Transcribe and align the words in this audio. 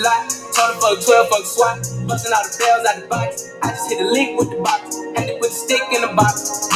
lot. 0.00 0.28
Told 0.56 0.74
her 0.74 0.80
fuck 0.80 1.04
12, 1.04 1.28
fuck 1.28 1.44
SWAT. 1.46 1.78
Busting 2.08 2.32
all 2.32 2.44
the 2.44 2.52
bells 2.58 2.84
out 2.88 2.96
the 3.00 3.06
box. 3.08 3.50
I 3.62 3.70
just 3.70 3.90
hit 3.90 4.00
a 4.00 4.08
lick 4.10 4.36
with 4.38 4.50
the 4.50 4.60
box. 4.62 4.96
Had 5.16 5.28
to 5.28 5.34
put 5.38 5.50
the 5.50 5.56
stick 5.56 5.82
in 5.92 6.00
the 6.02 6.12
box. 6.16 6.68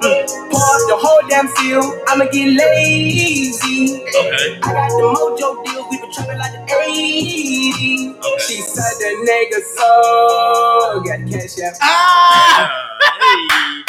Mm. 0.00 0.24
Pour 0.50 0.64
up 0.64 0.82
the 0.88 0.96
whole 0.96 1.22
damn 1.28 1.48
field. 1.60 1.84
I'ma 2.08 2.24
get 2.32 2.48
lazy. 2.56 4.04
Okay. 4.08 4.58
I 4.64 4.72
got 4.72 4.88
the 4.96 5.04
mojo 5.12 5.64
deals. 5.64 5.86
We 5.90 5.98
been 6.00 6.12
trapping 6.12 6.38
like 6.38 6.52
the 6.52 6.64
80s. 6.72 8.16
Okay. 8.16 8.44
She 8.48 8.56
said 8.64 8.96
the 8.98 9.10
nigga 9.28 9.60
so. 9.76 9.90
Got 11.04 11.18
the 11.24 11.30
cash 11.30 11.60
out. 11.64 11.76
Ah! 11.82 12.88
Uh, 13.02 13.82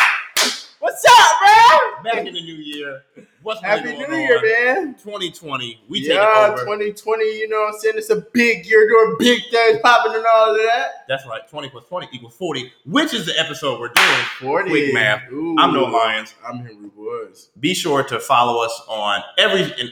What's 0.79 1.05
up, 1.05 1.13
bro? 1.39 2.03
back 2.03 2.27
in 2.27 2.33
the 2.33 2.41
new 2.41 2.55
year. 2.55 3.03
What's 3.43 3.61
Happy 3.61 3.85
really 3.85 3.97
New 3.97 4.05
going 4.05 4.21
Year, 4.21 4.37
on? 4.37 4.85
man. 4.85 4.93
2020. 4.95 5.81
We 5.89 6.01
take 6.01 6.09
yeah, 6.09 6.47
it 6.47 6.51
over. 6.51 6.61
2020, 6.61 7.23
you 7.23 7.49
know 7.49 7.61
what 7.61 7.73
I'm 7.73 7.79
saying? 7.79 7.95
It's 7.97 8.11
a 8.11 8.23
big 8.33 8.67
year 8.67 8.87
doing 8.87 9.15
big 9.17 9.41
things, 9.49 9.79
popping 9.81 10.13
and 10.13 10.23
all 10.31 10.51
of 10.51 10.57
that. 10.57 11.05
That's 11.07 11.25
right. 11.25 11.47
20 11.47 11.69
plus 11.69 11.85
20 11.85 12.09
equals 12.11 12.35
40, 12.35 12.71
which 12.85 13.15
is 13.15 13.25
the 13.25 13.39
episode 13.39 13.79
we're 13.79 13.87
doing. 13.87 14.25
40. 14.39 14.69
Quick 14.69 14.93
math. 14.93 15.23
Ooh. 15.31 15.55
I'm 15.57 15.73
Noah 15.73 15.89
Lyons. 15.89 16.35
I'm 16.47 16.57
Henry 16.59 16.91
Woods. 16.95 17.49
Be 17.59 17.73
sure 17.73 18.03
to 18.03 18.19
follow 18.19 18.63
us 18.63 18.79
on 18.87 19.23
every 19.39 19.63
in, 19.63 19.89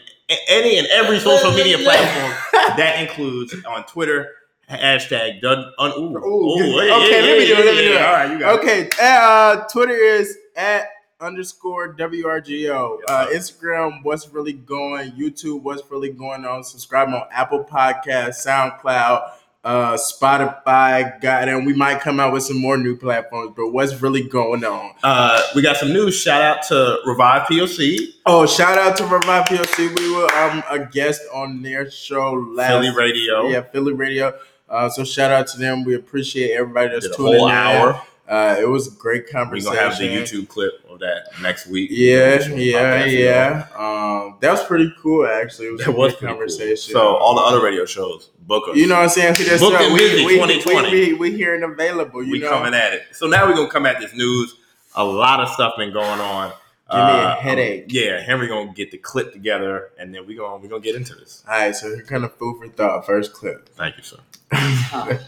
any 0.47 0.77
and 0.77 0.87
every 0.87 1.19
social 1.19 1.51
media 1.51 1.77
platform. 1.83 2.33
That 2.77 2.99
includes 2.99 3.55
on 3.65 3.83
Twitter, 3.85 4.29
hashtag 4.69 5.41
done. 5.41 5.71
Un, 5.79 5.91
ooh, 5.97 6.15
Ooh, 6.15 6.59
ooh, 6.59 6.75
okay, 6.75 6.87
yeah, 6.87 7.25
let 7.25 7.39
me 7.39 7.45
do 7.47 7.53
it, 7.53 7.65
let 7.65 7.75
me 7.75 7.81
do 7.81 7.89
yeah. 7.89 7.95
it. 7.95 8.05
All 8.05 8.13
right, 8.13 8.31
you 8.31 8.39
got 8.39 8.55
it. 8.55 8.59
Okay, 8.59 8.89
uh, 9.01 9.55
Twitter 9.71 9.95
is 9.95 10.37
at 10.55 10.85
underscore 11.19 11.93
WRGO. 11.95 12.99
Uh, 13.07 13.27
Instagram, 13.27 14.03
what's 14.03 14.27
really 14.29 14.53
going? 14.53 15.11
YouTube, 15.11 15.61
what's 15.61 15.81
really 15.89 16.09
going 16.11 16.45
on? 16.45 16.63
Subscribe 16.63 17.09
on 17.09 17.23
Apple 17.31 17.63
Podcast, 17.63 18.45
SoundCloud, 18.45 19.31
uh, 19.63 19.93
Spotify. 19.97 21.19
Got 21.21 21.49
and 21.49 21.65
we 21.65 21.73
might 21.73 21.99
come 22.01 22.19
out 22.19 22.31
with 22.33 22.43
some 22.43 22.57
more 22.57 22.77
new 22.77 22.95
platforms. 22.95 23.53
But 23.55 23.69
what's 23.69 24.01
really 24.01 24.23
going 24.23 24.63
on? 24.63 24.93
Uh, 25.03 25.41
we 25.55 25.61
got 25.61 25.77
some 25.77 25.89
news. 25.91 26.15
Shout 26.19 26.41
out 26.41 26.63
to 26.67 26.99
Revive 27.05 27.47
POC, 27.47 27.97
Oh, 28.25 28.45
shout 28.45 28.77
out 28.77 28.95
to 28.97 29.03
Revive 29.05 29.45
PLC. 29.45 29.97
We 29.97 30.15
were 30.15 30.33
um 30.35 30.63
a 30.69 30.85
guest 30.85 31.21
on 31.33 31.61
their 31.61 31.89
show 31.91 32.33
last 32.33 32.69
Philly 32.69 32.95
Radio. 32.95 33.47
Yeah, 33.47 33.61
Philly 33.61 33.93
Radio. 33.93 34.37
Uh, 34.69 34.87
so 34.87 35.03
shout 35.03 35.31
out 35.31 35.47
to 35.47 35.57
them. 35.57 35.83
We 35.83 35.95
appreciate 35.95 36.51
everybody 36.51 36.89
that's 36.89 37.07
Did 37.07 37.15
tuning 37.15 37.41
in. 37.41 37.49
hour. 37.49 38.01
Uh, 38.29 38.55
it 38.59 38.69
was 38.69 38.87
a 38.87 38.91
great 38.91 39.27
conversation. 39.27 39.71
We're 39.71 39.77
gonna 39.77 39.89
have 39.89 39.97
the 39.99 40.07
YouTube 40.07 40.47
clip 40.49 40.73
of 40.87 40.99
that 40.99 41.29
next 41.41 41.65
week. 41.65 41.89
Yeah, 41.91 42.45
yeah, 42.49 43.05
yeah. 43.05 43.65
Um, 43.75 44.37
that 44.39 44.51
was 44.51 44.63
pretty 44.65 44.93
cool. 45.01 45.25
Actually, 45.25 45.69
it 45.69 45.71
was 45.71 45.81
That 45.81 45.89
a 45.89 45.91
was 45.91 46.13
good 46.13 46.19
pretty 46.19 46.33
cool. 46.33 46.35
conversation. 46.37 46.93
So 46.93 47.15
all 47.17 47.33
the 47.35 47.41
other 47.41 47.59
radio 47.63 47.85
shows, 47.85 48.29
book 48.41 48.69
us. 48.69 48.75
you 48.77 48.85
know 48.85 48.95
what 48.95 49.03
I'm 49.05 49.09
saying? 49.09 49.33
See, 49.35 49.45
that's 49.45 49.59
Booked 49.61 49.77
up. 49.81 49.91
we, 49.91 49.97
busy, 49.99 50.25
we, 50.25 50.33
2020. 50.35 50.91
We, 50.91 51.13
we, 51.13 51.13
we 51.31 51.35
here 51.37 51.55
and 51.55 51.63
available. 51.63 52.21
You 52.23 52.33
we 52.33 52.39
know, 52.39 52.49
coming 52.49 52.75
at 52.75 52.93
it. 52.93 53.03
So 53.13 53.25
now 53.27 53.47
we're 53.47 53.55
gonna 53.55 53.67
come 53.69 53.87
at 53.87 53.99
this 53.99 54.13
news. 54.13 54.55
A 54.95 55.03
lot 55.03 55.39
of 55.39 55.49
stuff 55.49 55.73
been 55.77 55.91
going 55.91 56.19
on. 56.19 56.49
Give 56.91 56.97
me 56.97 57.01
a 57.01 57.05
Uh, 57.05 57.35
headache. 57.39 57.85
Yeah, 57.89 58.19
Henry 58.21 58.47
gonna 58.47 58.73
get 58.73 58.91
the 58.91 58.97
clip 58.99 59.33
together, 59.33 59.89
and 59.97 60.13
then 60.13 60.27
we 60.27 60.35
gonna 60.35 60.57
we 60.57 60.67
gonna 60.67 60.81
get 60.81 60.95
into 60.95 61.15
this. 61.15 61.43
All 61.47 61.53
right, 61.57 61.75
so 61.75 61.87
here 61.95 62.03
kind 62.03 62.23
of 62.23 62.33
food 62.35 62.59
for 62.59 62.67
thought. 62.69 63.05
First 63.07 63.33
clip. 63.33 63.69
Thank 63.69 63.97
you, 63.97 64.03
sir. 64.03 64.17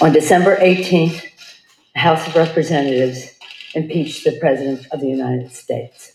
On 0.00 0.12
December 0.12 0.56
18th, 0.56 1.22
House 1.96 2.26
of 2.26 2.34
Representatives 2.34 3.30
impeached 3.74 4.24
the 4.24 4.38
President 4.40 4.86
of 4.92 5.00
the 5.00 5.08
United 5.08 5.52
States. 5.52 6.12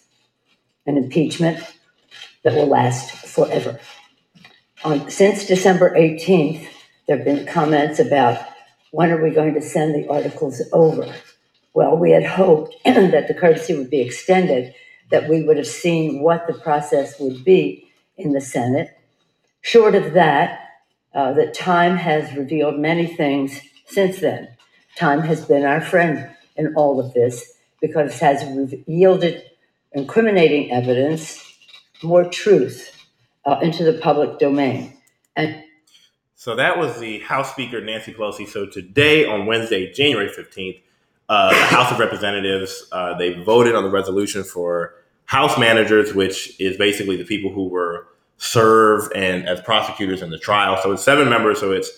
An 0.86 0.98
impeachment 0.98 1.60
that 2.44 2.54
will 2.54 2.68
last 2.68 3.12
forever. 3.28 3.80
On, 4.84 5.10
since 5.10 5.46
December 5.46 5.96
18th, 5.96 6.68
there 7.08 7.18
have 7.18 7.26
been 7.26 7.46
comments 7.46 8.00
about 8.00 8.46
when 8.92 9.12
are 9.12 9.22
we 9.22 9.30
going 9.30 9.54
to 9.54 9.62
send 9.62 9.96
the 9.96 10.08
articles 10.10 10.62
over? 10.74 11.14
Well, 11.74 11.98
we 11.98 12.12
had 12.12 12.26
hoped 12.26 12.76
that 12.86 13.28
the 13.28 13.34
courtesy 13.34 13.76
would 13.78 13.90
be 13.90 14.02
extended, 14.02 14.74
that 15.12 15.30
we 15.30 15.44
would 15.44 15.58
have 15.58 15.68
seen 15.68 16.22
what 16.22 16.48
the 16.48 16.54
process 16.54 17.20
would 17.20 17.44
be 17.44 17.90
in 18.18 18.34
the 18.34 18.42
Senate. 18.42 18.90
Short 19.62 19.96
of 19.96 20.14
that, 20.14 20.60
uh, 21.14 21.34
that 21.34 21.54
time 21.54 21.98
has 21.98 22.36
revealed 22.36 22.80
many 22.80 23.08
things 23.08 23.60
since 23.86 24.20
then. 24.20 24.50
Time 25.00 25.22
has 25.22 25.46
been 25.46 25.64
our 25.64 25.80
friend 25.80 26.30
in 26.58 26.76
all 26.76 27.00
of 27.00 27.14
this 27.14 27.54
because 27.82 28.14
it 28.14 28.20
has 28.20 28.76
yielded 28.86 29.44
incriminating 29.94 30.72
evidence, 30.72 31.58
more 32.04 32.26
truth 32.26 32.78
uh, 33.46 33.60
into 33.62 33.86
the 33.86 33.94
public 33.94 34.40
domain. 34.40 34.94
And 35.38 35.64
So 36.36 36.56
that 36.56 36.78
was 36.78 37.00
the 37.00 37.20
House 37.20 37.52
Speaker 37.52 37.80
Nancy 37.82 38.14
Pelosi. 38.14 38.46
So 38.48 38.66
today, 38.66 39.26
on 39.26 39.46
Wednesday, 39.46 39.92
January 39.94 40.28
fifteenth, 40.28 40.78
uh, 41.30 41.50
the 41.50 41.76
House 41.76 41.92
of 41.92 42.00
Representatives 42.00 42.88
uh, 42.92 43.18
they 43.18 43.42
voted 43.42 43.76
on 43.76 43.84
the 43.84 43.90
resolution 43.90 44.44
for 44.44 44.96
House 45.26 45.58
managers, 45.58 46.14
which 46.14 46.60
is 46.60 46.76
basically 46.76 47.16
the 47.16 47.24
people 47.24 47.52
who 47.54 47.70
were 47.70 48.08
served 48.38 49.14
and 49.16 49.48
as 49.48 49.62
prosecutors 49.62 50.22
in 50.22 50.30
the 50.30 50.40
trial. 50.40 50.78
So 50.82 50.92
it's 50.92 51.04
seven 51.04 51.30
members. 51.30 51.60
So 51.60 51.72
it's 51.72 51.90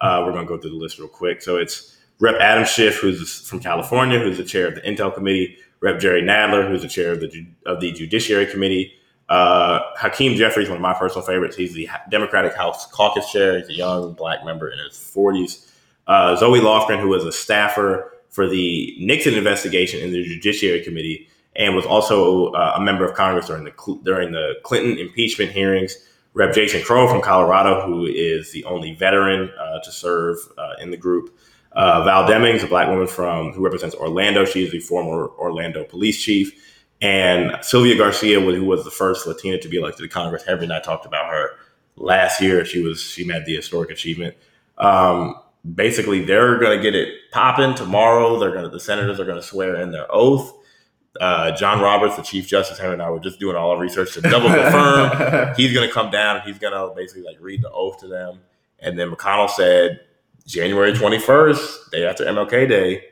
uh, 0.00 0.22
we're 0.24 0.32
going 0.32 0.46
to 0.46 0.48
go 0.48 0.58
through 0.60 0.70
the 0.70 0.76
list 0.76 0.98
real 0.98 1.08
quick. 1.08 1.40
So 1.40 1.56
it's 1.56 1.96
Rep. 2.20 2.36
Adam 2.40 2.64
Schiff, 2.64 2.96
who's 2.96 3.40
from 3.48 3.60
California, 3.60 4.18
who's 4.18 4.36
the 4.36 4.44
chair 4.44 4.68
of 4.68 4.74
the 4.74 4.82
Intel 4.82 5.12
Committee. 5.12 5.56
Rep. 5.80 5.98
Jerry 5.98 6.22
Nadler, 6.22 6.68
who's 6.68 6.82
the 6.82 6.88
chair 6.88 7.12
of 7.12 7.20
the 7.20 7.46
of 7.66 7.80
the 7.80 7.92
Judiciary 7.92 8.46
Committee. 8.46 8.92
Uh, 9.30 9.80
Hakeem 9.96 10.36
Jeffries, 10.36 10.68
one 10.68 10.76
of 10.76 10.82
my 10.82 10.92
personal 10.92 11.24
favorites. 11.24 11.56
He's 11.56 11.72
the 11.72 11.88
Democratic 12.10 12.54
House 12.54 12.86
Caucus 12.90 13.30
Chair. 13.30 13.58
He's 13.58 13.68
a 13.68 13.74
young 13.74 14.12
black 14.12 14.44
member 14.44 14.68
in 14.68 14.78
his 14.78 14.94
40s. 14.94 15.70
Uh, 16.06 16.34
Zoe 16.36 16.58
Lofgren, 16.58 17.00
who 17.00 17.08
was 17.08 17.24
a 17.24 17.30
staffer 17.30 18.12
for 18.28 18.48
the 18.48 18.96
Nixon 18.98 19.34
investigation 19.34 20.00
in 20.00 20.12
the 20.12 20.24
Judiciary 20.24 20.82
Committee, 20.82 21.28
and 21.54 21.76
was 21.76 21.86
also 21.86 22.52
uh, 22.52 22.74
a 22.76 22.80
member 22.80 23.04
of 23.04 23.14
Congress 23.14 23.46
during 23.46 23.64
the 23.64 24.00
during 24.02 24.32
the 24.32 24.54
Clinton 24.64 24.98
impeachment 24.98 25.52
hearings. 25.52 25.96
Rep. 26.34 26.54
Jason 26.54 26.82
Crow 26.82 27.08
from 27.08 27.22
Colorado, 27.22 27.84
who 27.86 28.06
is 28.06 28.52
the 28.52 28.64
only 28.64 28.94
veteran 28.94 29.50
uh, 29.58 29.80
to 29.80 29.90
serve 29.90 30.38
uh, 30.58 30.74
in 30.80 30.90
the 30.90 30.96
group. 30.96 31.36
Uh, 31.72 32.02
Val 32.04 32.26
Demings, 32.26 32.64
a 32.64 32.66
black 32.66 32.88
woman 32.88 33.06
from 33.06 33.52
who 33.52 33.62
represents 33.62 33.94
Orlando. 33.94 34.44
She 34.44 34.64
is 34.64 34.72
the 34.72 34.80
former 34.80 35.28
Orlando 35.38 35.84
police 35.84 36.20
chief. 36.20 36.52
And 37.00 37.56
Sylvia 37.62 37.96
Garcia, 37.96 38.40
who 38.40 38.64
was 38.64 38.84
the 38.84 38.90
first 38.90 39.26
Latina 39.26 39.58
to 39.58 39.68
be 39.68 39.78
elected 39.78 40.02
to 40.02 40.08
Congress. 40.08 40.44
Henry 40.44 40.64
and 40.64 40.72
I 40.72 40.80
talked 40.80 41.06
about 41.06 41.30
her 41.30 41.52
last 41.96 42.40
year. 42.40 42.64
She 42.64 42.82
was 42.82 43.00
she 43.00 43.24
made 43.24 43.46
the 43.46 43.56
historic 43.56 43.90
achievement. 43.90 44.36
Um, 44.76 45.36
basically, 45.74 46.24
they're 46.24 46.58
going 46.58 46.76
to 46.76 46.82
get 46.82 46.94
it 46.94 47.14
popping 47.32 47.74
tomorrow. 47.74 48.38
They're 48.38 48.50
going 48.50 48.64
to 48.64 48.68
the 48.68 48.80
senators 48.80 49.18
are 49.18 49.24
going 49.24 49.40
to 49.40 49.46
swear 49.46 49.76
in 49.80 49.92
their 49.92 50.06
oath. 50.10 50.52
Uh, 51.20 51.52
John 51.52 51.80
Roberts, 51.80 52.16
the 52.16 52.22
Chief 52.22 52.46
Justice, 52.46 52.78
Henry 52.78 52.94
and 52.94 53.02
I 53.02 53.10
were 53.10 53.18
just 53.18 53.40
doing 53.40 53.56
all 53.56 53.70
our 53.70 53.78
research 53.78 54.14
to 54.14 54.20
double 54.20 54.48
confirm. 54.48 55.54
he's 55.56 55.72
going 55.72 55.88
to 55.88 55.92
come 55.92 56.10
down 56.10 56.36
and 56.36 56.44
he's 56.44 56.58
going 56.58 56.72
to 56.72 56.94
basically 56.94 57.22
like 57.22 57.36
read 57.40 57.62
the 57.62 57.70
oath 57.70 57.98
to 58.00 58.08
them. 58.08 58.40
And 58.78 58.98
then 58.98 59.10
McConnell 59.10 59.50
said, 59.50 60.00
January 60.50 60.92
21st, 60.92 61.90
day 61.92 62.04
after 62.04 62.24
MLK 62.24 62.68
Day, 62.68 63.04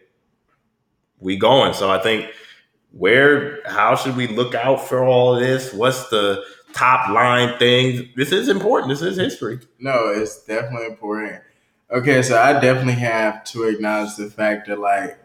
we 1.20 1.36
going. 1.36 1.72
So 1.72 1.88
I 1.88 2.00
think 2.00 2.26
where, 2.90 3.60
how 3.64 3.94
should 3.94 4.16
we 4.16 4.26
look 4.26 4.54
out 4.56 4.88
for 4.88 5.04
all 5.04 5.36
this? 5.36 5.72
What's 5.72 6.08
the 6.08 6.42
top 6.72 7.08
line 7.10 7.56
things? 7.58 8.02
This 8.16 8.32
is 8.32 8.48
important. 8.48 8.90
This 8.90 9.02
is 9.02 9.16
history. 9.16 9.60
No, 9.78 10.08
it's 10.08 10.44
definitely 10.44 10.86
important. 10.86 11.40
Okay, 11.90 12.22
so 12.22 12.36
I 12.36 12.54
definitely 12.54 12.94
have 12.94 13.44
to 13.44 13.68
acknowledge 13.68 14.16
the 14.16 14.28
fact 14.28 14.66
that 14.66 14.78
like 14.78 15.18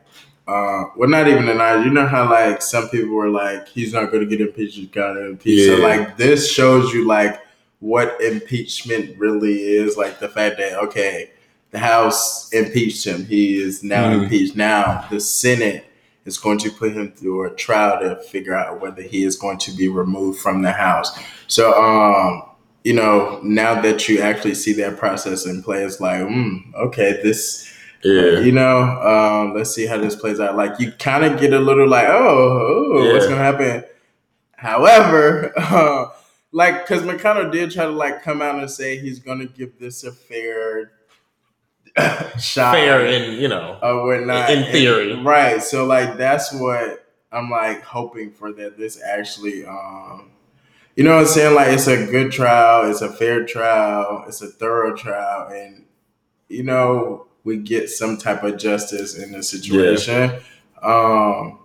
uh 0.45 0.83
well 0.97 1.09
not 1.09 1.27
even 1.27 1.47
acknowledge, 1.47 1.85
you 1.85 1.91
know 1.91 2.05
how 2.05 2.29
like 2.29 2.61
some 2.61 2.89
people 2.89 3.13
were 3.15 3.29
like 3.29 3.67
he's 3.67 3.93
not 3.93 4.11
gonna 4.11 4.25
get 4.25 4.39
impeached, 4.39 4.75
he's 4.75 4.89
gonna 4.89 5.21
impeach. 5.21 5.67
So 5.67 5.75
like 5.77 6.15
this 6.15 6.51
shows 6.51 6.93
you 6.93 7.07
like 7.07 7.41
what 7.79 8.21
impeachment 8.21 9.17
really 9.17 9.59
is, 9.61 9.97
like 9.97 10.19
the 10.19 10.29
fact 10.29 10.57
that 10.57 10.81
okay, 10.85 11.31
the 11.73 11.79
House 11.79 12.49
impeached 12.53 13.05
him, 13.05 13.25
he 13.25 13.61
is 13.61 13.83
now 13.83 14.05
Mhm. 14.09 14.23
impeached. 14.23 14.55
Now 14.55 15.05
the 15.11 15.19
Senate 15.19 15.83
is 16.25 16.37
going 16.37 16.59
to 16.59 16.69
put 16.71 16.93
him 16.93 17.11
through 17.11 17.43
a 17.45 17.49
trial 17.49 17.99
to 17.99 18.15
figure 18.31 18.55
out 18.55 18.79
whether 18.79 19.01
he 19.01 19.23
is 19.25 19.35
going 19.35 19.57
to 19.57 19.71
be 19.75 19.87
removed 19.89 20.39
from 20.39 20.61
the 20.61 20.71
House. 20.71 21.11
So 21.47 21.73
um 21.73 22.43
you 22.85 22.93
know, 22.93 23.39
now 23.43 23.79
that 23.81 24.09
you 24.09 24.19
actually 24.19 24.53
see 24.55 24.73
that 24.73 24.97
process 24.97 25.45
in 25.45 25.63
play, 25.63 25.83
it's 25.85 26.01
like, 26.01 26.19
mm, 26.19 26.59
okay, 26.75 27.17
this, 27.23 27.65
you 28.41 28.51
know, 28.51 28.79
um, 28.81 29.53
let's 29.55 29.73
see 29.73 29.85
how 29.85 29.97
this 29.97 30.17
plays 30.17 30.41
out. 30.41 30.57
Like, 30.57 30.77
you 30.81 30.91
kind 30.99 31.23
of 31.23 31.39
get 31.39 31.53
a 31.53 31.59
little 31.59 31.87
like, 31.87 32.09
oh, 32.09 32.91
oh 32.97 33.13
what's 33.13 33.25
gonna 33.25 33.37
happen? 33.37 33.85
However, 34.57 35.53
uh, 35.57 36.07
like, 36.51 36.85
because 36.85 37.03
McConnell 37.03 37.51
did 37.53 37.71
try 37.71 37.85
to 37.85 37.91
like 37.91 38.21
come 38.21 38.41
out 38.41 38.59
and 38.59 38.69
say 38.69 38.97
he's 38.97 39.19
gonna 39.19 39.45
give 39.45 39.79
this 39.79 40.03
a 40.03 40.11
fair 40.11 40.91
Fair 41.97 43.05
and, 43.05 43.37
you 43.39 43.47
know, 43.47 43.77
or 43.81 44.05
whatnot. 44.05 44.49
in 44.49 44.63
And- 44.63 44.71
theory. 44.71 45.13
right? 45.21 45.61
So, 45.61 45.85
like, 45.85 46.17
that's 46.17 46.51
what 46.53 47.05
I'm 47.31 47.49
like 47.49 47.81
hoping 47.83 48.31
for 48.31 48.51
that 48.53 48.77
this 48.77 49.01
actually. 49.03 49.65
um 49.65 50.29
you 50.95 51.03
know 51.03 51.15
what 51.15 51.21
I'm 51.21 51.25
saying? 51.25 51.55
Like 51.55 51.69
it's 51.69 51.87
a 51.87 52.05
good 52.05 52.31
trial, 52.31 52.87
it's 52.91 53.01
a 53.01 53.11
fair 53.11 53.45
trial, 53.47 54.25
it's 54.27 54.43
a 54.43 54.47
thorough 54.47 54.95
trial, 54.95 55.47
and 55.51 55.85
you 56.49 56.61
know, 56.61 57.25
we 57.43 57.57
get 57.57 57.89
some 57.89 58.15
type 58.17 58.43
of 58.43 58.57
justice 58.59 59.17
in 59.17 59.31
the 59.31 59.41
situation. 59.41 60.33
Um, 60.83 61.57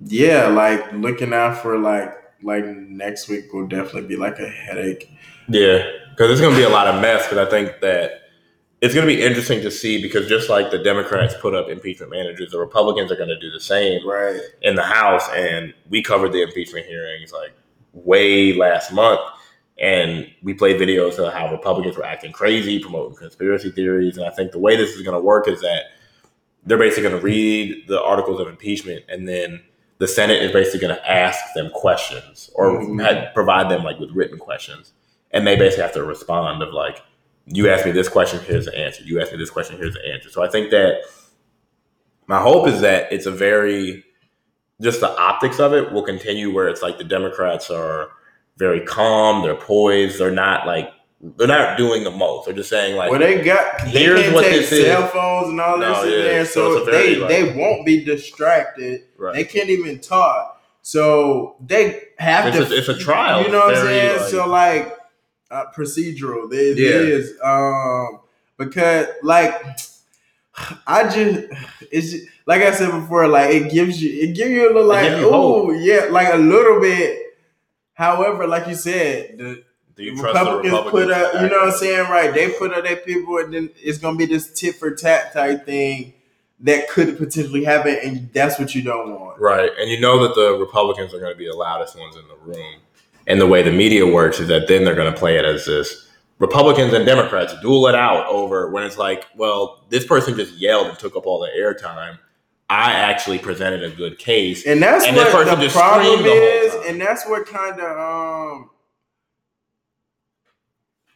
yeah, 0.00 0.48
like 0.48 0.92
looking 0.92 1.32
out 1.32 1.56
for 1.62 1.78
like 1.78 2.14
like 2.42 2.66
next 2.66 3.28
week 3.28 3.50
will 3.54 3.66
definitely 3.66 4.08
be 4.08 4.16
like 4.16 4.38
a 4.38 4.48
headache. 4.48 5.08
Yeah, 5.48 5.90
because 6.10 6.32
it's 6.32 6.40
to 6.42 6.54
be 6.54 6.64
a 6.64 6.68
lot 6.68 6.86
of 6.86 7.00
mess. 7.00 7.26
Because 7.26 7.46
I 7.46 7.50
think 7.50 7.80
that 7.80 8.23
it's 8.84 8.92
going 8.94 9.06
to 9.08 9.14
be 9.14 9.22
interesting 9.22 9.62
to 9.62 9.70
see 9.70 10.02
because 10.02 10.28
just 10.28 10.50
like 10.50 10.70
the 10.70 10.78
Democrats 10.78 11.34
put 11.40 11.54
up 11.54 11.70
impeachment 11.70 12.12
managers, 12.12 12.50
the 12.50 12.58
Republicans 12.58 13.10
are 13.10 13.16
going 13.16 13.30
to 13.30 13.38
do 13.38 13.50
the 13.50 13.58
same 13.60 14.06
Right. 14.06 14.38
in 14.60 14.74
the 14.74 14.82
House. 14.82 15.26
And 15.30 15.72
we 15.88 16.02
covered 16.02 16.32
the 16.32 16.42
impeachment 16.42 16.84
hearings 16.84 17.32
like 17.32 17.52
way 17.94 18.52
last 18.52 18.92
month, 18.92 19.20
and 19.78 20.30
we 20.42 20.52
played 20.52 20.78
videos 20.78 21.18
of 21.18 21.32
how 21.32 21.50
Republicans 21.50 21.96
were 21.96 22.04
acting 22.04 22.30
crazy, 22.32 22.78
promoting 22.78 23.16
conspiracy 23.16 23.70
theories. 23.70 24.18
And 24.18 24.26
I 24.26 24.30
think 24.30 24.52
the 24.52 24.58
way 24.58 24.76
this 24.76 24.90
is 24.90 25.00
going 25.00 25.16
to 25.16 25.20
work 25.24 25.48
is 25.48 25.62
that 25.62 25.84
they're 26.66 26.76
basically 26.76 27.04
going 27.08 27.16
to 27.16 27.24
read 27.24 27.84
the 27.88 28.02
articles 28.02 28.38
of 28.38 28.48
impeachment, 28.48 29.04
and 29.08 29.26
then 29.26 29.62
the 29.98 30.08
Senate 30.08 30.42
is 30.42 30.52
basically 30.52 30.80
going 30.80 30.94
to 30.94 31.10
ask 31.10 31.40
them 31.54 31.70
questions 31.70 32.50
or 32.54 32.80
Mhm. 32.82 33.32
provide 33.32 33.70
them 33.70 33.82
like 33.82 33.98
with 33.98 34.10
written 34.12 34.36
questions, 34.38 34.92
and 35.30 35.46
they 35.46 35.56
basically 35.56 35.84
have 35.84 35.92
to 35.94 36.04
respond 36.04 36.62
of 36.62 36.74
like, 36.74 37.00
"You 37.46 37.68
asked 37.70 37.84
me 37.86 37.92
this 37.92 38.08
question, 38.08 38.40
here's 38.46 38.66
the 38.66 38.76
answer. 38.78 39.02
You 39.04 39.20
asked 39.20 39.32
me 39.32 39.38
this 39.38 39.50
question, 39.50 39.76
here's 39.76 39.94
the 39.94 40.06
answer." 40.06 40.30
So 40.30 40.42
I 40.42 40.48
think 40.48 40.70
that 40.70 41.00
my 42.26 42.40
hope 42.40 42.66
is 42.68 42.80
that 42.80 43.12
it's 43.12 43.26
a 43.26 43.30
very 43.30 44.04
just 44.82 45.00
the 45.00 45.08
optics 45.16 45.60
of 45.60 45.72
it 45.72 45.92
will 45.92 46.02
continue 46.02 46.52
where 46.52 46.68
it's 46.68 46.82
like 46.82 46.98
the 46.98 47.04
Democrats 47.04 47.70
are 47.70 48.08
very 48.56 48.80
calm, 48.80 49.42
they're 49.42 49.54
poised, 49.54 50.18
they're 50.18 50.30
not 50.30 50.66
like 50.66 50.90
they're 51.36 51.46
not 51.48 51.78
doing 51.78 52.04
the 52.04 52.10
most. 52.10 52.44
They're 52.46 52.54
just 52.54 52.68
saying 52.68 52.96
like 52.96 53.10
Well, 53.10 53.20
they 53.20 53.42
got 53.42 53.82
they 53.84 53.90
Here's 53.90 54.20
can't 54.22 54.34
what 54.34 54.42
take 54.44 54.52
this 54.62 54.72
is. 54.72 54.84
cell 54.86 55.06
phones 55.08 55.48
and 55.50 55.60
all 55.60 55.78
No, 55.78 56.02
this 56.02 56.12
in 56.12 56.18
yeah, 56.18 56.24
there, 56.24 56.44
so 56.44 56.78
so, 56.78 56.84
very, 56.84 57.14
they 57.14 57.16
like- 57.20 57.28
they 57.30 57.52
won't 57.56 57.86
be 57.86 58.04
distracted. 58.04 59.02
right. 59.16 59.34
They 59.34 59.44
can't 59.44 59.70
even 59.70 60.00
talk, 60.00 60.60
so 60.82 61.56
they 61.64 62.02
have 62.18 62.46
It's 62.54 62.68
to. 62.68 62.74
a- 62.74 62.78
it's 62.78 62.88
a 62.88 62.98
trial. 62.98 63.42
You 63.42 63.50
know 63.50 63.60
what 63.60 63.76
I'm 63.76 63.86
saying? 63.86 64.16
like- 64.20 64.28
so 64.30 64.46
like 64.48 64.98
uh, 65.54 65.64
procedural, 65.76 66.52
it 66.52 66.78
Yeah. 66.78 67.16
is 67.16 67.32
um 67.42 68.20
because 68.58 69.06
like 69.22 69.54
I 70.86 71.04
just 71.04 71.46
it's 71.90 72.10
just, 72.12 72.26
like 72.46 72.62
I 72.62 72.70
said 72.72 72.90
before, 72.92 73.26
like 73.26 73.50
it 73.50 73.72
gives 73.72 74.02
you 74.02 74.10
it 74.22 74.34
gives 74.36 74.50
you 74.50 74.66
a 74.66 74.72
little 74.72 74.86
like 74.88 75.10
oh 75.12 75.72
yeah, 75.72 76.06
like 76.10 76.32
a 76.32 76.36
little 76.36 76.80
bit. 76.80 77.20
However, 77.94 78.46
like 78.46 78.66
you 78.66 78.74
said, 78.74 79.38
the 79.38 79.64
Do 79.96 80.02
you 80.02 80.16
trust 80.16 80.34
the 80.34 80.40
Republicans, 80.40 80.72
Republicans? 80.72 81.06
put 81.06 81.10
up, 81.12 81.34
you 81.42 81.48
know 81.48 81.58
what 81.64 81.68
I'm 81.72 81.78
saying, 81.78 82.10
right? 82.10 82.34
They 82.34 82.50
put 82.50 82.72
up 82.72 82.84
their 82.84 82.96
people, 82.96 83.38
and 83.38 83.54
then 83.54 83.70
it's 83.80 83.98
gonna 83.98 84.16
be 84.16 84.26
this 84.26 84.52
tit 84.52 84.74
for 84.76 84.90
tat 84.94 85.32
type 85.32 85.64
thing 85.66 86.12
that 86.60 86.88
could 86.88 87.18
potentially 87.18 87.64
happen, 87.64 87.96
and 88.02 88.32
that's 88.32 88.58
what 88.58 88.74
you 88.74 88.82
don't 88.82 89.10
want. 89.20 89.40
Right. 89.40 89.70
And 89.78 89.90
you 89.90 90.00
know 90.00 90.22
that 90.26 90.34
the 90.34 90.56
Republicans 90.58 91.12
are 91.12 91.18
going 91.20 91.32
to 91.32 91.36
be 91.38 91.46
the 91.46 91.54
loudest 91.56 91.98
ones 91.98 92.16
in 92.16 92.22
the 92.28 92.36
room. 92.36 92.80
And 93.26 93.40
the 93.40 93.46
way 93.46 93.62
the 93.62 93.72
media 93.72 94.06
works 94.06 94.38
is 94.40 94.48
that 94.48 94.68
then 94.68 94.84
they're 94.84 94.94
going 94.94 95.12
to 95.12 95.18
play 95.18 95.38
it 95.38 95.44
as 95.44 95.64
this 95.66 96.08
Republicans 96.38 96.92
and 96.92 97.06
Democrats 97.06 97.54
duel 97.62 97.86
it 97.86 97.94
out 97.94 98.26
over 98.26 98.70
when 98.70 98.84
it's 98.84 98.98
like, 98.98 99.24
well, 99.36 99.84
this 99.88 100.04
person 100.04 100.36
just 100.36 100.54
yelled 100.54 100.88
and 100.88 100.98
took 100.98 101.16
up 101.16 101.26
all 101.26 101.40
the 101.40 101.48
airtime. 101.58 102.18
I 102.68 102.92
actually 102.92 103.38
presented 103.38 103.82
a 103.84 103.90
good 103.94 104.18
case. 104.18 104.66
And 104.66 104.82
that's 104.82 105.04
And 105.04 105.16
what 105.16 105.30
person 105.30 105.58
the 105.58 105.64
just 105.66 105.76
problem 105.76 106.04
screamed 106.18 106.24
the 106.26 106.30
whole 106.30 106.38
is, 106.40 106.72
time. 106.74 106.82
and 106.88 107.00
that's 107.00 107.26
what 107.26 107.46
kind 107.46 107.80
of 107.80 107.98
um 107.98 108.70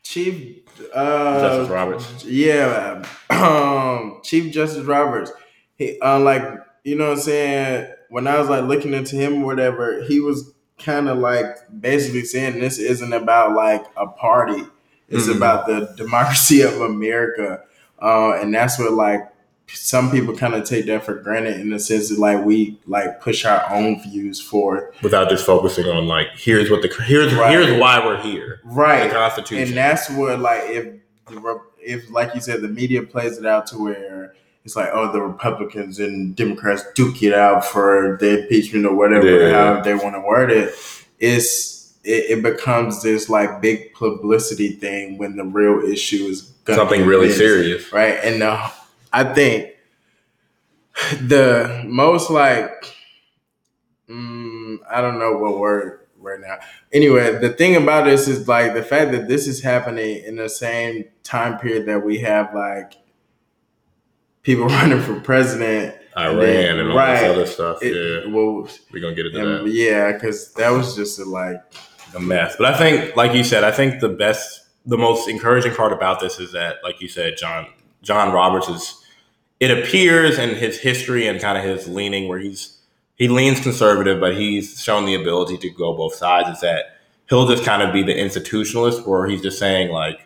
Chief 0.03 0.61
uh, 0.95 1.41
Justice 1.41 1.69
Roberts. 1.69 2.25
Yeah, 2.25 3.05
um, 3.31 4.21
Chief 4.25 4.53
Justice 4.53 4.85
Roberts. 4.85 5.33
He 5.77 5.99
uh, 6.01 6.19
like 6.21 6.43
you 6.85 6.97
know 6.97 7.09
what 7.11 7.19
I'm 7.19 7.23
saying. 7.23 7.93
When 8.09 8.27
I 8.27 8.39
was 8.39 8.49
like 8.49 8.65
looking 8.65 8.95
into 8.95 9.17
him 9.17 9.43
or 9.43 9.47
whatever, 9.47 10.03
he 10.05 10.21
was 10.21 10.55
kind 10.79 11.09
of 11.09 11.19
like 11.19 11.47
basically 11.81 12.25
saying 12.25 12.61
this 12.61 12.79
isn't 12.79 13.13
about 13.13 13.55
like 13.55 13.85
a 13.97 14.07
party. 14.07 14.63
It's 15.09 15.27
Mhm. 15.27 15.37
about 15.37 15.67
the 15.67 15.93
democracy 15.97 16.61
of 16.63 16.81
America, 16.81 17.61
uh, 18.01 18.33
and 18.41 18.55
that's 18.55 18.79
what 18.79 18.93
like 18.93 19.21
some 19.71 20.11
people 20.11 20.35
kind 20.35 20.55
of 20.55 20.65
take 20.65 20.87
that 20.87 21.05
for 21.05 21.15
granted 21.15 21.61
in 21.61 21.71
the 21.71 21.79
sense 21.79 22.09
that 22.09 22.19
like 22.19 22.43
we 22.45 22.79
like 22.87 23.21
push 23.21 23.45
our 23.45 23.65
own 23.71 24.01
views 24.03 24.41
forth. 24.41 24.85
without 25.03 25.29
just 25.29 25.45
focusing 25.45 25.87
on 25.87 26.07
like 26.07 26.29
here's 26.37 26.71
what 26.71 26.81
the 26.83 26.89
here's 27.05 27.35
Right. 27.35 27.51
here's 27.51 27.79
why 27.81 28.05
we're 28.05 28.21
here. 28.23 28.61
Right. 28.65 29.09
The 29.09 29.15
Constitution. 29.15 29.69
and 29.69 29.77
that's 29.77 30.09
what 30.11 30.39
like 30.41 30.63
if 30.69 30.87
if 31.83 32.11
like 32.11 32.35
you 32.35 32.41
said 32.41 32.61
the 32.63 32.69
media 32.69 33.03
plays 33.03 33.37
it 33.39 33.47
out 33.47 33.67
to 33.69 33.77
where 33.79 34.35
it's 34.69 34.76
like 34.76 34.91
oh 34.93 35.11
the 35.11 35.23
Republicans 35.23 35.99
and 35.99 36.37
Democrats 36.37 36.85
duke 36.94 37.23
it 37.23 37.32
out 37.32 37.65
for 37.65 38.19
the 38.20 38.43
impeachment 38.43 38.85
or 38.85 38.94
whatever 38.94 39.26
Yeah. 39.49 39.53
however 39.55 39.82
they 39.82 39.94
want 39.94 40.15
to 40.15 40.20
word 40.20 40.50
it 40.50 40.75
it's 41.19 41.94
it, 42.05 42.38
it 42.38 42.43
becomes 42.43 43.03
this 43.03 43.31
like 43.31 43.62
big 43.62 43.94
publicity 43.94 44.69
thing 44.73 45.17
when 45.17 45.37
the 45.37 45.44
real 45.44 45.81
issue 45.91 46.25
is 46.26 46.53
Something 46.67 47.00
be 47.00 47.06
really 47.06 47.29
this, 47.29 47.38
serious. 47.38 47.91
right 47.94 48.19
and 48.23 48.43
uh, 48.43 48.69
I 49.11 49.25
think 49.25 49.70
the 51.23 51.82
most 51.87 52.29
like 52.31 52.94
mm, 54.09 54.79
I 54.91 55.00
don't 55.00 55.19
know 55.19 55.32
what 55.38 55.59
word 55.59 56.00
right 56.21 56.41
now 56.41 56.59
anyway, 56.93 57.38
the 57.38 57.50
thing 57.50 57.76
about 57.76 58.05
this 58.05 58.29
is 58.29 58.47
like 58.49 58.75
the 58.75 58.82
fact 58.82 59.12
that 59.12 59.29
this 59.29 59.47
is 59.47 59.62
happening 59.62 60.23
in 60.25 60.37
the 60.37 60.49
same 60.49 61.05
time 61.23 61.59
period 61.59 61.87
that 61.87 62.05
we 62.05 62.19
have 62.19 62.55
like 62.55 62.94
people 64.49 64.67
running 64.79 65.00
for 65.03 65.21
president. 65.21 65.95
Iran 66.17 66.39
then- 66.39 66.79
and 66.81 66.91
all 66.91 66.97
right. 66.97 67.21
this 67.21 67.31
other 67.31 67.47
stuff. 67.47 67.83
It, 67.83 67.95
yeah. 68.25 68.33
Well, 68.33 68.67
We're 68.93 69.00
gonna 69.00 69.15
get 69.15 69.27
into 69.27 69.41
and- 69.59 69.67
that. 69.69 69.73
yeah, 69.73 70.12
because 70.12 70.53
that 70.55 70.71
was 70.71 70.97
just 70.97 71.19
a, 71.19 71.25
like 71.25 71.61
a 72.17 72.21
mess. 72.21 72.56
But 72.56 72.75
I 72.75 72.79
think, 72.79 73.15
like 73.15 73.35
you 73.35 73.45
said, 73.45 73.62
I 73.62 73.71
think 73.71 74.00
the 74.00 74.09
best, 74.09 74.62
the 74.87 74.97
most 74.97 75.29
encouraging 75.29 75.75
part 75.75 75.93
about 75.93 76.19
this 76.21 76.41
is 76.41 76.53
that, 76.53 76.77
like 76.83 77.00
you 77.03 77.09
said, 77.09 77.37
John 77.37 77.67
John 78.03 78.33
Roberts 78.33 78.69
is. 78.69 79.05
It 79.61 79.76
appears 79.76 80.38
in 80.38 80.55
his 80.55 80.78
history 80.78 81.26
and 81.26 81.40
kind 81.40 81.59
of 81.59 81.64
his 81.64 81.88
leaning, 81.88 82.26
where 82.28 82.38
he's 82.38 82.78
he 83.17 83.26
leans 83.28 83.61
conservative, 83.61 84.19
but 84.21 84.37
he's 84.37 84.81
shown 84.81 85.05
the 85.05 85.14
ability 85.17 85.59
to 85.59 85.71
go 85.71 85.93
both 85.97 86.14
sides. 86.14 86.49
Is 86.49 86.61
that 86.61 86.97
he'll 87.28 87.47
just 87.49 87.64
kind 87.64 87.83
of 87.83 87.93
be 87.93 88.02
the 88.05 88.14
institutionalist, 88.14 89.05
where 89.07 89.26
he's 89.26 89.43
just 89.43 89.59
saying 89.59 89.90
like, 89.90 90.21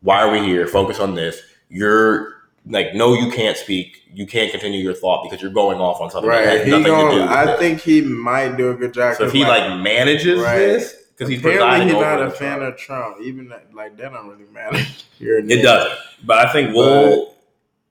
"Why 0.00 0.20
are 0.22 0.30
we 0.30 0.40
here? 0.46 0.66
Focus 0.68 1.00
on 1.00 1.14
this. 1.16 1.40
You're 1.68 2.33
like, 2.66 2.94
no, 2.94 3.14
you 3.14 3.30
can't 3.30 3.56
speak. 3.56 4.02
You 4.12 4.26
can't 4.26 4.50
continue 4.50 4.80
your 4.80 4.94
thought 4.94 5.24
because 5.24 5.42
you're 5.42 5.52
going 5.52 5.78
off 5.80 6.00
on 6.00 6.10
something 6.10 6.30
that 6.30 6.46
right. 6.46 6.64
He 6.64 6.70
nothing 6.70 6.84
to 6.84 6.90
do 7.16 7.22
I 7.22 7.52
it." 7.54 7.58
think 7.58 7.80
he 7.80 8.00
might 8.00 8.56
do 8.56 8.70
a 8.70 8.74
good 8.74 8.94
job. 8.94 9.16
So 9.16 9.24
if 9.24 9.32
he 9.32 9.44
like 9.44 9.80
manages 9.80 10.40
Right. 10.40 10.58
this, 10.58 10.94
because 11.10 11.28
he's 11.28 11.40
apparently 11.40 11.84
he's 11.86 11.92
not 11.94 12.22
a 12.22 12.30
fan 12.30 12.62
of 12.62 12.76
Trump. 12.76 13.20
Even 13.22 13.48
that, 13.48 13.74
like 13.74 13.96
that 13.98 14.12
don't 14.12 14.28
really 14.28 14.50
matter. 14.52 14.78
It 15.20 15.62
doesn't. 15.62 15.98
But 16.24 16.46
I 16.46 16.52
think 16.52 16.74
we'll. 16.74 17.34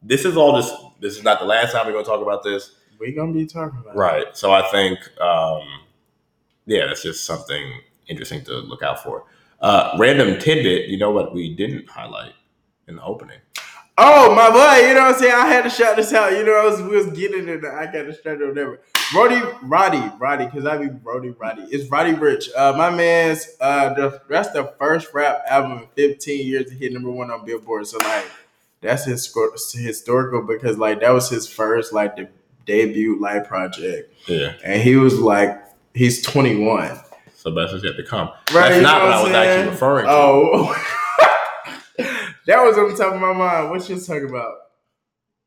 this 0.02 0.26
is 0.26 0.38
all 0.38 0.60
just. 0.62 0.74
This 1.00 1.18
is 1.18 1.24
not 1.24 1.40
the 1.40 1.46
last 1.46 1.72
time 1.74 1.86
we're 1.86 1.92
going 1.94 2.06
to 2.06 2.10
talk 2.10 2.22
about 2.22 2.44
this, 2.44 2.76
we're 3.00 3.14
gonna 3.14 3.34
be 3.34 3.46
talking 3.46 3.80
about 3.80 3.96
it. 3.96 3.98
right? 3.98 4.26
So 4.38 4.54
I 4.54 4.62
think, 4.72 5.00
um, 5.20 5.62
yeah, 6.66 6.86
that's 6.86 7.04
just 7.04 7.26
something 7.26 7.82
interesting 8.08 8.44
to 8.46 8.54
look 8.60 8.82
out 8.84 9.04
for. 9.04 9.26
Uh, 9.60 9.96
random 10.00 10.40
tidbit. 10.40 10.88
You 10.90 10.98
know 10.98 11.12
what 11.12 11.34
we 11.34 11.54
didn't 11.54 11.90
highlight 11.90 12.34
in 12.88 12.96
the 12.96 13.04
opening? 13.04 13.40
Oh 13.96 14.34
my 14.34 14.50
boy, 14.50 14.88
you 14.88 14.96
know 14.96 15.02
what 15.02 15.14
I'm 15.16 15.20
saying? 15.20 15.34
I 15.34 15.46
had 15.48 15.64
to 15.64 15.70
shout 15.70 15.96
this 15.98 16.12
out. 16.14 16.32
You 16.32 16.44
know, 16.44 16.54
I 16.56 16.66
was, 16.66 16.82
we 16.82 16.96
was 16.96 17.08
getting 17.16 17.48
it. 17.48 17.64
I 17.64 17.86
got 17.86 18.06
distracted 18.06 18.42
or 18.44 18.48
whatever. 18.50 18.80
Roddy, 19.14 19.40
Roddy, 19.62 20.12
Roddy, 20.18 20.46
because 20.46 20.66
I 20.66 20.78
be 20.78 20.88
Roddy, 21.04 21.30
Roddy. 21.30 21.64
It's 21.64 21.88
Roddy 21.92 22.14
Ricch. 22.14 22.50
Uh, 22.58 22.74
my 22.76 22.90
man's. 22.90 23.48
Uh, 23.62 23.94
the, 23.94 24.22
that's 24.28 24.50
the 24.50 24.74
first 24.80 25.14
rap 25.14 25.44
album 25.48 25.88
in 25.96 26.10
15 26.16 26.48
years 26.48 26.66
to 26.70 26.74
hit 26.76 26.92
number 26.92 27.12
one 27.12 27.30
on 27.30 27.46
Billboard. 27.46 27.86
So 27.86 28.00
like, 28.00 28.26
that's 28.82 29.06
his 29.06 29.32
historical 29.74 30.42
because 30.42 30.78
like 30.80 31.02
that 31.02 31.12
was 31.12 31.30
his 31.30 31.48
first 31.48 31.94
like 31.94 32.16
de- 32.16 32.30
debut 32.66 33.20
live 33.22 33.48
project, 33.48 34.12
Yeah. 34.28 34.54
and 34.66 34.82
he 34.82 34.96
was 34.96 35.20
like, 35.20 35.62
he's 35.94 36.24
21. 36.24 37.00
So 37.36 37.52
best 37.52 37.74
is 37.76 37.84
yet 37.84 37.96
to 37.98 38.04
come. 38.04 38.30
Right, 38.54 38.70
That's 38.70 38.82
not 38.82 39.00
know 39.04 39.06
what 39.06 39.14
I 39.14 39.24
was 39.24 39.32
actually 39.34 39.70
referring 39.70 40.06
to. 40.06 40.12
Oh. 40.12 41.00
that 42.48 42.62
was 42.64 42.78
on 42.78 42.90
the 42.92 42.96
top 42.98 43.14
of 43.14 43.22
my 43.22 43.34
mind. 43.34 43.70
What 43.70 43.88
you 43.90 44.00
talking 44.00 44.30
about? 44.30 44.56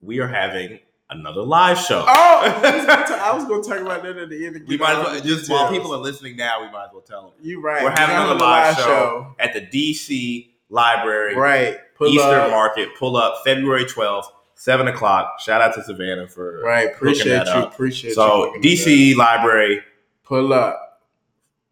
We 0.00 0.20
are 0.20 0.28
having 0.28 0.78
another 1.10 1.42
live 1.42 1.78
show. 1.78 2.04
Oh, 2.06 2.06
I 2.08 3.32
was 3.34 3.44
gonna 3.44 3.62
talk 3.62 3.80
about 3.80 4.02
that 4.02 4.16
at 4.16 4.28
the 4.28 4.46
end. 4.46 4.64
we 4.66 4.76
might 4.76 4.96
as 4.96 5.04
well 5.04 5.20
just 5.20 5.50
while 5.50 5.70
people 5.70 5.94
are 5.94 5.98
listening 5.98 6.36
now. 6.36 6.64
We 6.64 6.70
might 6.70 6.86
as 6.86 6.90
well 6.92 7.02
tell 7.02 7.22
them 7.22 7.30
You're 7.42 7.60
right. 7.60 7.82
we're 7.82 7.90
having 7.90 8.16
another 8.16 8.38
got 8.38 8.40
live 8.40 8.76
show 8.76 9.34
at 9.38 9.52
the 9.54 9.60
DC 9.60 10.50
Library. 10.68 11.34
Right. 11.36 11.78
Pull 11.96 12.08
Eastern 12.08 12.40
up. 12.40 12.50
Market. 12.50 12.90
Pull 12.98 13.16
up 13.16 13.42
February 13.44 13.84
12th, 13.84 14.24
7 14.54 14.88
o'clock. 14.88 15.40
Shout 15.40 15.62
out 15.62 15.74
to 15.74 15.82
Savannah 15.82 16.28
for 16.28 16.60
Right. 16.62 16.88
Appreciate 16.94 17.46
you. 17.46 17.52
up. 17.52 17.72
Appreciate 17.72 18.10
you. 18.10 18.14
So 18.14 18.52
hooking 18.52 18.62
DC 18.62 19.14
Library. 19.16 19.80
Pull 20.24 20.52
up. 20.52 21.00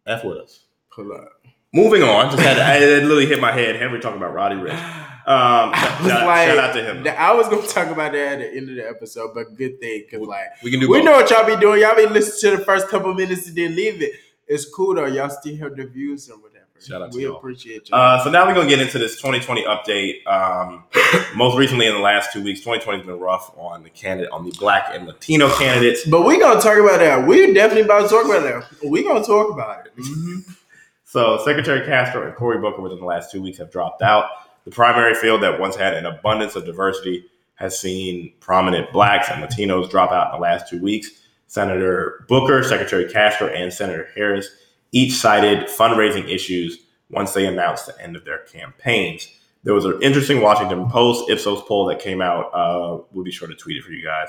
F 0.07 0.25
with 0.25 0.39
us. 0.39 0.61
Pull 0.91 1.13
up. 1.13 1.29
Moving 1.73 2.03
on, 2.05 2.31
just 2.31 2.41
had 2.43 2.59
I 2.61 2.77
it 2.77 3.03
literally 3.03 3.27
hit 3.27 3.41
my 3.41 3.51
head. 3.53 3.77
Henry 3.77 3.99
talking 4.01 4.17
about 4.19 4.33
Roddy 4.33 4.55
Ricch. 4.57 5.09
Um, 5.27 5.71
I 5.75 5.99
was 6.03 6.11
shout, 6.13 6.27
like, 6.27 6.49
shout 6.49 6.59
out 6.59 6.75
to 6.75 6.83
him. 6.83 7.07
I 7.19 7.33
was 7.33 7.49
gonna 7.49 7.67
talk 7.67 7.89
about 7.89 8.13
that 8.13 8.33
at 8.33 8.39
the 8.41 8.57
end 8.57 8.69
of 8.71 8.77
the 8.77 8.89
episode, 8.89 9.33
but 9.35 9.57
good 9.57 9.81
thing 9.81 10.05
because 10.11 10.27
like 10.27 10.49
We 10.63 10.71
can 10.71 10.81
do. 10.81 10.89
we 10.91 10.99
both. 10.99 11.05
know 11.07 11.13
what 11.13 11.31
y'all 11.31 11.47
be 11.47 11.57
doing. 11.61 11.81
Y'all 11.81 11.97
be 11.97 12.07
listening 12.07 12.53
to 12.53 12.59
the 12.59 12.65
first 12.65 12.89
couple 12.89 13.15
minutes 13.15 13.47
and 13.49 13.57
then 13.57 13.75
leave 13.75 14.03
it. 14.03 14.13
It's 14.47 14.67
cool 14.69 14.95
though. 14.95 15.07
Y'all 15.07 15.31
still 15.31 15.57
have 15.57 15.77
the 15.77 15.87
views 15.87 16.29
and 16.29 16.43
whatever. 16.43 16.61
Shout 16.87 17.01
out 17.01 17.13
to 17.13 17.17
we 17.17 17.25
appreciate 17.25 17.89
y'all. 17.89 17.99
Uh, 17.99 18.23
so 18.23 18.31
now 18.31 18.47
we're 18.47 18.53
gonna 18.55 18.69
get 18.69 18.81
into 18.81 18.99
this 18.99 19.17
2020 19.17 19.65
update. 19.65 20.27
Um, 20.27 20.85
most 21.35 21.57
recently, 21.57 21.87
in 21.87 21.95
the 21.95 22.01
last 22.01 22.33
two 22.35 22.43
weeks, 22.43 22.61
2020 22.61 22.99
has 22.99 23.07
been 23.07 23.19
rough 23.19 23.51
on 23.57 23.83
the 23.85 23.91
candidate, 23.91 24.31
on 24.31 24.45
the 24.45 24.55
Black 24.59 24.91
and 24.93 25.07
Latino 25.07 25.49
candidates. 25.57 26.05
but 26.07 26.27
we 26.27 26.39
gonna 26.39 26.61
talk 26.61 26.77
about 26.77 26.99
that. 26.99 27.27
We're 27.27 27.55
definitely 27.55 27.83
about 27.85 28.03
to 28.03 28.09
talk 28.09 28.27
about 28.27 28.43
that. 28.43 28.91
We 28.91 29.03
gonna 29.03 29.25
talk 29.25 29.51
about 29.51 29.87
it. 29.87 29.97
Mm-hmm. 29.97 30.53
So 31.07 31.41
Secretary 31.45 31.87
Castro 31.87 32.27
and 32.27 32.35
Cory 32.35 32.59
Booker 32.59 32.83
within 32.83 32.99
the 32.99 33.05
last 33.05 33.31
two 33.31 33.41
weeks 33.41 33.59
have 33.59 33.71
dropped 33.71 34.03
out. 34.03 34.25
The 34.65 34.71
primary 34.71 35.15
field 35.15 35.43
that 35.43 35.61
once 35.61 35.77
had 35.77 35.95
an 35.95 36.07
abundance 36.07 36.57
of 36.57 36.65
diversity 36.65 37.27
has 37.57 37.79
seen 37.79 38.33
prominent 38.41 38.93
blacks 38.93 39.29
and 39.31 39.43
Latinos 39.43 39.91
drop 39.91 40.11
out 40.11 40.33
in 40.35 40.41
the 40.41 40.43
last 40.43 40.69
two 40.69 40.81
weeks. 40.81 41.11
Senator 41.47 42.25
Booker, 42.29 42.63
Secretary 42.65 43.11
Castro, 43.11 43.49
and 43.49 43.73
Senator 43.73 44.09
Harris 44.15 44.49
each 44.93 45.13
cited 45.13 45.69
fundraising 45.69 46.29
issues 46.29 46.79
once 47.11 47.33
they 47.33 47.47
announced 47.47 47.87
the 47.87 48.01
end 48.03 48.17
of 48.17 48.25
their 48.25 48.39
campaigns. 48.39 49.29
There 49.63 49.75
was 49.75 49.85
an 49.85 50.01
interesting 50.03 50.41
Washington 50.41 50.89
Post 50.89 51.31
Ipsos 51.31 51.63
poll 51.67 51.87
that 51.87 52.01
came 52.01 52.21
out. 52.21 52.51
Uh, 52.55 53.03
we'll 53.13 53.25
be 53.25 53.31
sure 53.31 53.49
to 53.49 53.55
tweet 53.55 53.79
it 53.79 53.85
for 53.85 53.93
you 53.93 54.05
guys. 54.05 54.29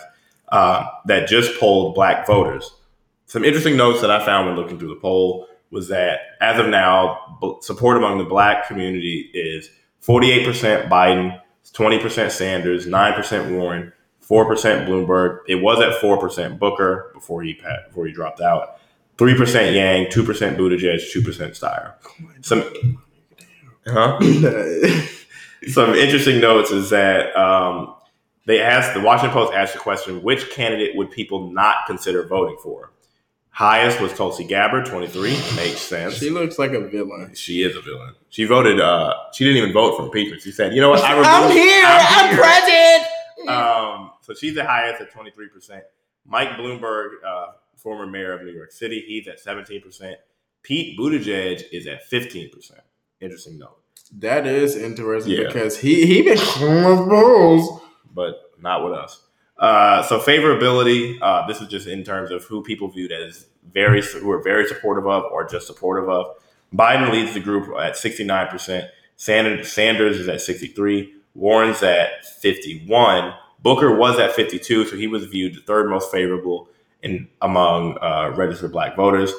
Uh, 0.50 0.88
that 1.06 1.28
just 1.28 1.60
polled 1.60 1.96
black 1.96 2.28
voters. 2.28 2.72
Some 3.26 3.44
interesting 3.44 3.76
notes 3.76 4.02
that 4.02 4.12
I 4.12 4.24
found 4.24 4.48
when 4.48 4.56
looking 4.56 4.78
through 4.78 4.90
the 4.90 5.02
poll 5.02 5.48
was 5.72 5.88
that 5.90 6.20
as 6.42 6.60
of 6.60 6.68
now, 6.68 7.38
b- 7.42 7.58
support 7.62 7.98
among 7.98 8.18
the 8.18 8.24
black 8.24 8.68
community 8.68 9.32
is 9.34 9.70
48% 10.08 10.90
Biden, 10.90 11.42
20% 11.74 12.32
Sanders, 12.32 12.86
9% 12.86 13.58
Warren, 13.58 13.92
4% 14.22 14.88
Bloomberg. 14.88 15.40
It 15.48 15.56
was 15.56 15.80
at 15.82 16.02
4% 16.02 16.60
Booker 16.60 17.12
before 17.14 17.44
he 17.44 17.60
before 17.88 18.06
he 18.06 18.14
dropped 18.14 18.42
out. 18.42 18.80
3% 19.18 19.74
Yang, 19.74 20.08
2% 20.08 20.58
Buttigieg, 20.58 21.00
2% 21.14 21.58
Steyer. 21.58 21.94
Some 22.42 23.00
huh? 23.88 24.20
Some 25.68 25.96
interesting 25.96 26.40
notes 26.40 26.70
is 26.70 26.92
that 26.92 27.36
um, 27.36 27.96
they 28.46 28.62
asked 28.62 28.94
the 28.94 29.02
Washington 29.02 29.34
Post 29.34 29.54
asked 29.54 29.74
the 29.74 29.80
question, 29.80 30.22
which 30.22 30.52
candidate 30.52 30.96
would 30.96 31.10
people 31.10 31.52
not 31.52 31.88
consider 31.88 32.28
voting 32.28 32.58
for? 32.62 32.92
Highest 33.56 34.02
was 34.02 34.12
Tulsi 34.14 34.44
Gabbard, 34.44 34.86
23. 34.86 35.30
Makes 35.56 35.80
sense. 35.80 36.16
she 36.18 36.30
looks 36.30 36.60
like 36.60 36.72
a 36.72 36.82
villain. 36.90 37.34
She 37.36 37.64
is 37.64 37.76
a 37.78 37.82
villain. 37.82 38.14
She 38.30 38.44
voted. 38.44 38.82
Uh, 38.82 39.14
she 39.34 39.46
didn't 39.46 39.58
even 39.62 39.72
vote 39.74 39.96
for 39.96 40.04
impeachment. 40.08 40.42
She 40.42 40.52
said, 40.52 40.74
"You 40.76 40.82
know 40.82 40.90
what? 40.90 41.02
I 41.04 41.12
removed, 41.14 41.28
I'm 41.30 41.52
here. 41.52 41.86
I'm, 41.88 42.30
here." 42.36 42.44
present. 42.44 43.50
Um, 43.50 44.12
so 44.22 44.34
she's 44.34 44.56
the 44.56 44.66
highest 44.66 45.02
at 45.02 45.12
twenty 45.12 45.32
three 45.32 45.48
percent. 45.48 45.84
Mike 46.26 46.50
Bloomberg, 46.58 47.12
uh, 47.26 47.46
former 47.78 48.06
mayor 48.06 48.34
of 48.34 48.42
New 48.44 48.52
York 48.52 48.74
City, 48.74 49.04
he's 49.08 49.28
at 49.30 49.40
seventeen 49.40 49.82
percent. 49.82 50.18
Pete 50.64 51.00
Buttigieg 51.00 51.64
is 51.72 51.88
at 51.88 52.04
fifteen 52.06 52.50
percent. 52.52 52.82
Interesting 53.22 53.58
note, 53.58 53.78
That 54.20 54.46
is 54.46 54.76
interesting 54.76 55.32
Yeah. 55.38 55.48
because 55.48 55.78
he 55.80 56.06
he 56.06 56.22
been 56.24 56.38
calling 56.38 57.08
balls. 57.08 57.82
but 58.14 58.52
not 58.60 58.84
with 58.84 58.94
us. 58.94 59.22
Uh, 59.58 60.04
so 60.04 60.20
favorability. 60.20 61.18
Uh, 61.22 61.48
this 61.48 61.62
is 61.62 61.68
just 61.68 61.88
in 61.88 62.04
terms 62.04 62.32
of 62.32 62.44
who 62.46 62.62
people 62.62 62.90
viewed 62.90 63.12
as 63.12 63.48
very 63.72 64.02
who 64.02 64.30
are 64.32 64.42
very 64.42 64.68
supportive 64.68 65.08
of 65.08 65.24
or 65.32 65.48
just 65.48 65.68
supportive 65.68 66.10
of. 66.10 66.36
Biden 66.74 67.12
leads 67.12 67.34
the 67.34 67.40
group 67.40 67.74
at 67.80 67.96
sixty 67.96 68.24
nine 68.24 68.48
percent. 68.48 68.90
Sanders 69.16 70.20
is 70.20 70.28
at 70.28 70.42
sixty 70.42 70.68
three. 70.68 71.14
Warren's 71.34 71.82
at 71.84 72.26
fifty 72.26 72.86
one. 72.86 73.34
Booker 73.62 73.96
was 73.96 74.20
at 74.20 74.34
fifty 74.34 74.60
two, 74.60 74.86
so 74.86 74.96
he 74.96 75.08
was 75.08 75.26
viewed 75.26 75.56
the 75.56 75.62
third 75.62 75.90
most 75.90 76.12
favorable 76.12 76.68
in 77.02 77.28
among 77.42 77.98
uh, 78.02 78.34
registered 78.36 78.72
Black 78.72 78.96
voters. 78.96 79.32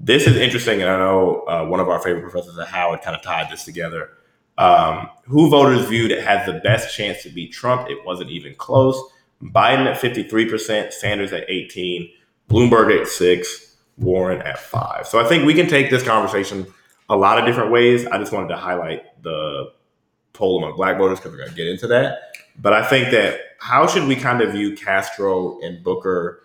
This 0.00 0.26
is 0.26 0.36
interesting, 0.36 0.80
and 0.80 0.90
I 0.90 0.98
know 0.98 1.44
uh, 1.46 1.64
one 1.66 1.78
of 1.78 1.88
our 1.88 2.00
favorite 2.00 2.22
professors 2.22 2.58
at 2.58 2.68
Howard 2.68 3.02
kind 3.02 3.14
of 3.14 3.22
tied 3.22 3.50
this 3.50 3.64
together. 3.64 4.10
Um, 4.58 5.08
who 5.26 5.48
voters 5.48 5.86
viewed 5.86 6.10
has 6.10 6.44
the 6.44 6.60
best 6.60 6.94
chance 6.94 7.22
to 7.22 7.30
beat 7.30 7.52
Trump? 7.52 7.88
It 7.88 8.04
wasn't 8.04 8.30
even 8.30 8.54
close. 8.56 9.00
Biden 9.42 9.86
at 9.86 10.00
53%, 10.00 10.92
Sanders 10.92 11.32
at 11.32 11.44
18, 11.48 12.10
Bloomberg 12.48 13.00
at 13.00 13.08
6, 13.08 13.76
Warren 13.96 14.42
at 14.42 14.58
5. 14.58 15.06
So 15.06 15.18
I 15.18 15.28
think 15.28 15.46
we 15.46 15.54
can 15.54 15.66
take 15.68 15.90
this 15.90 16.02
conversation 16.02 16.66
a 17.08 17.16
lot 17.16 17.38
of 17.38 17.46
different 17.46 17.70
ways. 17.70 18.06
I 18.06 18.18
just 18.18 18.32
wanted 18.32 18.48
to 18.48 18.56
highlight 18.56 19.22
the 19.22 19.72
poll 20.32 20.58
among 20.58 20.76
black 20.76 20.98
voters 20.98 21.18
because 21.18 21.32
we're 21.32 21.38
going 21.38 21.50
to 21.50 21.56
get 21.56 21.68
into 21.68 21.86
that. 21.88 22.18
But 22.58 22.72
I 22.72 22.86
think 22.86 23.10
that 23.10 23.40
how 23.58 23.86
should 23.86 24.06
we 24.06 24.16
kind 24.16 24.40
of 24.40 24.52
view 24.52 24.76
Castro 24.76 25.60
and 25.60 25.82
Booker 25.82 26.42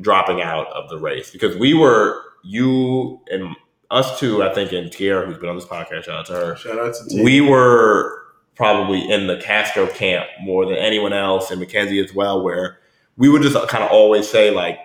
dropping 0.00 0.42
out 0.42 0.68
of 0.68 0.88
the 0.90 0.98
race? 0.98 1.30
Because 1.30 1.56
we 1.56 1.74
were, 1.74 2.20
you 2.44 3.20
and 3.30 3.56
us 3.90 4.18
two, 4.18 4.42
I 4.42 4.52
think, 4.52 4.72
and 4.72 4.90
Tierra, 4.90 5.26
who's 5.26 5.38
been 5.38 5.48
on 5.48 5.56
this 5.56 5.64
podcast, 5.64 6.04
shout 6.04 6.20
out 6.20 6.26
to 6.26 6.32
her, 6.32 6.56
Shout 6.56 6.78
out 6.78 6.94
to 6.94 7.08
T. 7.08 7.22
we 7.22 7.40
were 7.40 8.25
probably 8.56 9.08
in 9.10 9.26
the 9.26 9.36
Castro 9.38 9.86
camp 9.86 10.26
more 10.42 10.66
than 10.66 10.76
anyone 10.76 11.12
else, 11.12 11.50
and 11.50 11.60
Mackenzie 11.60 12.02
as 12.02 12.12
well, 12.14 12.42
where 12.42 12.78
we 13.16 13.28
would 13.28 13.42
just 13.42 13.54
kind 13.68 13.84
of 13.84 13.90
always 13.90 14.28
say 14.28 14.50
like, 14.50 14.78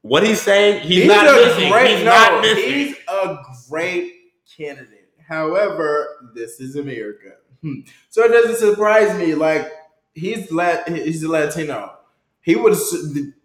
"What 0.00 0.24
he's 0.26 0.40
saying, 0.40 0.80
he's, 0.82 1.06
not 1.06 1.26
a 1.28 1.32
missing. 1.46 1.70
Great, 1.70 1.90
he's 1.96 2.04
no, 2.04 2.10
not 2.10 2.40
missing." 2.42 2.72
He's 2.72 2.96
a 3.08 3.44
great 3.68 4.12
candidate. 4.56 5.08
However, 5.28 6.30
this 6.34 6.58
is 6.60 6.76
America, 6.76 7.36
Hmm. 7.62 7.80
so 8.10 8.24
it 8.24 8.28
doesn't 8.28 8.56
surprise 8.56 9.16
me. 9.18 9.34
Like 9.34 9.70
he's 10.14 10.50
lat, 10.50 10.88
he's 10.88 11.22
a 11.22 11.28
Latino. 11.30 11.96
He 12.40 12.56
would 12.56 12.76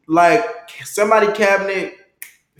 like 0.08 0.44
somebody 0.84 1.32
cabinet. 1.34 1.94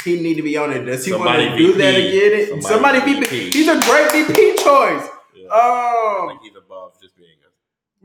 He 0.04 0.22
need 0.22 0.36
to 0.36 0.44
be 0.44 0.56
on 0.56 0.72
it. 0.72 0.84
Does 0.84 1.04
he 1.06 1.12
want 1.12 1.40
to 1.40 1.58
do 1.58 1.74
that 1.74 1.96
again? 1.96 2.62
Somebody 2.62 3.00
Somebody, 3.00 3.14
VP. 3.22 3.26
VP. 3.26 3.50
He's 3.58 3.68
a 3.68 3.80
great 3.82 4.12
VP 4.12 4.64
choice. 4.64 5.08
Yeah. 5.36 5.48
Um, 5.50 6.28
like 6.28 6.42
he's 6.42 6.56
above 6.56 6.94
just 7.02 7.18
being 7.18 7.30
a 7.44 7.50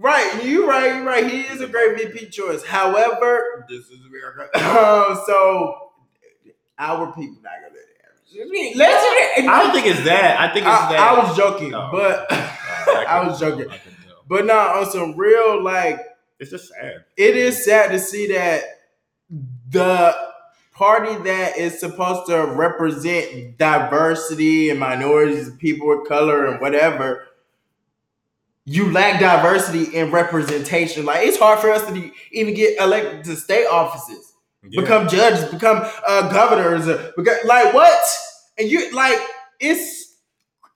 Right, 0.03 0.45
you 0.45 0.69
right, 0.69 0.97
you 0.97 1.07
right. 1.07 1.31
He 1.31 1.43
is 1.43 1.61
a 1.61 1.69
great 1.69 1.97
VP 1.97 2.31
choice. 2.31 2.65
However, 2.65 3.65
this 3.69 3.89
is 3.89 4.01
America. 4.05 4.49
Um, 4.59 5.21
so 5.27 5.93
our 6.79 7.13
people 7.13 7.37
not 7.43 7.53
gonna 7.63 7.75
let 7.75 7.85
it 7.85 7.99
happen. 8.03 8.79
Listen, 8.79 9.49
I 9.49 9.63
don't 9.63 9.73
think 9.73 9.87
it's 9.87 10.05
that. 10.05 10.41
I 10.41 10.53
think 10.53 10.67
it's 10.67 10.75
I, 10.75 10.93
that. 10.93 11.01
I 11.01 11.19
was 11.23 11.37
joking, 11.37 11.75
Oh. 11.75 11.91
but 11.93 12.27
Uh, 12.33 12.37
I, 12.89 13.05
I 13.09 13.27
was 13.29 13.39
joking. 13.39 13.71
I 13.71 13.81
but 14.29 14.47
no, 14.47 14.57
on 14.59 14.91
some 14.91 15.17
real 15.17 15.63
like 15.63 16.01
It's 16.41 16.51
just 16.51 16.69
sad. 16.71 17.05
it 17.17 17.37
is 17.37 17.65
sad 17.65 17.91
to 17.93 17.99
see 18.01 18.29
that 18.33 18.65
the 19.71 20.17
party 20.75 21.15
that 21.25 21.57
is 21.59 21.79
supposed 21.79 22.27
to 22.27 22.39
represent 22.47 23.57
diversity 23.59 24.71
and 24.71 24.81
minorities, 24.81 25.51
people 25.59 25.93
of 26.01 26.09
color, 26.09 26.47
and 26.47 26.61
whatever, 26.61 27.27
you 28.65 28.91
lack 28.93 29.21
diversity 29.21 29.97
in 29.97 30.11
representation. 30.11 31.05
Like 31.05 31.27
it's 31.27 31.39
hard 31.39 31.59
for 31.59 31.71
us 31.71 31.85
to 31.87 31.93
be, 31.93 32.13
even 32.31 32.55
get 32.55 32.81
elected 32.81 33.25
to 33.25 33.37
state 33.37 33.67
offices, 33.67 34.33
Yeah. 34.63 34.81
become 34.81 35.09
judges, 35.09 35.45
become 35.47 35.83
uh, 36.07 36.31
governors, 36.33 36.87
like 36.87 37.75
what? 37.75 38.05
And 38.59 38.71
you 38.71 38.93
like 38.95 39.19
it's. 39.61 40.01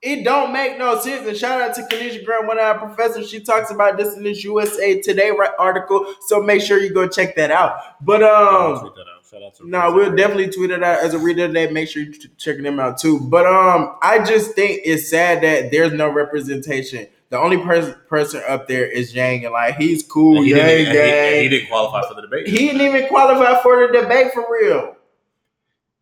It 0.02 0.25
don't 0.25 0.52
make 0.52 0.78
no 0.78 1.00
sense. 1.00 1.26
And 1.26 1.37
shout 1.37 1.61
out 1.61 1.75
to 1.76 1.83
Keneshia 1.83 2.25
Grant, 2.25 2.47
one 2.47 2.59
of 2.59 2.64
our 2.64 2.78
professors. 2.78 3.28
She 3.31 3.40
talks 3.40 3.73
about 3.73 3.97
this 3.97 4.14
in 4.14 4.23
this 4.23 4.45
USA 4.45 5.00
Today 5.00 5.33
article. 5.59 6.07
So 6.26 6.40
make 6.43 6.61
sure 6.61 6.78
you 6.78 6.93
go 6.93 7.09
check 7.09 7.35
that 7.37 7.50
out. 7.50 7.78
But 8.02 8.23
um, 8.23 8.78
tweet 8.78 8.95
that 8.95 9.00
out. 9.00 9.26
Shout 9.28 9.43
out 9.43 9.55
to 9.57 9.69
no, 9.69 9.93
we'll 9.93 10.14
definitely 10.14 10.50
tweet 10.50 10.71
it 10.71 10.83
out 10.83 11.02
as 11.02 11.14
a 11.14 11.19
reader 11.19 11.49
today. 11.49 11.71
Make 11.73 11.88
sure 11.88 12.02
you 12.02 12.12
ch- 12.12 12.28
checking 12.37 12.62
them 12.62 12.78
out 12.78 12.99
too. 12.99 13.19
But 13.21 13.47
um, 13.47 13.97
I 14.02 14.23
just 14.23 14.52
think 14.52 14.83
it's 14.85 15.09
sad 15.11 15.43
that 15.43 15.73
there's 15.73 15.93
no 15.95 16.09
representation. 16.11 17.09
The 17.28 17.38
only 17.38 17.59
person 17.59 17.97
person 18.09 18.42
up 18.47 18.68
there 18.68 18.87
is 18.87 19.14
Yang, 19.14 19.47
and 19.47 19.52
like 19.52 19.76
he's 19.76 20.02
cool, 20.02 20.37
And 20.38 20.47
he, 20.47 20.50
Yang, 20.52 20.66
didn't, 20.66 20.97
and 20.97 21.35
he, 21.37 21.42
he 21.42 21.49
didn't 21.49 21.68
qualify 21.68 22.06
for 22.09 22.14
the 22.14 22.23
debate. 22.23 22.47
He 22.47 22.59
didn't 22.59 22.80
even 22.83 23.09
qualify 23.09 23.61
for 23.62 23.87
the 23.87 24.00
debate 24.00 24.33
for 24.33 24.47
real. 24.50 24.97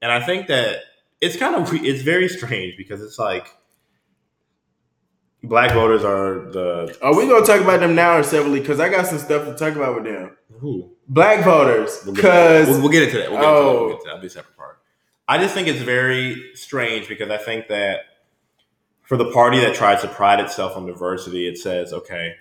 And 0.02 0.12
I 0.12 0.20
think 0.20 0.48
that 0.48 0.80
it's 1.20 1.36
kind 1.36 1.54
of 1.54 1.72
it's 1.72 2.02
very 2.02 2.28
strange 2.28 2.76
because 2.76 3.02
it's 3.02 3.18
like 3.18 3.48
black 5.42 5.72
voters 5.72 6.04
are 6.04 6.50
the 6.50 6.96
Are 7.02 7.16
we 7.16 7.26
gonna 7.26 7.46
talk 7.46 7.60
about 7.60 7.80
them 7.80 7.94
now 7.94 8.18
or 8.18 8.22
separately? 8.22 8.60
Because 8.60 8.80
I 8.80 8.90
got 8.90 9.06
some 9.06 9.18
stuff 9.18 9.46
to 9.46 9.54
talk 9.54 9.76
about 9.76 9.94
with 9.94 10.04
them. 10.04 10.36
who 10.58 10.90
Black 11.08 11.44
voters, 11.44 12.00
We'll 12.04 12.14
because 12.14 12.68
we'll, 12.68 12.82
we'll 12.82 12.90
get 12.90 13.04
into 13.04 13.18
that. 13.18 13.30
We'll 13.30 13.40
get 13.40 13.48
into 13.48 13.60
that. 13.60 13.68
Oh. 13.68 13.80
We'll 13.86 13.88
get 13.90 14.00
to 14.00 14.04
that. 14.04 14.04
That'll 14.06 14.20
be 14.20 14.26
a 14.26 14.30
separate 14.30 14.56
part. 14.56 14.78
I 15.26 15.38
just 15.38 15.54
think 15.54 15.68
it's 15.68 15.82
very 15.82 16.50
strange 16.54 17.08
because 17.08 17.30
I 17.30 17.38
think 17.38 17.68
that 17.68 18.00
for 19.04 19.16
the 19.16 19.30
party 19.30 19.60
that 19.60 19.74
tries 19.74 20.00
to 20.02 20.08
pride 20.08 20.40
itself 20.40 20.76
on 20.76 20.86
diversity, 20.86 21.46
it 21.46 21.58
says, 21.58 21.92
okay, 21.92 22.34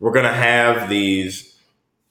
we're 0.00 0.12
going 0.12 0.24
to 0.24 0.32
have 0.32 0.88
these, 0.88 1.58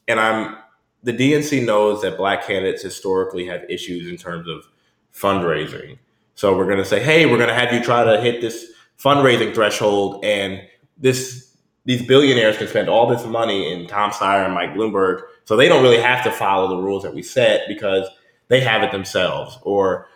and 0.08 0.20
I'm 0.20 0.58
the 1.04 1.14
DNC 1.14 1.66
knows 1.66 2.02
that 2.02 2.18
black 2.18 2.48
candidates 2.48 2.82
historically 2.82 3.46
have 3.48 3.64
issues 3.70 4.08
in 4.08 4.16
terms 4.16 4.48
of 4.48 4.66
fundraising. 5.14 5.98
So 6.36 6.58
we're 6.58 6.66
going 6.66 6.78
to 6.78 6.86
say, 6.86 7.04
hey, 7.04 7.26
we're 7.26 7.38
going 7.38 7.50
to 7.50 7.56
have 7.56 7.74
you 7.74 7.84
try 7.84 8.04
to 8.04 8.22
hit 8.22 8.42
this 8.42 8.72
fundraising 8.98 9.54
threshold, 9.54 10.24
and 10.24 10.62
this 10.98 11.56
these 11.86 12.06
billionaires 12.06 12.58
can 12.58 12.68
spend 12.68 12.88
all 12.88 13.08
this 13.08 13.26
money 13.26 13.72
in 13.74 13.88
Tom 13.88 14.12
Steyer 14.12 14.46
and 14.46 14.54
Mike 14.54 14.74
Bloomberg, 14.74 15.22
so 15.44 15.58
they 15.58 15.68
don't 15.68 15.84
really 15.84 16.02
have 16.02 16.24
to 16.24 16.32
follow 16.32 16.70
the 16.70 16.82
rules 16.82 17.04
that 17.04 17.14
we 17.14 17.22
set 17.22 17.68
because 17.68 18.08
they 18.48 18.62
have 18.62 18.84
it 18.84 18.92
themselves. 18.92 19.58
Or 19.64 20.08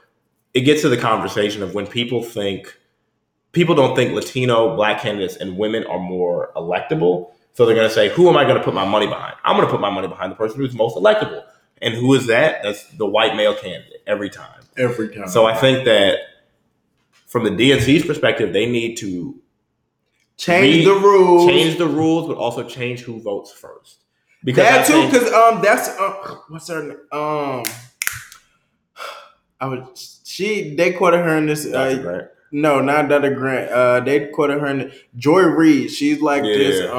it 0.53 0.61
gets 0.61 0.81
to 0.81 0.89
the 0.89 0.97
conversation 0.97 1.61
of 1.61 1.73
when 1.73 1.85
people 1.85 2.23
think 2.23 2.76
people 3.51 3.75
don't 3.75 3.95
think 3.95 4.13
Latino, 4.13 4.75
black 4.75 5.01
candidates, 5.01 5.35
and 5.35 5.57
women 5.57 5.85
are 5.85 5.99
more 5.99 6.51
electable. 6.55 7.31
So 7.53 7.65
they're 7.65 7.75
going 7.75 7.87
to 7.87 7.93
say, 7.93 8.09
who 8.09 8.29
am 8.29 8.37
I 8.37 8.43
going 8.43 8.57
to 8.57 8.63
put 8.63 8.73
my 8.73 8.85
money 8.85 9.07
behind? 9.07 9.35
I'm 9.43 9.55
going 9.55 9.67
to 9.67 9.71
put 9.71 9.81
my 9.81 9.89
money 9.89 10.07
behind 10.07 10.31
the 10.31 10.35
person 10.35 10.59
who's 10.59 10.75
most 10.75 10.95
electable. 10.95 11.43
And 11.81 11.93
who 11.93 12.13
is 12.13 12.27
that? 12.27 12.61
That's 12.63 12.87
the 12.97 13.05
white 13.05 13.35
male 13.35 13.55
candidate 13.55 14.01
every 14.05 14.29
time. 14.29 14.61
Every 14.77 15.09
time. 15.09 15.27
So 15.27 15.45
I 15.45 15.55
think 15.55 15.85
that 15.85 16.19
from 17.27 17.43
the 17.43 17.49
DNC's 17.49 18.05
perspective, 18.05 18.53
they 18.53 18.67
need 18.67 18.95
to 18.97 19.39
change 20.37 20.77
re- 20.77 20.85
the 20.85 20.99
rules. 20.99 21.49
change 21.49 21.77
the 21.77 21.87
rules, 21.87 22.27
but 22.27 22.37
also 22.37 22.63
change 22.63 23.01
who 23.01 23.19
votes 23.19 23.51
first. 23.51 24.03
Because 24.43 24.65
that 24.65 24.85
I 24.85 24.87
too, 24.87 25.05
because 25.11 25.33
um, 25.33 25.61
that's 25.61 25.89
uh, 25.89 26.37
what's 26.49 26.67
her 26.69 26.83
name? 26.83 26.97
Um, 27.11 27.65
I 29.59 29.67
was 29.67 30.21
she 30.25 30.75
they 30.75 30.93
quoted 30.93 31.17
her 31.17 31.37
in 31.37 31.47
this. 31.47 31.65
Uh. 31.65 32.27
No, 32.51 32.79
not 32.81 33.09
Dr. 33.09 33.33
Grant. 33.35 33.71
Uh, 33.71 33.99
they 33.99 34.27
quoted 34.27 34.59
her 34.59 34.67
in 34.67 34.91
Joy 35.17 35.41
Reid. 35.43 35.91
She's 35.91 36.21
like 36.21 36.43
Yeah, 36.43 36.53
this. 36.57 36.79
yeah. 36.81 36.91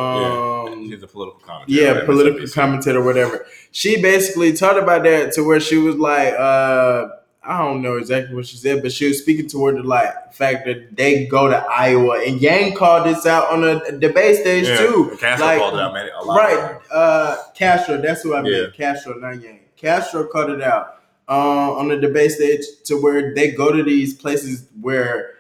Um, 0.73 0.89
She's 0.91 1.03
a 1.03 1.07
political 1.07 1.41
commentator. 1.41 1.81
yeah, 1.83 1.91
at 2.01 2.07
political 2.07 2.47
commentator, 2.49 3.03
whatever. 3.03 3.47
She 3.73 4.01
basically 4.03 4.53
talked 4.53 4.79
about 4.79 5.05
that 5.05 5.33
to 5.35 5.43
where 5.43 5.61
she 5.61 5.77
was 5.77 5.97
like, 5.97 6.35
uh, 6.35 7.09
I 7.43 7.59
don't 7.65 7.81
know 7.81 7.97
exactly 7.97 8.35
what 8.35 8.47
she 8.47 8.59
said, 8.59 8.83
but 8.83 8.93
she 8.93 9.09
was 9.09 9.21
speaking 9.23 9.49
toward 9.49 9.77
the 9.77 9.83
like 9.83 10.35
fact 10.35 10.67
that 10.67 10.95
they 10.95 11.27
go 11.27 11.49
to 11.49 11.57
Iowa, 11.57 12.21
and 12.27 12.41
Yang 12.43 12.75
called 12.75 13.07
this 13.07 13.25
out 13.25 13.51
on 13.51 13.65
a 13.65 13.91
debate 13.93 14.37
stage 14.37 14.67
Yeah, 14.67 14.77
too. 14.77 15.17
Castro 15.19 15.47
Like, 15.47 15.59
called 15.59 15.75
it 15.75 15.81
out, 15.81 15.95
man. 15.95 16.11
A 16.19 16.25
lot 16.25 16.37
Right, 16.37 16.79
uh, 16.93 17.37
Castro. 17.55 17.97
That's 18.03 18.23
who 18.23 18.35
I 18.35 18.43
Yeah. 18.45 18.63
meant. 18.63 18.75
Castro, 18.75 19.15
not 19.15 19.41
Yang. 19.43 19.61
Castro 19.77 20.27
called 20.27 20.51
it 20.51 20.61
out 20.61 20.97
uh, 21.29 21.73
on 21.73 21.89
the 21.89 21.97
debate 21.97 22.33
stage 22.33 22.65
to 22.85 22.97
where 23.01 23.33
they 23.35 23.51
go 23.53 23.73
to 23.73 23.83
these 23.83 24.13
places 24.13 24.67
where 24.81 25.31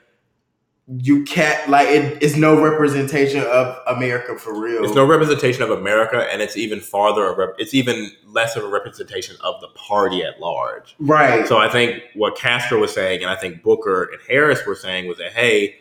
you 0.96 1.22
can't 1.24 1.68
like 1.68 1.88
it, 1.88 2.22
it's 2.22 2.36
no 2.36 2.58
representation 2.62 3.42
of 3.44 3.76
America 3.86 4.38
for 4.38 4.58
real. 4.58 4.84
It's 4.84 4.94
no 4.94 5.04
representation 5.04 5.62
of 5.62 5.70
America, 5.70 6.26
and 6.32 6.40
it's 6.40 6.56
even 6.56 6.80
farther. 6.80 7.26
a 7.26 7.36
Rep- 7.36 7.56
it's 7.58 7.74
even 7.74 8.10
less 8.26 8.56
of 8.56 8.64
a 8.64 8.68
representation 8.68 9.36
of 9.42 9.60
the 9.60 9.68
party 9.68 10.22
at 10.22 10.40
large. 10.40 10.96
right. 10.98 11.46
So 11.46 11.58
I 11.58 11.68
think 11.68 12.02
what 12.14 12.36
Castro 12.36 12.80
was 12.80 12.94
saying, 12.94 13.20
and 13.22 13.30
I 13.30 13.36
think 13.36 13.62
Booker 13.62 14.04
and 14.04 14.20
Harris 14.26 14.64
were 14.66 14.74
saying, 14.74 15.08
was 15.08 15.18
that 15.18 15.32
hey, 15.32 15.76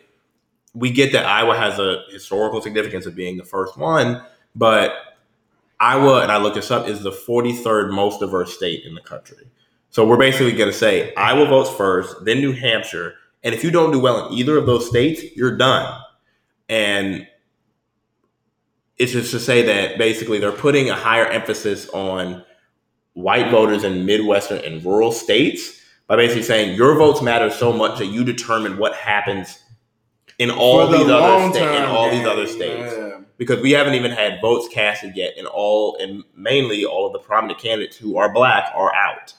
we 0.74 0.90
get 0.90 1.12
that 1.12 1.24
Iowa 1.24 1.56
has 1.56 1.78
a 1.78 2.02
historical 2.10 2.60
significance 2.60 3.06
of 3.06 3.14
being 3.14 3.38
the 3.38 3.44
first 3.44 3.78
one, 3.78 4.22
but 4.54 4.92
Iowa, 5.80 6.20
and 6.22 6.30
I 6.30 6.36
looked 6.36 6.56
this 6.56 6.70
up, 6.70 6.86
is 6.86 7.02
the 7.02 7.12
43rd 7.12 7.92
most 7.94 8.20
diverse 8.20 8.54
state 8.54 8.84
in 8.84 8.94
the 8.94 9.00
country. 9.00 9.48
So 9.90 10.06
we're 10.06 10.18
basically 10.18 10.52
going 10.52 10.70
to 10.70 10.76
say 10.76 11.14
Iowa 11.14 11.46
votes 11.46 11.70
first, 11.70 12.24
then 12.24 12.40
New 12.40 12.52
Hampshire, 12.52 13.14
and 13.42 13.54
if 13.54 13.62
you 13.62 13.70
don't 13.70 13.92
do 13.92 14.00
well 14.00 14.26
in 14.26 14.34
either 14.34 14.56
of 14.56 14.66
those 14.66 14.88
states, 14.88 15.22
you're 15.36 15.56
done. 15.56 16.00
And 16.68 17.26
it's 18.96 19.12
just 19.12 19.30
to 19.30 19.40
say 19.40 19.62
that 19.62 19.96
basically 19.96 20.38
they're 20.38 20.52
putting 20.52 20.90
a 20.90 20.94
higher 20.94 21.26
emphasis 21.26 21.88
on 21.90 22.44
white 23.14 23.50
voters 23.50 23.84
in 23.84 24.04
Midwestern 24.04 24.58
and 24.58 24.84
rural 24.84 25.12
states 25.12 25.80
by 26.06 26.16
basically 26.16 26.42
saying 26.42 26.76
your 26.76 26.96
votes 26.96 27.22
matter 27.22 27.50
so 27.50 27.72
much 27.72 27.98
that 27.98 28.06
you 28.06 28.24
determine 28.24 28.78
what 28.78 28.94
happens 28.94 29.62
in 30.38 30.50
all 30.50 30.86
the 30.86 30.98
these 30.98 31.08
other 31.08 31.50
states. 31.50 31.78
In 31.78 31.84
all 31.84 32.10
these 32.10 32.26
other 32.26 32.46
states, 32.46 32.94
yeah. 32.96 33.20
because 33.36 33.60
we 33.60 33.72
haven't 33.72 33.94
even 33.94 34.10
had 34.10 34.40
votes 34.40 34.68
casted 34.72 35.16
yet, 35.16 35.34
and 35.36 35.46
all 35.46 35.96
and 35.96 36.22
mainly 36.34 36.84
all 36.84 37.06
of 37.06 37.12
the 37.12 37.18
prominent 37.18 37.58
candidates 37.60 37.96
who 37.96 38.16
are 38.16 38.32
black 38.32 38.72
are 38.74 38.94
out. 38.94 39.34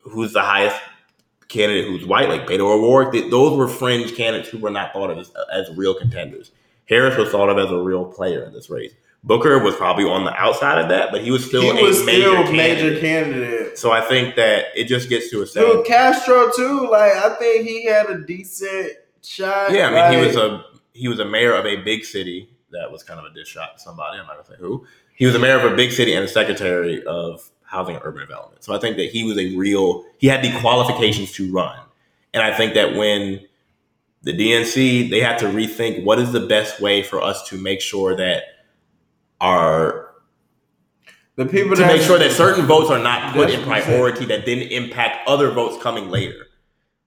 Who's 0.00 0.32
the 0.32 0.42
highest 0.42 0.76
candidate? 1.52 1.86
Who's 1.86 2.04
white? 2.04 2.28
Like 2.28 2.46
Beto 2.46 2.60
O'Rourke. 2.60 3.12
Th- 3.12 3.30
Those 3.30 3.56
were 3.56 3.68
fringe 3.68 4.14
candidates 4.16 4.48
who 4.50 4.58
were 4.58 4.70
not 4.70 4.92
thought 4.92 5.10
of 5.10 5.18
as, 5.18 5.30
as 5.52 5.70
real 5.76 5.94
contenders. 5.94 6.50
Harris 6.88 7.16
was 7.16 7.30
thought 7.30 7.48
of 7.48 7.58
as 7.58 7.70
a 7.70 7.78
real 7.78 8.04
player 8.04 8.44
in 8.44 8.52
this 8.52 8.68
race. 8.70 8.92
Booker 9.24 9.62
was 9.62 9.76
probably 9.76 10.04
on 10.04 10.24
the 10.24 10.34
outside 10.34 10.78
of 10.82 10.88
that, 10.88 11.12
but 11.12 11.22
he 11.22 11.30
was 11.30 11.44
still 11.46 11.62
he 11.62 11.70
a 11.80 11.84
was 11.84 12.04
major 12.04 12.22
still 12.22 12.34
candidate. 12.44 12.56
major 12.56 13.00
candidate. 13.00 13.78
So 13.78 13.92
I 13.92 14.00
think 14.00 14.34
that 14.34 14.66
it 14.74 14.86
just 14.86 15.08
gets 15.08 15.30
to 15.30 15.36
a 15.36 15.40
Dude, 15.44 15.48
saying. 15.50 15.84
Castro 15.84 16.50
too. 16.56 16.88
Like 16.90 17.12
I 17.12 17.28
think 17.36 17.66
he 17.68 17.84
had 17.86 18.10
a 18.10 18.18
decent 18.18 18.94
shot. 19.22 19.70
Yeah, 19.70 19.88
I 19.90 20.10
mean, 20.10 20.18
he 20.20 20.26
was 20.26 20.36
a 20.36 20.64
he 20.92 21.06
was 21.06 21.20
a 21.20 21.24
mayor 21.24 21.54
of 21.54 21.66
a 21.66 21.76
big 21.76 22.04
city. 22.04 22.48
That 22.72 22.90
was 22.90 23.04
kind 23.04 23.20
of 23.20 23.26
a 23.26 23.34
diss 23.34 23.46
shot 23.46 23.76
to 23.76 23.80
somebody. 23.82 24.18
I'm 24.18 24.26
not 24.26 24.34
gonna 24.44 24.56
say 24.56 24.56
who. 24.58 24.84
He 25.14 25.24
was 25.26 25.36
a 25.36 25.38
mayor 25.38 25.56
of 25.64 25.72
a 25.72 25.76
big 25.76 25.92
city 25.92 26.14
and 26.14 26.24
a 26.24 26.28
secretary 26.28 27.04
of 27.04 27.48
housing 27.72 27.96
and 27.96 28.04
urban 28.04 28.20
development. 28.20 28.62
So 28.62 28.74
I 28.74 28.78
think 28.78 28.96
that 28.98 29.10
he 29.10 29.24
was 29.24 29.38
a 29.38 29.56
real. 29.56 30.04
He 30.18 30.28
had 30.28 30.44
the 30.44 30.56
qualifications 30.60 31.32
to 31.32 31.50
run, 31.50 31.78
and 32.32 32.42
I 32.42 32.54
think 32.54 32.74
that 32.74 32.94
when 32.94 33.40
the 34.22 34.32
DNC 34.32 35.10
they 35.10 35.20
had 35.20 35.38
to 35.38 35.46
rethink 35.46 36.04
what 36.04 36.18
is 36.18 36.30
the 36.32 36.46
best 36.46 36.80
way 36.80 37.02
for 37.02 37.20
us 37.20 37.48
to 37.48 37.58
make 37.58 37.80
sure 37.80 38.14
that 38.16 38.44
our 39.40 40.12
the 41.36 41.46
people 41.46 41.74
to 41.74 41.86
make 41.86 42.02
sure 42.02 42.18
that 42.18 42.30
certain 42.30 42.66
votes 42.66 42.90
are 42.90 43.02
not 43.02 43.34
put 43.34 43.50
in 43.50 43.56
That's 43.56 43.66
what 43.66 43.76
I'm 43.78 43.82
priority 43.84 44.24
that 44.26 44.46
then 44.46 44.58
impact 44.58 45.26
other 45.26 45.50
votes 45.50 45.82
coming 45.82 46.10
later. 46.10 46.46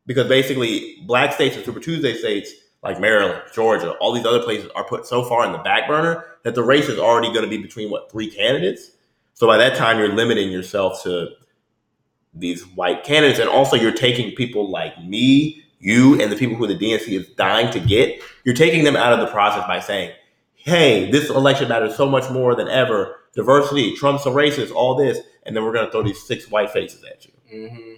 Because 0.08 0.28
basically, 0.28 0.98
black 1.06 1.34
states 1.34 1.56
and 1.56 1.66
Super 1.66 1.80
Tuesday 1.80 2.16
states 2.16 2.52
like 2.84 3.00
Maryland, 3.00 3.42
Georgia, 3.54 3.92
all 3.94 4.14
these 4.14 4.26
other 4.26 4.44
places 4.44 4.70
are 4.76 4.84
put 4.84 5.08
so 5.08 5.24
far 5.24 5.46
in 5.46 5.52
the 5.52 5.58
back 5.60 5.88
burner 5.88 6.24
that 6.44 6.54
the 6.54 6.64
race 6.64 6.88
is 6.88 7.00
already 7.00 7.30
going 7.30 7.42
to 7.42 7.50
be 7.50 7.58
between 7.58 7.90
what 7.90 8.12
three 8.12 8.30
candidates. 8.30 8.92
So 9.36 9.48
by 9.48 9.58
that 9.58 9.78
time, 9.78 10.00
you're 10.00 10.14
limiting 10.14 10.50
yourself 10.50 11.04
to 11.04 11.28
these 12.34 12.66
white 12.68 13.04
candidates, 13.04 13.40
and 13.40 13.50
also 13.50 13.76
you're 13.76 13.92
taking 13.92 14.34
people 14.34 14.70
like 14.70 15.02
me, 15.04 15.64
you, 15.80 16.20
and 16.20 16.32
the 16.32 16.36
people 16.36 16.56
who 16.56 16.68
the 16.68 16.76
DNC 16.78 17.10
is 17.10 17.28
dying 17.36 17.72
to 17.72 17.80
get. 17.80 18.22
You're 18.46 18.56
taking 18.56 18.84
them 18.86 18.96
out 18.96 19.14
of 19.14 19.20
the 19.20 19.28
process 19.28 19.68
by 19.68 19.82
saying, 19.82 20.12
"Hey, 20.54 21.12
this 21.12 21.30
election 21.30 21.68
matters 21.68 21.96
so 21.96 22.10
much 22.10 22.30
more 22.32 22.56
than 22.56 22.70
ever. 22.70 23.18
Diversity, 23.36 23.94
Trump's 23.96 24.26
a 24.26 24.30
racist, 24.30 24.74
all 24.74 24.96
this," 24.96 25.20
and 25.44 25.56
then 25.56 25.64
we're 25.64 25.74
going 25.74 25.86
to 25.86 25.92
throw 25.92 26.02
these 26.02 26.22
six 26.26 26.50
white 26.50 26.72
faces 26.72 27.04
at 27.04 27.26
you. 27.26 27.32
hmm 27.50 27.94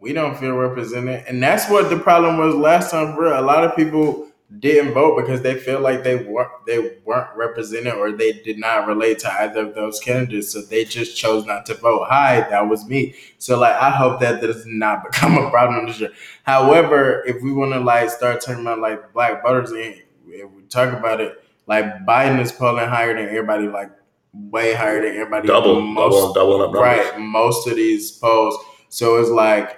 We 0.00 0.12
don't 0.12 0.36
feel 0.36 0.56
represented, 0.56 1.24
and 1.28 1.40
that's 1.40 1.70
what 1.70 1.90
the 1.90 1.98
problem 1.98 2.38
was 2.38 2.56
last 2.56 2.90
time. 2.90 3.14
For 3.14 3.32
a 3.32 3.40
lot 3.42 3.64
of 3.64 3.76
people 3.76 4.29
didn't 4.58 4.92
vote 4.94 5.16
because 5.16 5.42
they 5.42 5.54
feel 5.54 5.78
like 5.80 6.02
they 6.02 6.16
weren't 6.16 6.50
they 6.66 6.96
weren't 7.04 7.28
represented 7.36 7.94
or 7.94 8.10
they 8.10 8.32
did 8.32 8.58
not 8.58 8.86
relate 8.88 9.20
to 9.20 9.32
either 9.42 9.66
of 9.68 9.74
those 9.76 10.00
candidates, 10.00 10.50
so 10.50 10.60
they 10.60 10.84
just 10.84 11.16
chose 11.16 11.46
not 11.46 11.64
to 11.66 11.74
vote. 11.74 12.06
Hi, 12.08 12.40
that 12.50 12.68
was 12.68 12.84
me. 12.86 13.14
So 13.38 13.58
like, 13.58 13.74
I 13.76 13.90
hope 13.90 14.18
that 14.20 14.40
does 14.40 14.64
not 14.66 15.04
become 15.10 15.38
a 15.38 15.48
problem 15.50 15.86
this 15.86 16.00
year. 16.00 16.10
However, 16.42 17.22
if 17.26 17.40
we 17.42 17.52
want 17.52 17.72
to 17.74 17.80
like 17.80 18.10
start 18.10 18.40
talking 18.40 18.62
about 18.62 18.80
like 18.80 19.12
black 19.12 19.42
voters, 19.42 19.70
and 19.70 19.94
if 20.26 20.50
we 20.50 20.62
talk 20.68 20.92
about 20.98 21.20
it, 21.20 21.42
like 21.68 21.84
Biden 22.04 22.40
is 22.40 22.50
polling 22.50 22.88
higher 22.88 23.14
than 23.14 23.26
everybody, 23.28 23.68
like 23.68 23.90
way 24.34 24.74
higher 24.74 25.00
than 25.00 25.12
everybody. 25.16 25.46
Double, 25.46 25.80
Most- 25.80 26.14
double, 26.14 26.32
doubling 26.34 26.62
up 26.62 26.72
numbers. 26.74 26.80
right 27.12 27.20
most 27.20 27.66
of 27.68 27.76
these 27.76 28.10
polls 28.12 28.56
so 28.88 29.16
it's 29.20 29.28
like 29.30 29.76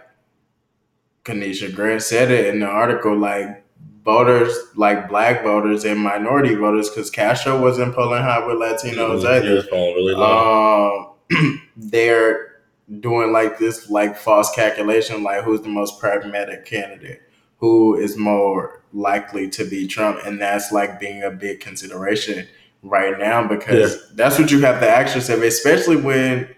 keneshia 1.24 1.74
grant 1.74 2.02
said 2.02 2.30
it 2.30 2.46
in 2.52 2.61
the 2.61 2.66
article 2.66 3.16
like 3.16 3.62
voters 4.05 4.53
like 4.77 5.09
black 5.09 5.43
voters 5.45 5.85
and 5.85 6.01
minority 6.01 6.55
voters 6.55 6.88
because 6.91 7.09
castro 7.11 7.61
wasn't 7.61 7.95
pulling 7.95 8.23
high 8.23 8.45
with 8.45 8.57
latinos 8.57 9.21
He 9.21 9.27
either. 9.29 9.62
really 9.71 10.15
um 10.15 11.61
they're 11.77 12.61
doing 13.01 13.33
like 13.33 13.59
this 13.59 13.88
like 13.91 14.17
false 14.17 14.53
calculation 14.55 15.23
like 15.23 15.43
who's 15.45 15.62
the 15.62 15.69
most 15.69 15.99
pragmatic 16.01 16.65
candidate? 16.67 17.23
Who 17.59 17.95
is 17.97 18.17
more 18.17 18.83
likely 18.93 19.49
to 19.51 19.65
be 19.65 19.87
trump? 19.87 20.19
And 20.27 20.41
that's 20.43 20.73
like 20.73 20.99
being 20.99 21.23
a 21.23 21.31
big 21.31 21.61
consideration 21.61 22.49
right 22.83 23.17
now 23.19 23.47
because 23.47 24.11
that's 24.15 24.37
what 24.38 24.51
you 24.51 24.61
have 24.62 24.81
to 24.81 24.88
ask 24.88 25.15
yourself 25.15 25.41
especially 25.43 25.95
when 25.97 26.49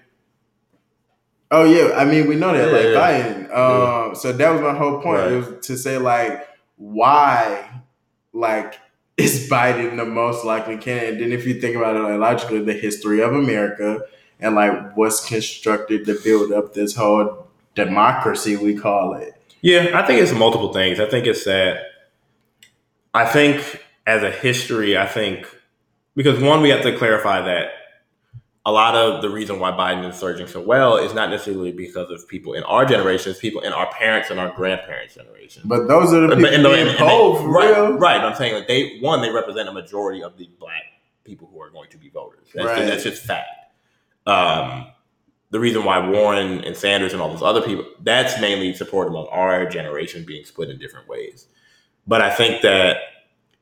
oh 1.51 1.65
yeah 1.65 1.95
i 1.97 2.05
mean 2.07 2.27
we 2.27 2.35
know 2.35 2.53
that 2.57 2.69
Yeah, 2.71 2.73
like 2.73 2.87
yeah. 2.87 3.49
biden 3.51 4.09
um 4.09 4.15
so 4.15 4.33
that 4.33 4.51
was 4.51 4.63
my 4.63 4.73
whole 4.75 5.01
point 5.03 5.21
Right. 5.21 5.33
was 5.33 5.67
to 5.67 5.77
say 5.77 5.99
like 5.99 6.49
why 6.77 7.83
like 8.33 8.79
is 9.17 9.49
Biden 9.51 9.97
the 9.97 10.05
most 10.05 10.45
likely 10.45 10.77
candidate? 10.77 11.21
Then 11.21 11.33
if 11.33 11.47
you 11.47 11.61
think 11.61 11.77
about 11.77 11.97
it 11.97 12.01
like 12.01 12.19
logically, 12.19 12.61
the 12.61 12.73
history 12.73 13.21
of 13.21 13.33
America 13.33 14.03
and 14.41 14.55
like 14.55 14.97
what's 14.97 15.27
constructed 15.27 16.05
to 16.07 16.19
build 16.23 16.53
up 16.53 16.75
this 16.75 16.95
whole 16.95 17.49
democracy 17.75 18.57
we 18.57 18.75
call 18.75 19.15
it. 19.15 19.35
Yeah, 19.61 19.91
I 19.95 20.07
think 20.07 20.21
it's 20.21 20.33
multiple 20.33 20.73
things. 20.73 21.01
I 21.01 21.09
think 21.09 21.27
it's 21.27 21.45
that 21.45 21.79
I 23.15 23.25
think 23.25 23.83
as 24.07 24.23
a 24.23 24.31
history, 24.31 24.99
I 24.99 25.07
think 25.07 25.47
because 26.17 26.41
one, 26.41 26.63
we 26.63 26.71
have 26.71 26.83
to 26.83 26.97
clarify 26.97 27.41
that 27.43 27.69
a 28.67 28.73
lot 28.73 28.95
of 28.95 29.21
the 29.21 29.29
reason 29.29 29.59
why 29.61 29.71
Biden 29.73 30.09
is 30.09 30.17
surging 30.17 30.47
so 30.47 30.61
well 30.61 30.97
is 30.97 31.13
not 31.13 31.29
necessarily 31.29 31.71
because 31.73 32.11
of 32.11 32.27
people 32.29 32.55
in 32.55 32.63
our 32.65 32.87
generation, 32.87 33.31
it's 33.31 33.41
people 33.41 33.61
in 33.61 33.73
our 33.75 33.91
parents 33.93 34.31
and 34.31 34.41
our 34.41 34.51
grandparents' 34.55 35.15
generation. 35.17 35.63
But 35.67 35.87
those 35.87 36.15
are 36.15 36.27
the 36.27 36.35
people 36.35 36.53
and 36.55 36.65
the- 36.65 36.69
being 36.71 36.81
and- 36.89 36.99
and 36.99 36.99
they- 36.99 37.45
right, 37.47 37.89
right. 37.99 38.21
I'm 38.21 38.35
saying 38.35 38.55
like 38.55 38.67
they 38.69 38.99
one, 39.01 39.21
they 39.21 39.31
represent 39.31 39.69
a 39.69 39.73
majority 39.73 40.23
of 40.23 40.39
the 40.39 40.49
black 40.59 40.83
people 41.25 41.49
who 41.53 41.61
are 41.61 41.71
going 41.71 41.91
to 41.91 41.99
be 41.99 42.09
voters. 42.09 42.49
That's, 42.55 42.67
Right. 42.67 42.87
that's 42.87 43.03
just 43.03 43.23
fact. 43.23 43.49
Um, 44.27 44.87
the 45.51 45.61
reason 45.61 45.85
why 45.85 46.09
Warren 46.09 46.65
and 46.65 46.75
Sanders 46.77 47.13
and 47.13 47.21
all 47.21 47.29
those 47.31 47.43
other 47.43 47.61
people, 47.61 47.85
that's 48.01 48.41
mainly 48.41 48.73
support 48.75 49.09
among 49.09 49.27
our 49.29 49.67
generation 49.67 50.25
being 50.27 50.45
split 50.45 50.71
in 50.71 50.79
different 50.79 51.07
ways. 51.09 51.47
But 52.07 52.23
I 52.23 52.31
think 52.31 52.63
that 52.63 52.97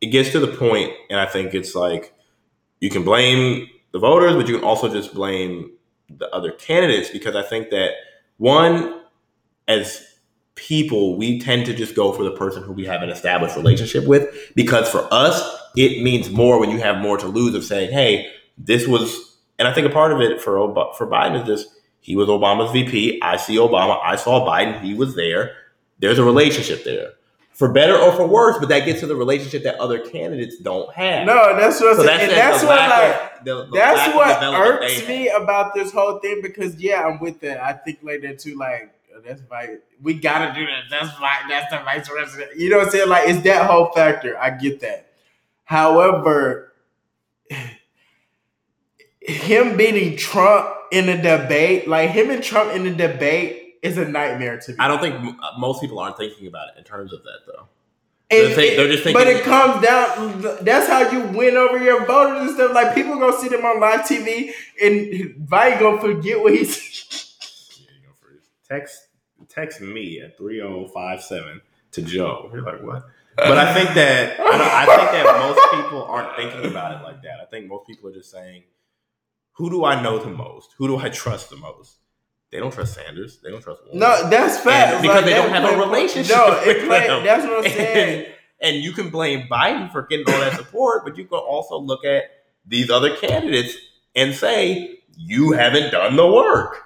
it 0.00 0.06
gets 0.06 0.30
to 0.30 0.40
the 0.40 0.46
point, 0.48 0.92
and 1.10 1.18
I 1.20 1.26
think 1.26 1.54
it's 1.54 1.74
like 1.74 2.12
you 2.80 2.88
can 2.90 3.02
blame 3.04 3.68
the 3.92 3.98
voters, 3.98 4.34
but 4.34 4.48
you 4.48 4.56
can 4.56 4.64
also 4.64 4.92
just 4.92 5.14
blame 5.14 5.72
the 6.08 6.28
other 6.34 6.52
candidates 6.52 7.10
because 7.10 7.36
I 7.36 7.42
think 7.42 7.70
that 7.70 7.92
one, 8.38 9.02
as 9.68 10.04
people, 10.54 11.16
we 11.16 11.40
tend 11.40 11.66
to 11.66 11.74
just 11.74 11.94
go 11.94 12.12
for 12.12 12.24
the 12.24 12.32
person 12.32 12.62
who 12.62 12.72
we 12.72 12.84
have 12.84 13.02
an 13.02 13.10
established 13.10 13.56
relationship 13.56 14.06
with 14.06 14.28
because 14.54 14.88
for 14.88 15.06
us, 15.12 15.42
it 15.76 16.02
means 16.02 16.30
more 16.30 16.58
when 16.60 16.70
you 16.70 16.78
have 16.78 16.98
more 16.98 17.16
to 17.16 17.26
lose 17.26 17.54
of 17.54 17.64
saying, 17.64 17.90
hey, 17.92 18.30
this 18.58 18.86
was, 18.86 19.38
and 19.58 19.66
I 19.66 19.72
think 19.72 19.86
a 19.86 19.90
part 19.90 20.12
of 20.12 20.20
it 20.20 20.40
for 20.40 20.58
Ob- 20.58 20.96
for 20.96 21.06
Biden 21.06 21.40
is 21.40 21.46
just 21.46 21.74
he 22.00 22.16
was 22.16 22.28
Obama's 22.28 22.72
VP. 22.72 23.20
I 23.22 23.36
see 23.36 23.56
Obama. 23.56 23.98
I 24.02 24.16
saw 24.16 24.46
Biden. 24.46 24.80
He 24.82 24.92
was 24.92 25.14
there. 25.14 25.54
There's 26.00 26.18
a 26.18 26.24
relationship 26.24 26.84
there, 26.84 27.12
for 27.54 27.70
better 27.72 27.96
or 27.96 28.12
for 28.12 28.26
worse. 28.26 28.56
But 28.58 28.68
that 28.70 28.84
gets 28.84 29.00
to 29.00 29.06
the 29.06 29.16
relationship 29.16 29.62
that 29.64 29.76
other 29.80 29.98
candidates 29.98 30.56
don't 30.58 30.92
have. 30.94 31.26
No, 31.26 31.56
that's 31.58 31.80
what 31.80 31.96
so 31.96 32.02
that's 32.02 32.32
that's 32.32 32.62
what 32.64 32.78
like 32.78 33.14
of- 33.14 33.44
the- 33.44 33.64
the 33.66 33.70
that's 33.72 34.14
what 34.14 34.42
irks 34.42 35.00
have. 35.00 35.08
me 35.08 35.28
about 35.28 35.74
this 35.74 35.92
whole 35.92 36.18
thing 36.20 36.40
because 36.42 36.76
yeah, 36.76 37.04
I'm 37.06 37.18
with 37.20 37.40
that. 37.40 37.62
I 37.62 37.72
think 37.72 37.98
like 38.02 38.22
that 38.22 38.38
too. 38.38 38.56
Like 38.56 38.94
uh, 39.14 39.20
that's 39.26 39.40
vice. 39.42 39.78
We 40.02 40.14
gotta 40.14 40.52
do 40.58 40.66
that. 40.66 40.84
That's 40.90 41.16
vice. 41.18 41.42
That's 41.48 41.70
the 41.70 41.78
vice 41.84 42.08
president. 42.08 42.58
You 42.58 42.70
know 42.70 42.78
what 42.78 42.86
I'm 42.86 42.92
saying? 42.92 43.08
Like 43.08 43.28
it's 43.28 43.42
that 43.42 43.68
whole 43.70 43.92
factor. 43.92 44.38
I 44.38 44.50
get 44.50 44.80
that. 44.80 45.08
However, 45.64 46.72
him 49.20 49.76
beating 49.76 50.16
Trump 50.16 50.68
in 50.90 51.08
a 51.08 51.16
debate, 51.20 51.88
like 51.88 52.10
him 52.10 52.30
and 52.30 52.42
Trump 52.42 52.72
in 52.74 52.86
a 52.86 52.94
debate, 52.94 53.61
is 53.82 53.98
a 53.98 54.04
nightmare 54.06 54.58
to 54.60 54.70
me. 54.72 54.76
I 54.78 54.88
don't 54.88 55.00
think 55.00 55.14
m- 55.16 55.38
uh, 55.42 55.58
most 55.58 55.80
people 55.80 55.98
aren't 55.98 56.16
thinking 56.16 56.46
about 56.46 56.68
it 56.68 56.78
in 56.78 56.84
terms 56.84 57.12
of 57.12 57.22
that, 57.24 57.40
though. 57.46 57.66
And 58.30 58.46
They're 58.46 58.54
think- 58.56 58.76
they're 58.76 58.88
just 58.90 59.12
but 59.12 59.26
it 59.26 59.42
comes 59.42 59.84
down. 59.84 60.40
That's 60.64 60.86
how 60.88 61.10
you 61.10 61.20
win 61.36 61.56
over 61.56 61.76
your 61.82 62.06
voters 62.06 62.42
and 62.48 62.50
stuff. 62.56 62.72
Like 62.72 62.94
people 62.94 63.18
gonna 63.18 63.36
see 63.38 63.48
them 63.48 63.64
on 63.64 63.78
live 63.80 64.00
TV, 64.06 64.52
and 64.82 65.34
Vi 65.48 65.78
gonna 65.78 66.00
forget 66.00 66.40
what 66.40 66.54
he's. 66.54 67.28
Text 68.68 69.08
text 69.48 69.80
me 69.82 70.20
at 70.22 70.38
three 70.38 70.56
zero 70.56 70.86
five 70.88 71.22
seven 71.22 71.60
to 71.90 72.00
Joe. 72.00 72.48
You're 72.52 72.62
like 72.62 72.82
what? 72.82 73.02
But 73.36 73.58
I 73.58 73.74
think 73.74 73.94
that 73.94 74.40
I, 74.40 74.44
don't- 74.44 74.60
I 74.62 74.86
think 74.96 75.10
that 75.10 75.38
most 75.38 75.60
people 75.82 76.04
aren't 76.04 76.34
thinking 76.36 76.70
about 76.70 76.98
it 76.98 77.04
like 77.04 77.22
that. 77.22 77.40
I 77.42 77.44
think 77.46 77.66
most 77.66 77.86
people 77.86 78.08
are 78.08 78.14
just 78.14 78.30
saying, 78.30 78.62
"Who 79.54 79.68
do 79.68 79.84
I 79.84 80.02
know 80.02 80.18
the 80.18 80.30
most? 80.30 80.70
Who 80.78 80.86
do 80.88 80.96
I 80.96 81.10
trust 81.10 81.50
the 81.50 81.56
most?" 81.56 81.98
They 82.52 82.58
don't 82.58 82.72
trust 82.72 82.94
Sanders. 82.94 83.38
They 83.42 83.50
don't 83.50 83.62
trust 83.62 83.82
Warren. 83.86 83.98
No, 83.98 84.28
that's 84.30 84.58
fact. 84.60 84.94
And 84.96 85.02
because 85.02 85.24
they 85.24 85.30
don't 85.32 85.50
have 85.50 85.72
a 85.72 85.78
relationship 85.78 86.36
No, 86.36 86.60
with 86.66 86.76
it 86.76 86.86
play, 86.86 87.06
them. 87.08 87.24
that's 87.24 87.44
what 87.44 87.64
I'm 87.64 87.70
saying. 87.72 88.32
And 88.60 88.76
you 88.76 88.92
can 88.92 89.08
blame 89.10 89.48
Biden 89.50 89.90
for 89.90 90.02
getting 90.02 90.32
all 90.32 90.38
that 90.38 90.54
support, 90.54 91.02
but 91.04 91.16
you 91.16 91.24
can 91.24 91.38
also 91.38 91.78
look 91.78 92.04
at 92.04 92.24
these 92.66 92.90
other 92.90 93.16
candidates 93.16 93.74
and 94.14 94.34
say 94.34 94.98
you 95.16 95.52
haven't 95.52 95.90
done 95.90 96.14
the 96.16 96.30
work. 96.30 96.76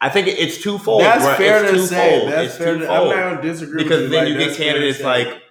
I 0.00 0.10
think 0.10 0.28
it's 0.28 0.62
twofold. 0.62 1.00
that's 1.00 1.24
right? 1.24 1.38
fair 1.38 1.64
It's 1.64 1.72
to 1.72 1.86
say. 1.88 2.26
That's 2.28 2.48
It's 2.48 2.56
fair. 2.58 2.78
To, 2.78 2.88
I'm 2.92 3.08
not 3.08 3.14
gonna 3.36 3.42
disagree 3.42 3.82
because 3.82 4.02
with 4.02 4.10
then 4.10 4.24
Like, 4.24 4.28
you 4.32 4.38
get 4.38 4.44
that's 4.48 4.58
fair 4.58 4.66
to 4.74 4.78
candidates 4.78 5.02
like 5.02 5.42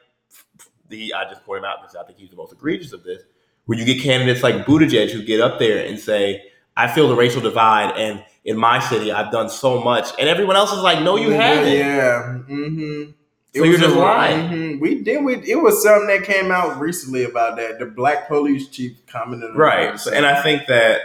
the 0.88 1.14
I 1.16 1.28
just 1.30 1.44
pointed 1.44 1.66
out 1.66 1.78
because 1.82 1.96
I 1.96 2.04
think 2.06 2.20
he's 2.20 2.30
the 2.30 2.36
most 2.36 2.54
egregious 2.54 2.94
of 2.94 3.04
this. 3.04 3.24
Where 3.66 3.78
you 3.78 3.86
get 3.86 4.04
candidates 4.04 4.44
like 4.44 4.66
Buttigieg 4.68 5.10
who 5.10 5.24
get 5.24 5.42
up 5.42 5.58
there 5.58 5.84
and 5.84 6.00
say, 6.00 6.44
"I 6.78 6.88
feel 6.88 7.08
the 7.08 7.16
racial 7.16 7.42
divide, 7.42 7.98
and 7.98 8.24
in 8.46 8.58
my 8.58 8.80
city, 8.80 9.12
I've 9.12 9.32
done 9.32 9.50
so 9.50 9.82
much," 9.82 10.10
and 10.20 10.30
everyone 10.30 10.56
else 10.56 10.72
is 10.72 10.80
like, 10.80 11.02
"No, 11.04 11.18
you 11.18 11.32
Yeah, 11.32 11.42
haven't." 11.42 11.74
Yeah. 11.74 12.40
Mm-hmm. 12.56 13.12
So 13.56 13.64
you're 13.64 13.78
just 13.80 13.96
lying. 13.96 14.50
hmm 14.76 14.80
We 14.82 15.02
did. 15.02 15.24
We, 15.24 15.36
it 15.36 15.56
was 15.62 15.82
something 15.82 16.08
that 16.08 16.24
came 16.24 16.52
out 16.52 16.80
recently 16.80 17.24
about 17.24 17.56
that. 17.58 17.80
The 17.80 17.86
black 17.86 18.28
police 18.28 18.68
chief 18.68 18.98
commented 19.08 19.52
on 19.52 19.58
Right. 19.58 19.94
it. 19.96 20.00
So, 20.00 20.12
and 20.14 20.26
I 20.26 20.42
think 20.44 20.68
that 20.68 21.00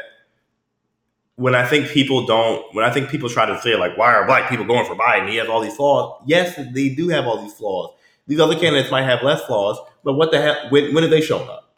when 1.37 1.55
I 1.55 1.65
think 1.67 1.89
people 1.89 2.27
don't, 2.27 2.75
when 2.75 2.85
I 2.85 2.91
think 2.91 3.09
people 3.09 3.29
try 3.29 3.47
to 3.47 3.61
say 3.63 3.77
like, 3.77 3.97
why 3.97 4.13
are 4.13 4.27
black 4.27 4.51
people 4.51 4.65
going 4.67 4.85
for 4.85 4.95
Biden? 4.97 5.29
He 5.29 5.37
has 5.37 5.49
all 5.49 5.61
these 5.61 5.77
flaws. 5.77 6.21
Yes, 6.27 6.57
they 6.75 6.89
do 6.91 7.09
have 7.09 7.25
all 7.27 7.41
these 7.41 7.55
flaws. 7.55 7.95
These 8.27 8.41
other 8.41 8.55
candidates 8.59 8.91
might 8.91 9.05
have 9.05 9.23
less 9.23 9.43
flaws, 9.45 9.79
but 10.05 10.15
what 10.15 10.31
the 10.33 10.41
hell? 10.41 10.57
When, 10.71 10.93
when 10.93 11.03
have 11.05 11.11
they 11.11 11.21
shown 11.21 11.49
up? 11.49 11.73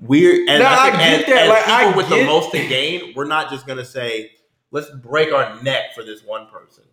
We're 0.00 0.40
and 0.48 0.60
No, 0.62 0.66
I, 0.66 0.90
think 0.90 0.94
I 0.94 0.98
get 0.98 1.20
as, 1.20 1.26
that. 1.26 1.36
as 1.38 1.48
Like, 1.48 1.64
people 1.64 1.92
I 1.92 1.96
with 1.96 2.08
the 2.08 2.24
most 2.26 2.50
to 2.52 2.58
gain, 2.68 3.12
we're 3.14 3.26
not 3.26 3.50
just 3.50 3.66
gonna 3.66 3.84
say, 3.84 4.32
let's 4.76 4.90
break 4.90 5.32
our 5.32 5.60
neck 5.62 5.94
for 5.94 6.04
this 6.04 6.22
one 6.22 6.46
person. 6.46 6.84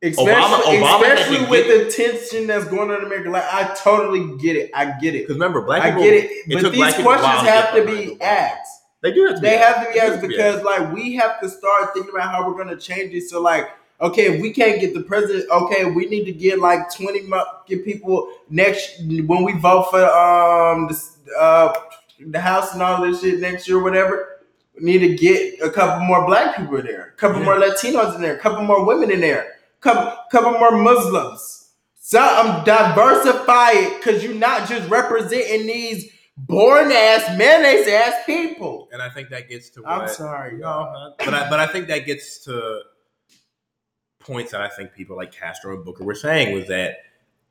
Especially, 0.00 0.32
Obama- 0.32 0.62
Obama 0.62 1.12
especially 1.12 1.46
with 1.46 1.66
the 1.66 1.90
tension 1.90 2.46
that's 2.46 2.64
going 2.66 2.90
on 2.90 2.98
in 3.00 3.06
America. 3.06 3.30
Like, 3.30 3.52
I 3.52 3.74
totally 3.74 4.38
get 4.38 4.54
it. 4.54 4.70
I 4.72 4.96
get 5.00 5.16
it. 5.16 5.22
Because 5.22 5.34
remember, 5.34 5.62
black 5.62 5.82
I 5.82 5.90
people. 5.90 6.04
get 6.04 6.14
it. 6.14 6.30
it 6.30 6.62
But 6.62 6.70
these 6.70 6.80
black 6.80 6.96
people 6.96 7.12
a 7.12 7.18
questions 7.18 7.48
have 7.48 7.74
to 7.74 7.84
be 7.84 8.20
asked. 8.22 8.84
They 9.02 9.12
do 9.12 9.26
have 9.26 9.34
to. 9.34 9.40
They 9.40 9.50
be 9.50 9.56
have 9.56 9.86
to 9.86 9.92
be 9.92 9.98
asked 10.00 10.22
because, 10.22 10.62
like, 10.62 10.92
we 10.92 11.14
have 11.16 11.40
to 11.40 11.48
start 11.48 11.94
thinking 11.94 12.12
about 12.14 12.30
how 12.30 12.46
we're 12.46 12.62
going 12.62 12.68
to 12.68 12.80
change 12.80 13.12
it. 13.12 13.28
So, 13.28 13.42
like, 13.42 13.70
okay, 14.00 14.34
if 14.34 14.40
we 14.40 14.52
can't 14.52 14.80
get 14.80 14.94
the 14.94 15.02
president, 15.02 15.50
okay, 15.50 15.84
we 15.86 16.06
need 16.06 16.24
to 16.26 16.32
get 16.32 16.60
like 16.60 16.94
twenty, 16.94 17.28
get 17.66 17.84
people 17.84 18.30
next 18.48 19.00
when 19.00 19.42
we 19.42 19.52
vote 19.58 19.90
for 19.90 20.04
um 20.04 20.86
the 20.86 20.96
uh 21.38 21.74
the 22.20 22.40
house 22.40 22.72
and 22.72 22.82
all 22.82 23.02
this 23.02 23.20
shit 23.20 23.40
next 23.40 23.68
year, 23.68 23.82
whatever. 23.82 24.37
Need 24.80 24.98
to 24.98 25.14
get 25.16 25.60
a 25.60 25.70
couple 25.70 26.04
more 26.04 26.26
black 26.26 26.56
people 26.56 26.76
in 26.76 26.86
there, 26.86 27.12
a 27.14 27.16
couple 27.18 27.38
Yeah. 27.40 27.44
more 27.44 27.56
Latinos 27.56 28.14
in 28.14 28.22
there, 28.22 28.36
a 28.36 28.38
couple 28.38 28.62
more 28.62 28.84
women 28.84 29.10
in 29.10 29.20
there, 29.20 29.54
couple 29.80 30.16
couple 30.30 30.52
more 30.52 30.72
Muslims. 30.72 31.70
Something 31.94 32.64
diversify 32.64 33.72
it, 33.72 34.02
cause 34.02 34.22
you're 34.24 34.34
not 34.34 34.68
just 34.68 34.88
representing 34.88 35.66
these 35.66 36.10
born 36.38 36.90
ass 36.92 37.36
mayonnaise 37.36 37.86
ass 37.88 38.14
people. 38.24 38.88
And 38.92 39.02
I 39.02 39.10
think 39.10 39.28
that 39.30 39.48
gets 39.48 39.68
to 39.70 39.82
what. 39.82 39.90
I'm 39.90 40.08
sorry, 40.08 40.54
uh, 40.54 40.58
y'all. 40.58 40.92
No, 40.92 41.14
but 41.18 41.34
I, 41.34 41.50
but 41.50 41.60
I 41.60 41.66
think 41.66 41.88
that 41.88 42.06
gets 42.06 42.38
to 42.44 42.80
points 44.20 44.52
that 44.52 44.60
I 44.60 44.68
think 44.68 44.92
people 44.94 45.16
like 45.16 45.32
Castro 45.32 45.74
and 45.74 45.84
Booker 45.84 46.04
were 46.04 46.14
saying 46.14 46.54
was 46.54 46.68
that 46.68 46.98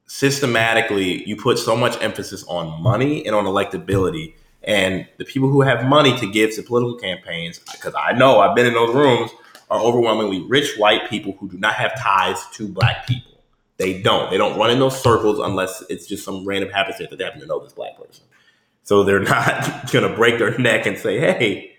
systematically 0.05 1.27
you 1.27 1.35
put 1.35 1.59
so 1.59 1.75
much 1.75 2.01
emphasis 2.01 2.43
on 2.47 2.81
money 2.81 3.25
and 3.25 3.35
on 3.35 3.45
electability, 3.45 4.35
and 4.67 5.07
the 5.17 5.25
people 5.25 5.49
who 5.49 5.61
have 5.61 5.85
money 5.85 6.15
to 6.19 6.29
give 6.29 6.53
to 6.55 6.61
political 6.61 6.97
campaigns, 6.97 7.57
because 7.71 7.95
I 7.97 8.11
know 8.11 8.41
I've 8.41 8.55
been 8.55 8.67
in 8.67 8.73
those 8.73 8.93
rooms, 8.93 9.31
are 9.71 9.79
overwhelmingly 9.79 10.41
rich 10.41 10.77
white 10.77 11.09
people 11.09 11.35
who 11.39 11.49
do 11.49 11.57
not 11.57 11.73
have 11.73 11.97
ties 11.99 12.45
to 12.53 12.67
black 12.67 13.07
people. 13.07 13.31
They 13.77 14.01
don't. 14.01 14.29
They 14.29 14.37
don't 14.37 14.59
run 14.59 14.69
in 14.69 14.79
those 14.79 15.01
circles 15.01 15.39
unless 15.39 15.83
it's 15.89 16.05
just 16.05 16.23
some 16.25 16.45
random 16.45 16.69
happenstance 16.69 17.09
that 17.09 17.15
they 17.15 17.23
happen 17.23 17.39
to 17.41 17.47
know 17.47 17.63
this 17.63 17.73
black 17.73 17.97
person. 17.97 18.25
So 18.83 19.03
they're 19.03 19.19
not 19.23 19.91
gonna 19.91 20.13
break 20.13 20.37
their 20.37 20.57
neck 20.57 20.85
and 20.85 20.97
say, 20.97 21.19
"Hey, 21.19 21.77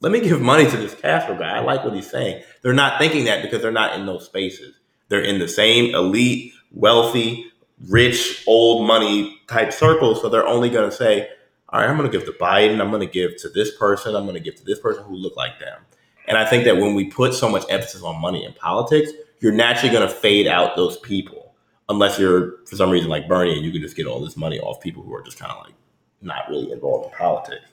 let 0.00 0.10
me 0.10 0.20
give 0.20 0.40
money 0.40 0.68
to 0.68 0.76
this 0.76 0.94
Castro 0.94 1.36
guy. 1.36 1.56
I 1.56 1.60
like 1.60 1.84
what 1.84 1.94
he's 1.94 2.10
saying. 2.10 2.42
They're 2.62 2.72
not 2.72 2.98
thinking 2.98 3.24
that 3.26 3.42
because 3.42 3.62
they're 3.62 3.70
not 3.70 3.98
in 3.98 4.06
those 4.06 4.24
spaces. 4.24 4.74
They're 5.08 5.22
in 5.22 5.38
the 5.38 5.48
same 5.48 5.94
elite, 5.94 6.54
wealthy, 6.72 7.46
rich, 7.88 8.42
old 8.46 8.86
money 8.86 9.38
type 9.48 9.72
circles. 9.72 10.20
So 10.20 10.28
they're 10.28 10.46
only 10.46 10.70
going 10.70 10.90
to 10.90 10.96
say, 10.96 11.28
all 11.72 11.80
right, 11.80 11.88
I'm 11.88 11.96
going 11.96 12.10
to 12.10 12.16
give 12.16 12.26
to 12.26 12.32
Biden. 12.32 12.80
I'm 12.80 12.90
going 12.90 13.06
to 13.06 13.12
give 13.12 13.36
to 13.38 13.48
this 13.48 13.76
person. 13.76 14.14
I'm 14.14 14.24
going 14.24 14.34
to 14.34 14.40
give 14.40 14.56
to 14.56 14.64
this 14.64 14.78
person 14.78 15.04
who 15.04 15.14
look 15.14 15.36
like 15.36 15.58
them. 15.58 15.80
And 16.28 16.36
I 16.36 16.44
think 16.44 16.64
that 16.64 16.76
when 16.76 16.94
we 16.94 17.06
put 17.06 17.34
so 17.34 17.48
much 17.48 17.64
emphasis 17.70 18.02
on 18.02 18.20
money 18.20 18.44
in 18.44 18.52
politics, 18.52 19.10
you're 19.40 19.52
naturally 19.52 19.92
going 19.92 20.06
to 20.06 20.14
fade 20.14 20.46
out 20.46 20.76
those 20.76 20.98
people 20.98 21.54
unless 21.88 22.18
you're, 22.18 22.64
for 22.66 22.76
some 22.76 22.90
reason, 22.90 23.08
like 23.08 23.26
Bernie 23.26 23.56
and 23.56 23.64
you 23.64 23.72
can 23.72 23.80
just 23.80 23.96
get 23.96 24.06
all 24.06 24.20
this 24.20 24.36
money 24.36 24.60
off 24.60 24.80
people 24.80 25.02
who 25.02 25.14
are 25.14 25.22
just 25.22 25.38
kind 25.38 25.50
of 25.50 25.64
like 25.64 25.74
not 26.20 26.48
really 26.48 26.70
involved 26.70 27.06
in 27.06 27.18
politics. 27.18 27.64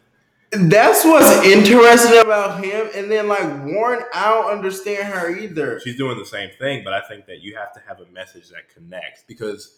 That's 0.51 1.05
what's 1.05 1.45
interesting 1.45 2.19
about 2.21 2.63
him. 2.63 2.89
And 2.95 3.11
then 3.11 3.27
like 3.27 3.65
Warren, 3.65 4.03
I 4.13 4.31
don't 4.31 4.51
understand 4.51 5.13
her 5.13 5.29
either. 5.37 5.79
she's 5.81 5.95
doing 5.97 6.17
the 6.17 6.25
same 6.25 6.49
thing, 6.57 6.83
but 6.83 6.93
I 6.93 7.01
think 7.01 7.27
that 7.27 7.41
you 7.41 7.55
have 7.55 7.71
to 7.73 7.81
have 7.87 7.99
a 7.99 8.11
message 8.11 8.49
that 8.49 8.73
connects 8.73 9.23
because 9.27 9.77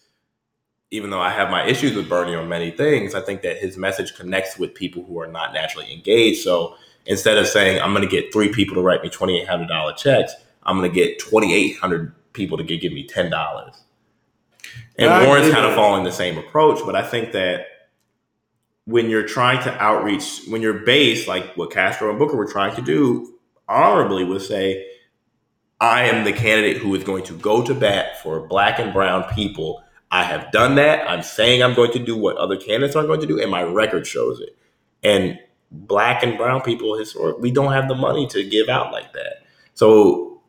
even 0.92 1.10
though 1.10 1.22
I 1.22 1.30
have 1.30 1.50
my 1.50 1.66
issues 1.66 1.96
with 1.96 2.10
Bernie 2.10 2.36
on 2.36 2.50
many 2.50 2.70
things, 2.70 3.16
I 3.16 3.22
think 3.22 3.42
that 3.44 3.58
his 3.58 3.78
message 3.78 4.14
connects 4.16 4.60
with 4.60 4.76
people 4.76 5.04
who 5.04 5.20
are 5.20 5.28
not 5.28 5.54
naturally 5.54 5.92
engaged. 5.92 6.44
So 6.44 6.76
instead 7.06 7.38
of 7.38 7.48
saying 7.48 7.82
I'm 7.82 7.94
going 7.94 8.08
to 8.08 8.10
get 8.10 8.32
three 8.34 8.50
people 8.50 8.76
to 8.76 8.82
write 8.82 9.02
me 9.02 9.10
twenty 9.10 9.40
eight 9.40 9.48
hundred 9.48 9.70
dollar 9.70 9.94
checks, 9.94 10.34
I'm 10.64 10.78
going 10.78 10.90
to 10.90 10.94
get 10.94 11.18
twenty 11.18 11.54
eight 11.54 11.78
hundred 11.78 12.14
people 12.34 12.58
to 12.58 12.64
give, 12.64 12.92
me 12.92 13.08
ten 13.08 13.32
dollars. 13.32 13.82
And 14.98 15.10
I 15.10 15.26
Warren's 15.26 15.52
kind 15.52 15.66
of 15.66 15.74
following 15.76 16.04
the 16.04 16.12
same 16.12 16.38
approach, 16.38 16.80
but 16.86 16.96
I 16.96 17.04
think 17.04 17.32
that 17.32 17.66
when 18.86 19.10
you're 19.10 19.26
trying 19.28 19.64
to 19.64 19.82
outreach, 19.82 20.42
when 20.48 20.62
you're 20.62 20.80
based 20.80 21.28
like 21.28 21.56
what 21.56 21.72
Castro 21.72 22.10
and 22.10 22.20
Booker 22.20 22.36
were 22.36 22.52
trying 22.52 22.76
to 22.76 22.82
do, 22.82 23.40
honorably 23.70 24.26
would 24.26 24.42
say, 24.42 24.86
I 25.80 26.04
am 26.04 26.26
the 26.26 26.34
candidate 26.34 26.78
who 26.78 26.94
is 26.96 27.04
going 27.04 27.24
to 27.26 27.34
go 27.34 27.64
to 27.64 27.74
bat 27.74 28.22
for 28.22 28.46
black 28.46 28.80
and 28.80 28.92
brown 28.92 29.24
people. 29.34 29.84
I 30.12 30.24
have 30.24 30.52
done 30.52 30.76
that. 30.76 31.10
I'm 31.10 31.24
saying 31.24 31.64
I'm 31.64 31.74
going 31.74 31.92
to 31.94 32.00
do 32.00 32.18
what 32.18 32.38
other 32.38 32.58
candidates 32.58 32.96
aren't 32.96 33.08
going 33.08 33.22
to 33.22 33.28
do, 33.28 33.42
and 33.42 33.50
my 33.50 33.64
record 33.64 34.06
shows 34.06 34.40
it. 34.42 34.58
And 35.04 35.40
black 35.72 36.22
and 36.22 36.38
brown 36.38 36.62
people, 36.62 36.98
historically, 36.98 37.42
we 37.42 37.52
don't 37.52 37.72
have 37.72 37.88
the 37.88 37.96
money 37.96 38.28
to 38.28 38.48
give 38.48 38.68
out 38.68 38.92
like 38.92 39.14
that. 39.14 39.44
So 39.74 40.42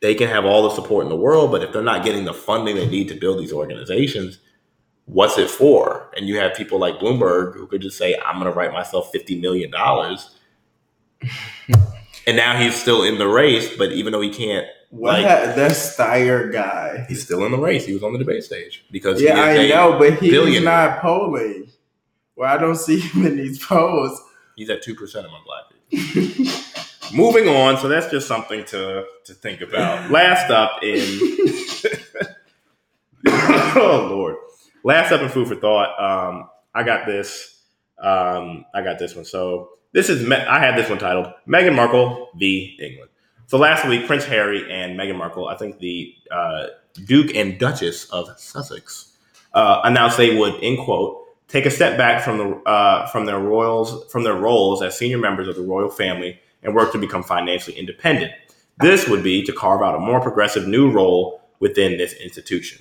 they 0.00 0.14
can 0.14 0.28
have 0.28 0.44
all 0.44 0.62
the 0.62 0.70
support 0.74 1.04
in 1.04 1.08
the 1.08 1.16
world, 1.16 1.50
but 1.50 1.62
if 1.62 1.72
they're 1.72 1.82
not 1.82 2.04
getting 2.04 2.24
the 2.24 2.34
funding 2.34 2.76
they 2.76 2.88
need 2.88 3.08
to 3.08 3.14
build 3.14 3.40
these 3.40 3.52
organizations, 3.52 4.38
what's 5.06 5.36
it 5.36 5.50
for? 5.50 6.10
And 6.16 6.28
you 6.28 6.38
have 6.38 6.54
people 6.54 6.78
like 6.78 6.96
Bloomberg 6.96 7.54
who 7.54 7.66
could 7.66 7.82
just 7.82 7.98
say, 7.98 8.16
I'm 8.24 8.40
going 8.40 8.50
to 8.50 8.56
write 8.56 8.72
myself 8.72 9.12
$50 9.12 9.40
million. 9.40 9.72
and 12.26 12.36
now 12.36 12.56
he's 12.56 12.74
still 12.74 13.02
in 13.02 13.18
the 13.18 13.28
race, 13.28 13.76
but 13.76 13.92
even 13.92 14.12
though 14.12 14.20
he 14.20 14.30
can't, 14.30 14.66
What 14.92 15.22
like, 15.22 15.26
ha- 15.26 15.52
that 15.56 15.70
Steyer 15.70 16.52
guy? 16.52 17.06
he's 17.08 17.22
still 17.24 17.46
in 17.46 17.52
the 17.52 17.58
race. 17.58 17.86
He 17.86 17.94
was 17.94 18.02
on 18.02 18.12
the 18.12 18.18
debate 18.18 18.44
stage 18.44 18.84
because 18.90 19.22
Yeah, 19.22 19.40
I 19.40 19.66
know, 19.68 19.98
but 19.98 20.18
he's 20.18 20.62
not 20.62 21.00
polling. 21.00 21.68
Well, 22.36 22.52
I 22.52 22.58
don't 22.58 22.76
see 22.76 23.00
him 23.00 23.24
in 23.24 23.36
these 23.38 23.58
polls. 23.64 24.20
He's 24.54 24.68
at 24.68 24.84
2% 24.84 25.24
among 25.24 25.44
black 25.46 25.62
people. 25.88 26.52
Moving 27.14 27.48
on, 27.48 27.78
so 27.78 27.88
that's 27.88 28.10
just 28.10 28.28
something 28.28 28.66
to, 28.66 29.06
to 29.24 29.32
think 29.34 29.62
about. 29.62 30.10
Last 30.10 30.50
up 30.50 30.82
in 30.82 31.00
oh 33.28 34.08
lord, 34.10 34.36
last 34.84 35.12
up 35.12 35.20
in 35.20 35.28
food 35.28 35.48
for 35.48 35.56
thought. 35.56 35.98
Um, 36.00 36.48
I 36.74 36.82
got 36.82 37.06
this. 37.06 37.60
Um, 37.98 38.64
I 38.74 38.82
got 38.82 38.98
this 38.98 39.14
one. 39.14 39.24
So 39.24 39.70
this 39.92 40.08
is 40.08 40.26
Me- 40.26 40.36
I 40.36 40.58
had 40.58 40.76
this 40.76 40.88
one 40.88 40.98
titled 40.98 41.26
Meghan 41.46 41.74
Markle 41.74 42.30
v 42.36 42.76
England. 42.80 43.10
So 43.52 43.58
last 43.58 43.86
week, 43.86 44.06
Prince 44.06 44.24
Harry 44.24 44.62
and 44.72 44.98
Meghan 44.98 45.18
Markle, 45.18 45.46
I 45.46 45.58
think 45.58 45.78
the 45.78 46.14
uh, 46.30 46.68
Duke 47.04 47.34
and 47.34 47.60
Duchess 47.60 48.06
of 48.06 48.30
Sussex, 48.40 49.14
uh, 49.52 49.82
announced 49.84 50.16
they 50.16 50.34
would, 50.34 50.54
in 50.62 50.82
quote, 50.82 51.26
take 51.48 51.66
a 51.66 51.70
step 51.70 51.98
back 51.98 52.24
from 52.24 52.38
the 52.38 52.56
uh, 52.64 53.06
from 53.08 53.26
their 53.26 53.38
royals 53.38 54.10
from 54.10 54.24
their 54.24 54.36
roles 54.36 54.80
as 54.80 54.96
senior 54.96 55.18
members 55.18 55.48
of 55.48 55.56
the 55.56 55.60
royal 55.60 55.90
family 55.90 56.40
and 56.62 56.74
work 56.74 56.92
to 56.92 56.98
become 56.98 57.22
financially 57.22 57.76
independent. 57.76 58.32
This 58.80 59.06
would 59.06 59.22
be 59.22 59.44
to 59.44 59.52
carve 59.52 59.82
out 59.82 59.96
a 59.96 59.98
more 59.98 60.22
progressive 60.22 60.66
new 60.66 60.90
role 60.90 61.42
within 61.60 61.98
this 61.98 62.14
institution. 62.14 62.80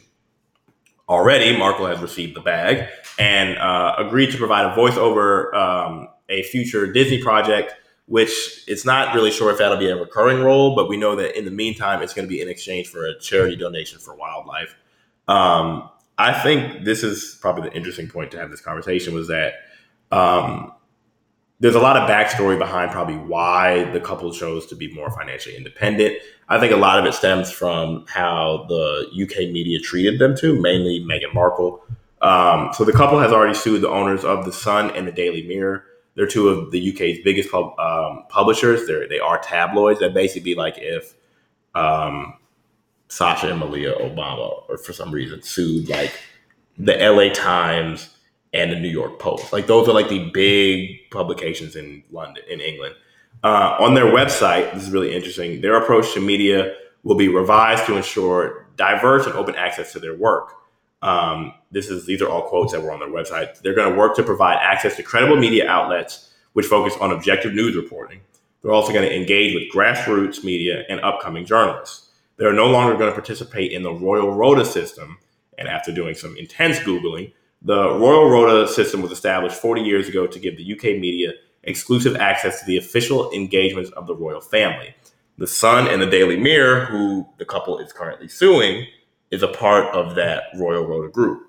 Already, 1.10 1.57
Markle 1.57 1.88
has 1.88 1.99
received 1.99 2.34
the 2.34 2.39
bag 2.39 2.88
and 3.19 3.57
uh, 3.57 3.95
agreed 3.97 4.31
to 4.31 4.38
provide 4.38 4.71
a 4.71 4.73
voice 4.73 4.95
over 4.95 5.53
um, 5.53 6.07
a 6.29 6.43
future 6.43 6.89
Disney 6.89 7.21
project, 7.21 7.73
which 8.12 8.65
it's 8.67 8.84
not 8.84 9.15
really 9.15 9.32
sure 9.32 9.50
if 9.52 9.58
that'll 9.58 9.78
be 9.78 9.88
a 9.88 9.95
recurring 9.95 10.43
role, 10.43 10.76
but 10.76 10.89
we 10.89 10.97
know 10.97 11.15
that 11.15 11.38
in 11.39 11.45
the 11.45 11.52
meantime, 11.52 12.02
it's 12.02 12.13
going 12.13 12.28
to 12.28 12.30
be 12.30 12.41
in 12.41 12.50
exchange 12.50 12.89
for 12.89 13.06
a 13.06 13.17
charity 13.19 13.56
donation 13.56 14.00
for 14.00 14.13
wildlife. 14.13 14.76
Um, 15.30 15.89
I 16.17 16.34
think 16.34 16.84
this 16.84 17.04
is 17.04 17.38
probably 17.39 17.69
the 17.69 17.74
interesting 17.74 18.10
point 18.10 18.32
to 18.32 18.38
have 18.38 18.52
this 18.52 18.60
conversation 18.60 19.13
was 19.13 19.30
that 19.30 19.54
um, 20.12 20.74
there's 21.62 21.76
a 21.76 21.80
lot 21.80 21.95
of 21.95 22.10
backstory 22.10 22.60
behind 22.60 22.91
probably 22.91 23.15
why 23.15 23.89
the 23.91 24.02
couple 24.02 24.30
chose 24.34 24.65
to 24.65 24.76
be 24.76 24.93
more 24.93 25.10
financially 25.10 25.56
independent. 25.56 26.17
I 26.50 26.60
think 26.60 26.74
a 26.74 26.78
lot 26.78 27.00
of 27.00 27.06
it 27.06 27.13
stems 27.13 27.50
from 27.50 28.04
how 28.10 28.65
the 28.67 29.08
UK 29.24 29.54
media 29.54 29.80
treated 29.80 30.19
them 30.19 30.36
too, 30.36 30.62
mainly 30.62 31.00
Meghan 31.00 31.34
Markle. 31.34 31.82
Um, 32.21 32.71
so 32.74 32.84
the 32.84 32.91
couple 32.91 33.19
has 33.19 33.32
already 33.32 33.54
sued 33.54 33.80
the 33.80 33.89
owners 33.89 34.26
of 34.26 34.43
the 34.43 34.52
Sun 34.52 34.91
and 34.97 35.08
the 35.08 35.13
Daily 35.13 35.47
Mirror. 35.47 35.86
They're 36.15 36.28
two 36.28 36.50
of 36.50 36.71
the 36.71 36.93
UK's 36.93 37.19
biggest 37.24 37.52
pub, 37.52 37.78
um, 37.80 38.26
publishers. 38.30 38.86
They're, 38.86 39.08
they 39.08 39.19
are 39.19 39.39
tabloids. 39.39 40.00
That 40.00 40.13
basically 40.13 40.54
be 40.54 40.56
like 40.56 40.76
if 40.78 41.15
um, 41.74 42.34
Sasha 43.08 43.50
and 43.50 43.60
Malia 43.60 43.93
Obama, 43.95 44.63
or 44.69 44.78
for 44.78 44.93
some 44.93 45.12
reason, 45.12 45.41
sued 45.41 45.89
like 45.89 46.19
the 46.78 46.95
LA 46.97 47.34
Times 47.34 48.10
and 48.54 48.71
the 48.71 48.80
New 48.80 48.89
York 48.89 49.19
Post. 49.19 49.54
Like 49.54 49.67
those 49.67 49.88
are 49.88 49.93
like 49.93 50.10
the 50.10 50.30
big 50.32 51.10
publications 51.12 51.76
in 51.76 52.04
London, 52.12 52.43
in 52.50 52.60
England. 52.60 52.95
Uh, 53.43 53.76
on 53.80 53.93
their 53.93 54.06
website, 54.06 54.74
this 54.74 54.84
is 54.84 54.91
really 54.91 55.15
interesting. 55.15 55.62
Their 55.62 55.76
approach 55.76 56.13
to 56.13 56.19
media 56.19 56.76
will 57.04 57.15
be 57.15 57.28
revised 57.28 57.86
to 57.86 57.95
ensure 57.95 58.67
diverse 58.76 59.26
and 59.26 59.36
open 59.36 59.56
access 59.56 59.91
to 59.93 60.00
their 60.00 60.15
work. 60.15 60.54
Um, 61.01 61.53
this 61.71 61.89
is 61.89 62.05
these 62.05 62.21
are 62.21 62.29
all 62.29 62.43
quotes 62.43 62.73
that 62.73 62.81
were 62.81 62.91
on 62.91 62.99
their 62.99 63.09
website. 63.09 63.61
They're 63.61 63.73
going 63.73 63.91
to 63.91 63.97
work 63.97 64.15
to 64.17 64.23
provide 64.23 64.57
access 64.61 64.95
to 64.97 65.03
credible 65.03 65.37
media 65.37 65.69
outlets 65.69 66.31
which 66.53 66.65
focus 66.65 66.95
on 66.99 67.11
objective 67.11 67.53
news 67.53 67.75
reporting. 67.75 68.21
They're 68.61 68.71
also 68.71 68.93
going 68.93 69.07
to 69.07 69.15
engage 69.15 69.53
with 69.53 69.71
grassroots 69.73 70.43
media 70.43 70.83
and 70.89 70.99
upcoming 71.01 71.45
journalists. 71.45 72.09
They're 72.37 72.53
no 72.53 72.67
longer 72.69 72.95
going 72.95 73.09
to 73.09 73.13
participate 73.15 73.71
in 73.71 73.83
the 73.83 73.93
Royal 73.93 74.33
Rota 74.33 74.65
system. 74.65 75.17
And 75.57 75.67
after 75.67 75.91
doing 75.91 76.15
some 76.15 76.35
intense 76.37 76.79
Googling, 76.79 77.33
the 77.61 77.93
Royal 77.93 78.29
Rota 78.29 78.71
system 78.71 79.01
was 79.01 79.11
established 79.11 79.55
40 79.55 79.81
years 79.81 80.07
ago 80.07 80.27
to 80.27 80.39
give 80.39 80.57
the 80.57 80.73
UK 80.73 80.99
media 80.99 81.33
exclusive 81.63 82.15
access 82.15 82.59
to 82.59 82.65
the 82.65 82.77
official 82.77 83.31
engagements 83.31 83.91
of 83.91 84.07
the 84.07 84.15
royal 84.15 84.41
family. 84.41 84.95
The 85.37 85.47
Sun 85.47 85.87
and 85.87 86.01
the 86.01 86.07
Daily 86.07 86.37
Mirror, 86.37 86.85
who 86.85 87.27
the 87.37 87.45
couple 87.45 87.77
is 87.77 87.93
currently 87.93 88.27
suing, 88.27 88.87
is 89.32 89.44
a 89.44 89.48
part 89.48 89.94
of 89.96 90.15
that 90.15 90.44
Royal 90.58 90.86
Rota 90.86 91.10
group. 91.10 91.48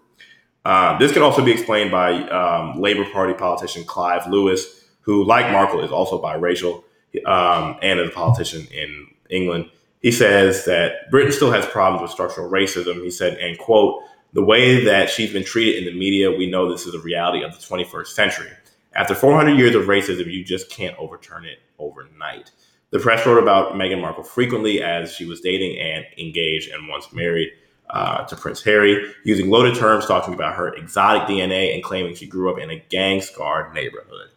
Uh, 0.64 0.96
this 0.98 1.12
can 1.12 1.22
also 1.22 1.44
be 1.44 1.50
explained 1.50 1.90
by 1.90 2.12
um, 2.28 2.80
Labour 2.80 3.04
Party 3.10 3.34
politician 3.34 3.84
Clive 3.84 4.26
Lewis, 4.28 4.84
who, 5.00 5.24
like 5.24 5.50
Markle, 5.50 5.82
is 5.82 5.90
also 5.90 6.22
biracial 6.22 6.84
um, 7.26 7.76
and 7.82 7.98
is 7.98 8.08
a 8.08 8.12
politician 8.12 8.66
in 8.72 9.08
England. 9.28 9.68
He 10.00 10.12
says 10.12 10.64
that 10.64 11.10
Britain 11.10 11.32
still 11.32 11.50
has 11.50 11.66
problems 11.66 12.02
with 12.02 12.10
structural 12.10 12.50
racism. 12.50 13.02
He 13.02 13.10
said, 13.10 13.38
and 13.38 13.58
quote, 13.58 14.02
the 14.32 14.42
way 14.42 14.84
that 14.84 15.10
she's 15.10 15.32
been 15.32 15.44
treated 15.44 15.82
in 15.82 15.92
the 15.92 15.98
media, 15.98 16.30
we 16.30 16.50
know 16.50 16.70
this 16.70 16.86
is 16.86 16.94
a 16.94 17.00
reality 17.00 17.44
of 17.44 17.52
the 17.52 17.58
21st 17.58 18.06
century. 18.06 18.50
After 18.94 19.14
400 19.14 19.58
years 19.58 19.74
of 19.74 19.84
racism, 19.84 20.32
you 20.32 20.44
just 20.44 20.70
can't 20.70 20.96
overturn 20.98 21.44
it 21.44 21.58
overnight. 21.78 22.50
The 22.90 22.98
press 22.98 23.26
wrote 23.26 23.42
about 23.42 23.72
Meghan 23.74 24.00
Markle 24.00 24.22
frequently 24.22 24.82
as 24.82 25.12
she 25.12 25.24
was 25.24 25.40
dating 25.40 25.78
and 25.78 26.04
engaged 26.18 26.70
and 26.70 26.88
once 26.88 27.12
married 27.12 27.50
uh, 27.92 28.24
to 28.24 28.36
Prince 28.36 28.62
Harry, 28.62 29.12
using 29.24 29.50
loaded 29.50 29.76
terms 29.76 30.06
talking 30.06 30.34
about 30.34 30.56
her 30.56 30.74
exotic 30.74 31.28
DNA 31.28 31.74
and 31.74 31.82
claiming 31.82 32.14
she 32.14 32.26
grew 32.26 32.50
up 32.52 32.58
in 32.58 32.70
a 32.70 32.82
gang 32.88 33.20
scarred 33.20 33.74
neighborhood. 33.74 34.30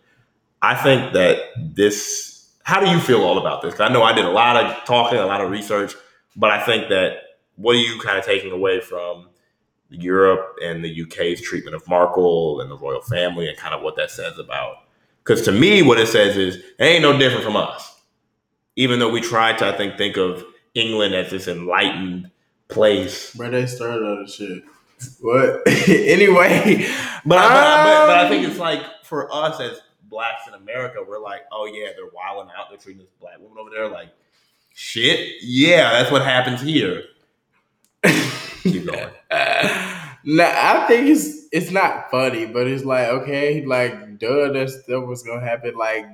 I 0.61 0.75
think 0.75 1.13
that 1.13 1.39
this, 1.57 2.49
how 2.63 2.79
do 2.79 2.89
you 2.89 2.99
feel 2.99 3.21
all 3.23 3.37
about 3.37 3.61
this? 3.61 3.79
I 3.79 3.89
know 3.89 4.03
I 4.03 4.13
did 4.13 4.25
a 4.25 4.31
lot 4.31 4.63
of 4.63 4.85
talking, 4.85 5.17
a 5.17 5.25
lot 5.25 5.41
of 5.41 5.49
research, 5.49 5.93
but 6.35 6.51
I 6.51 6.63
think 6.65 6.89
that 6.89 7.17
what 7.55 7.75
are 7.75 7.79
you 7.79 7.99
kind 8.01 8.17
of 8.17 8.25
taking 8.25 8.51
away 8.51 8.81
from 8.81 9.29
Europe 9.89 10.57
and 10.61 10.83
the 10.83 11.03
UK's 11.03 11.41
treatment 11.41 11.75
of 11.75 11.87
Markle 11.87 12.61
and 12.61 12.69
the 12.69 12.77
royal 12.77 13.01
family 13.01 13.47
and 13.47 13.57
kind 13.57 13.73
of 13.73 13.81
what 13.81 13.95
that 13.97 14.11
says 14.11 14.37
about. 14.37 14.77
Because 15.23 15.43
to 15.43 15.51
me, 15.51 15.81
what 15.81 15.99
it 15.99 16.07
says 16.07 16.37
is 16.37 16.57
it 16.57 16.73
ain't 16.79 17.01
no 17.01 17.17
different 17.17 17.43
from 17.43 17.55
us. 17.55 18.01
Even 18.75 18.99
though 18.99 19.09
we 19.09 19.21
try 19.21 19.53
to, 19.53 19.67
I 19.67 19.77
think, 19.77 19.97
think 19.97 20.17
of 20.17 20.43
England 20.73 21.15
as 21.15 21.31
this 21.31 21.47
enlightened 21.47 22.29
place. 22.67 23.33
Bro, 23.35 23.51
they 23.51 23.65
started 23.65 24.03
all 24.07 24.23
the 24.25 24.31
shit. 24.31 24.63
What? 25.21 25.61
anyway, 25.89 26.87
But, 27.25 27.37
I- 27.37 27.47
but, 27.47 27.57
I- 27.57 27.83
but, 27.83 28.07
but 28.07 28.17
I 28.17 28.23
um, 28.23 28.29
think 28.29 28.47
it's 28.47 28.59
like 28.59 28.81
for 29.03 29.33
us 29.33 29.59
as 29.59 29.81
blacks 30.03 30.47
in 30.47 30.53
America, 30.53 30.99
we're 31.07 31.19
like, 31.19 31.41
oh 31.51 31.65
yeah, 31.65 31.89
they're 31.95 32.09
wilding 32.13 32.51
out. 32.57 32.69
They're 32.69 32.77
treating 32.77 33.01
this 33.03 33.11
black 33.19 33.39
woman 33.39 33.57
over 33.59 33.69
there 33.69 33.89
like 33.89 34.09
shit. 34.73 35.35
Yeah, 35.43 35.91
that's 35.91 36.11
what 36.11 36.23
happens 36.23 36.61
here. 36.61 37.03
Keep 38.63 38.85
going. 38.87 39.09
nah, 40.23 40.43
I 40.45 40.85
think 40.87 41.07
it's 41.07 41.47
it's 41.51 41.71
not 41.71 42.09
funny, 42.11 42.45
but 42.45 42.67
it's 42.67 42.83
like 42.85 43.07
okay, 43.09 43.65
like 43.65 44.17
duh, 44.19 44.51
that's 44.51 44.83
that 44.85 45.01
was 45.01 45.23
gonna 45.23 45.41
happen. 45.41 45.75
Like 45.75 46.05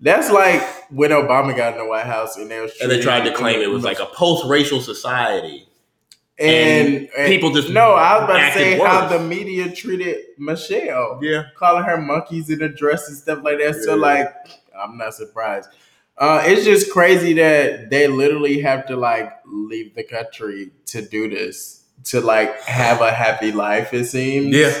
that's 0.00 0.30
like 0.30 0.62
when 0.90 1.10
Obama 1.10 1.56
got 1.56 1.72
in 1.72 1.78
the 1.78 1.86
White 1.86 2.06
House 2.06 2.36
and 2.36 2.50
they 2.50 2.60
was 2.60 2.72
And 2.80 2.90
they 2.90 3.00
tried 3.00 3.24
to 3.24 3.32
claim 3.32 3.60
it 3.60 3.70
was 3.70 3.84
like 3.84 3.98
a 3.98 4.06
post-racial 4.06 4.80
society. 4.80 5.65
And, 6.38 7.08
and 7.16 7.26
people 7.26 7.50
just 7.52 7.70
no. 7.70 7.92
I 7.94 8.14
was 8.16 8.24
about 8.24 8.48
to 8.48 8.52
say 8.52 8.78
how 8.78 9.08
the 9.08 9.18
media 9.20 9.70
treated 9.74 10.18
Michelle, 10.38 11.18
Yeah. 11.22 11.44
calling 11.56 11.84
her 11.84 11.96
monkeys 12.00 12.50
in 12.50 12.62
a 12.62 12.68
dress 12.68 13.08
and 13.08 13.16
stuff 13.16 13.42
like 13.42 13.58
that. 13.58 13.76
So 13.76 13.96
like, 13.96 14.34
I'm 14.78 14.98
not 14.98 15.14
surprised. 15.14 15.68
Uh, 16.18 16.42
it's 16.44 16.64
just 16.64 16.90
crazy 16.92 17.34
that 17.34 17.90
they 17.90 18.08
literally 18.08 18.60
have 18.60 18.86
to 18.86 18.96
like 18.96 19.32
leave 19.46 19.94
the 19.94 20.02
country 20.02 20.70
to 20.86 21.02
do 21.02 21.28
this 21.28 21.82
to 22.04 22.20
like 22.20 22.60
have 22.62 23.00
a 23.00 23.12
happy 23.12 23.52
life. 23.52 23.92
It 23.92 24.06
seems. 24.06 24.54
Yeah. 24.54 24.78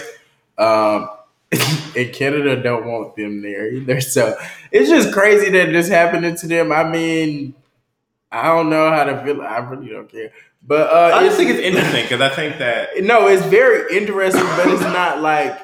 Um, 0.58 1.10
and 1.96 2.12
Canada 2.12 2.60
don't 2.62 2.86
want 2.86 3.16
them 3.16 3.40
there 3.42 3.68
either. 3.72 4.00
So 4.00 4.36
it's 4.72 4.88
just 4.88 5.12
crazy 5.12 5.50
that 5.50 5.66
this 5.72 5.88
happening 5.88 6.34
to 6.36 6.46
them. 6.46 6.72
I 6.72 6.84
mean, 6.84 7.54
I 8.32 8.44
don't 8.48 8.68
know 8.70 8.90
how 8.90 9.04
to 9.04 9.22
feel. 9.24 9.42
I 9.42 9.58
really 9.58 9.88
don't 9.88 10.10
care. 10.10 10.32
But 10.66 10.90
uh, 10.92 11.16
I 11.16 11.24
just 11.24 11.36
think 11.36 11.50
it's 11.50 11.60
interesting 11.70 12.02
because 12.02 12.20
I 12.20 12.28
think 12.34 12.58
that 12.58 12.88
no, 13.02 13.28
it's 13.28 13.44
very 13.46 13.96
interesting, 13.96 14.42
but 14.42 14.66
it's 14.68 14.82
not 14.82 15.20
like 15.22 15.58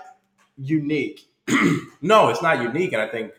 unique. 0.57 1.27
no, 2.01 2.29
it's 2.29 2.43
not 2.43 2.62
unique, 2.62 2.93
and 2.93 3.03
I 3.03 3.09
think 3.09 3.33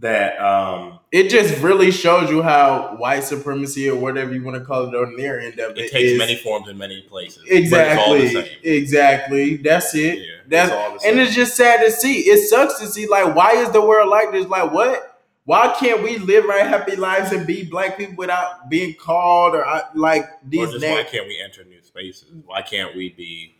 that 0.00 0.40
um, 0.40 0.98
It 1.12 1.28
just 1.30 1.62
really 1.62 1.90
shows 1.92 2.28
you 2.28 2.42
how 2.42 2.96
white 2.98 3.22
supremacy 3.22 3.88
or 3.88 3.96
whatever 3.96 4.34
you 4.34 4.42
want 4.42 4.56
to 4.58 4.64
call 4.64 4.88
it 4.88 4.94
on 4.94 5.16
their 5.16 5.38
end 5.40 5.58
of 5.60 5.72
it 5.72 5.78
it 5.78 5.92
takes 5.92 6.12
is- 6.12 6.18
many 6.18 6.34
forms 6.36 6.68
in 6.68 6.76
many 6.76 7.02
places. 7.02 7.42
but 7.44 7.52
it's 7.52 7.72
all 7.72 8.14
Exactly. 8.14 8.20
the 8.20 8.28
same. 8.42 8.58
Exactly. 8.64 9.56
That's 9.58 9.94
it. 9.94 10.18
Yeah, 10.18 10.24
That's 10.48 10.70
it's 10.70 10.76
all 10.76 10.98
the 10.98 11.06
and 11.08 11.20
it's 11.20 11.34
just 11.34 11.56
sad 11.56 11.84
to 11.84 11.90
see. 11.92 12.20
It 12.22 12.48
sucks 12.48 12.80
to 12.80 12.86
see. 12.86 13.06
Like, 13.06 13.34
why 13.36 13.52
is 13.52 13.70
the 13.70 13.80
world 13.80 14.08
like 14.08 14.32
this? 14.32 14.46
Like, 14.46 14.72
what? 14.72 15.13
Why 15.46 15.74
can't 15.78 16.02
we 16.02 16.16
live 16.18 16.46
our 16.46 16.64
happy 16.64 16.96
lives 16.96 17.32
and 17.32 17.46
be 17.46 17.64
black 17.64 17.98
people 17.98 18.14
without 18.16 18.70
being 18.70 18.94
called 18.94 19.54
or 19.54 19.66
uh, 19.66 19.82
like 19.94 20.24
or 20.24 20.38
these 20.44 20.70
just 20.72 20.84
why 20.84 21.04
can't 21.04 21.26
we 21.26 21.40
enter 21.42 21.64
new 21.64 21.82
spaces? 21.82 22.30
Why 22.46 22.62
can't 22.62 22.96
we 22.96 23.10
be? 23.10 23.54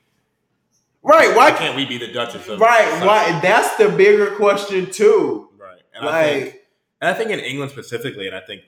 Right? 1.02 1.28
Why 1.36 1.50
Why? 1.50 1.58
can't 1.58 1.76
we 1.76 1.84
be 1.84 1.98
the 1.98 2.10
Duchess 2.10 2.48
of? 2.48 2.58
Right? 2.58 2.88
something? 2.88 3.06
Why? 3.06 3.38
That's 3.42 3.76
the 3.76 3.90
bigger 3.90 4.34
question 4.36 4.90
too. 4.90 5.50
Right. 5.58 5.82
And 5.94 6.08
I 6.08 6.22
think 6.22 6.44
Like, 6.44 6.66
And 7.02 7.10
I 7.10 7.14
think 7.14 7.30
in 7.30 7.40
England 7.40 7.70
specifically, 7.70 8.26
and 8.26 8.34
I 8.34 8.40
think 8.40 8.62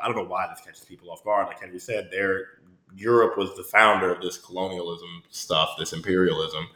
I 0.00 0.06
don't 0.06 0.16
know 0.16 0.24
why 0.24 0.46
this 0.48 0.64
catches 0.64 0.84
people 0.84 1.10
off 1.10 1.24
guard. 1.24 1.48
Like 1.48 1.60
Henry 1.60 1.80
said, 1.80 2.10
there 2.12 2.46
Europe 2.94 3.36
was 3.36 3.56
the 3.56 3.64
founder 3.64 4.14
of 4.14 4.22
this 4.22 4.38
colonialism 4.38 5.24
stuff, 5.30 5.70
this 5.78 5.92
imperialism. 5.92 6.68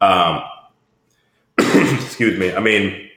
Um, 0.00 0.42
excuse 1.58 2.38
me. 2.38 2.52
I 2.52 2.58
mean, 2.58 3.09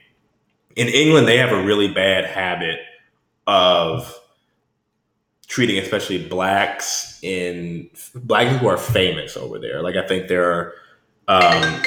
in 0.76 0.88
England, 0.88 1.28
they 1.28 1.38
have 1.38 1.52
a 1.52 1.62
really 1.62 1.88
bad 1.88 2.24
habit 2.24 2.80
of 3.46 4.18
treating, 5.46 5.78
especially 5.78 6.26
blacks 6.26 7.18
in 7.22 7.88
black 8.14 8.48
people 8.48 8.58
who 8.58 8.68
are 8.68 8.78
famous 8.78 9.36
over 9.36 9.58
there. 9.58 9.82
Like 9.82 9.96
I 9.96 10.06
think 10.06 10.28
there 10.28 10.50
are. 10.50 10.72
Um, 11.26 11.82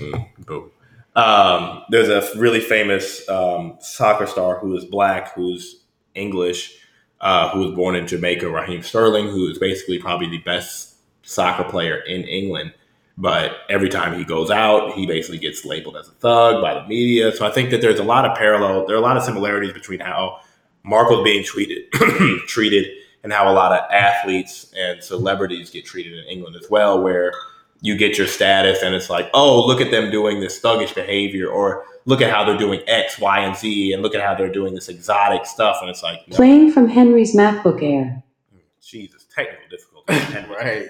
mm, 0.00 0.26
boo. 0.46 0.70
Um, 1.14 1.82
there's 1.88 2.08
a 2.08 2.38
really 2.38 2.60
famous 2.60 3.26
um, 3.28 3.78
soccer 3.80 4.26
star 4.26 4.58
who 4.58 4.76
is 4.76 4.84
black, 4.84 5.34
who's 5.34 5.82
English, 6.14 6.78
uh, 7.20 7.50
who 7.50 7.60
was 7.60 7.74
born 7.74 7.96
in 7.96 8.06
Jamaica, 8.06 8.50
Raheem 8.50 8.82
Sterling, 8.82 9.28
who 9.28 9.48
is 9.50 9.58
basically 9.58 9.98
probably 9.98 10.28
the 10.28 10.38
best 10.38 10.96
soccer 11.22 11.64
player 11.64 11.98
in 11.98 12.22
England. 12.24 12.74
But 13.18 13.52
every 13.70 13.88
time 13.88 14.18
he 14.18 14.24
goes 14.24 14.50
out, 14.50 14.92
he 14.92 15.06
basically 15.06 15.38
gets 15.38 15.64
labeled 15.64 15.96
as 15.96 16.08
a 16.08 16.12
thug 16.12 16.60
by 16.60 16.74
the 16.74 16.86
media. 16.86 17.32
So 17.32 17.46
I 17.46 17.50
think 17.50 17.70
that 17.70 17.80
there's 17.80 17.98
a 17.98 18.04
lot 18.04 18.26
of 18.26 18.36
parallel, 18.36 18.86
there 18.86 18.94
are 18.94 18.98
a 18.98 19.02
lot 19.02 19.16
of 19.16 19.22
similarities 19.22 19.72
between 19.72 20.00
how 20.00 20.40
Marco's 20.82 21.24
being 21.24 21.42
treated, 21.42 21.90
treated, 22.46 22.86
and 23.22 23.32
how 23.32 23.50
a 23.50 23.54
lot 23.54 23.72
of 23.72 23.90
athletes 23.90 24.72
and 24.76 25.02
celebrities 25.02 25.70
get 25.70 25.84
treated 25.84 26.12
in 26.12 26.24
England 26.26 26.56
as 26.56 26.70
well, 26.70 27.02
where 27.02 27.32
you 27.80 27.96
get 27.96 28.18
your 28.18 28.26
status 28.26 28.82
and 28.82 28.94
it's 28.94 29.10
like, 29.10 29.28
oh, 29.34 29.66
look 29.66 29.80
at 29.80 29.90
them 29.90 30.10
doing 30.10 30.40
this 30.40 30.60
thuggish 30.60 30.94
behavior, 30.94 31.48
or 31.48 31.84
look 32.04 32.20
at 32.20 32.30
how 32.30 32.44
they're 32.44 32.56
doing 32.56 32.80
X, 32.86 33.18
Y, 33.18 33.38
and 33.40 33.56
Z, 33.56 33.92
and 33.92 34.02
look 34.02 34.14
at 34.14 34.22
how 34.22 34.34
they're 34.34 34.52
doing 34.52 34.74
this 34.74 34.88
exotic 34.88 35.46
stuff. 35.46 35.78
And 35.80 35.90
it's 35.90 36.02
like, 36.02 36.26
no, 36.28 36.36
Playing 36.36 36.70
from 36.70 36.88
Henry's 36.88 37.34
MacBook 37.34 37.82
Air. 37.82 38.22
Mm, 38.54 38.60
Jesus, 38.82 39.26
technical 39.34 39.66
difficulty. 39.68 40.14
right? 40.52 40.88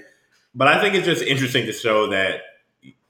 But 0.57 0.69
I 0.69 0.81
think 0.81 0.95
it's 0.95 1.05
just 1.05 1.23
interesting 1.23 1.66
to 1.66 1.73
show 1.73 2.09
that 2.09 2.40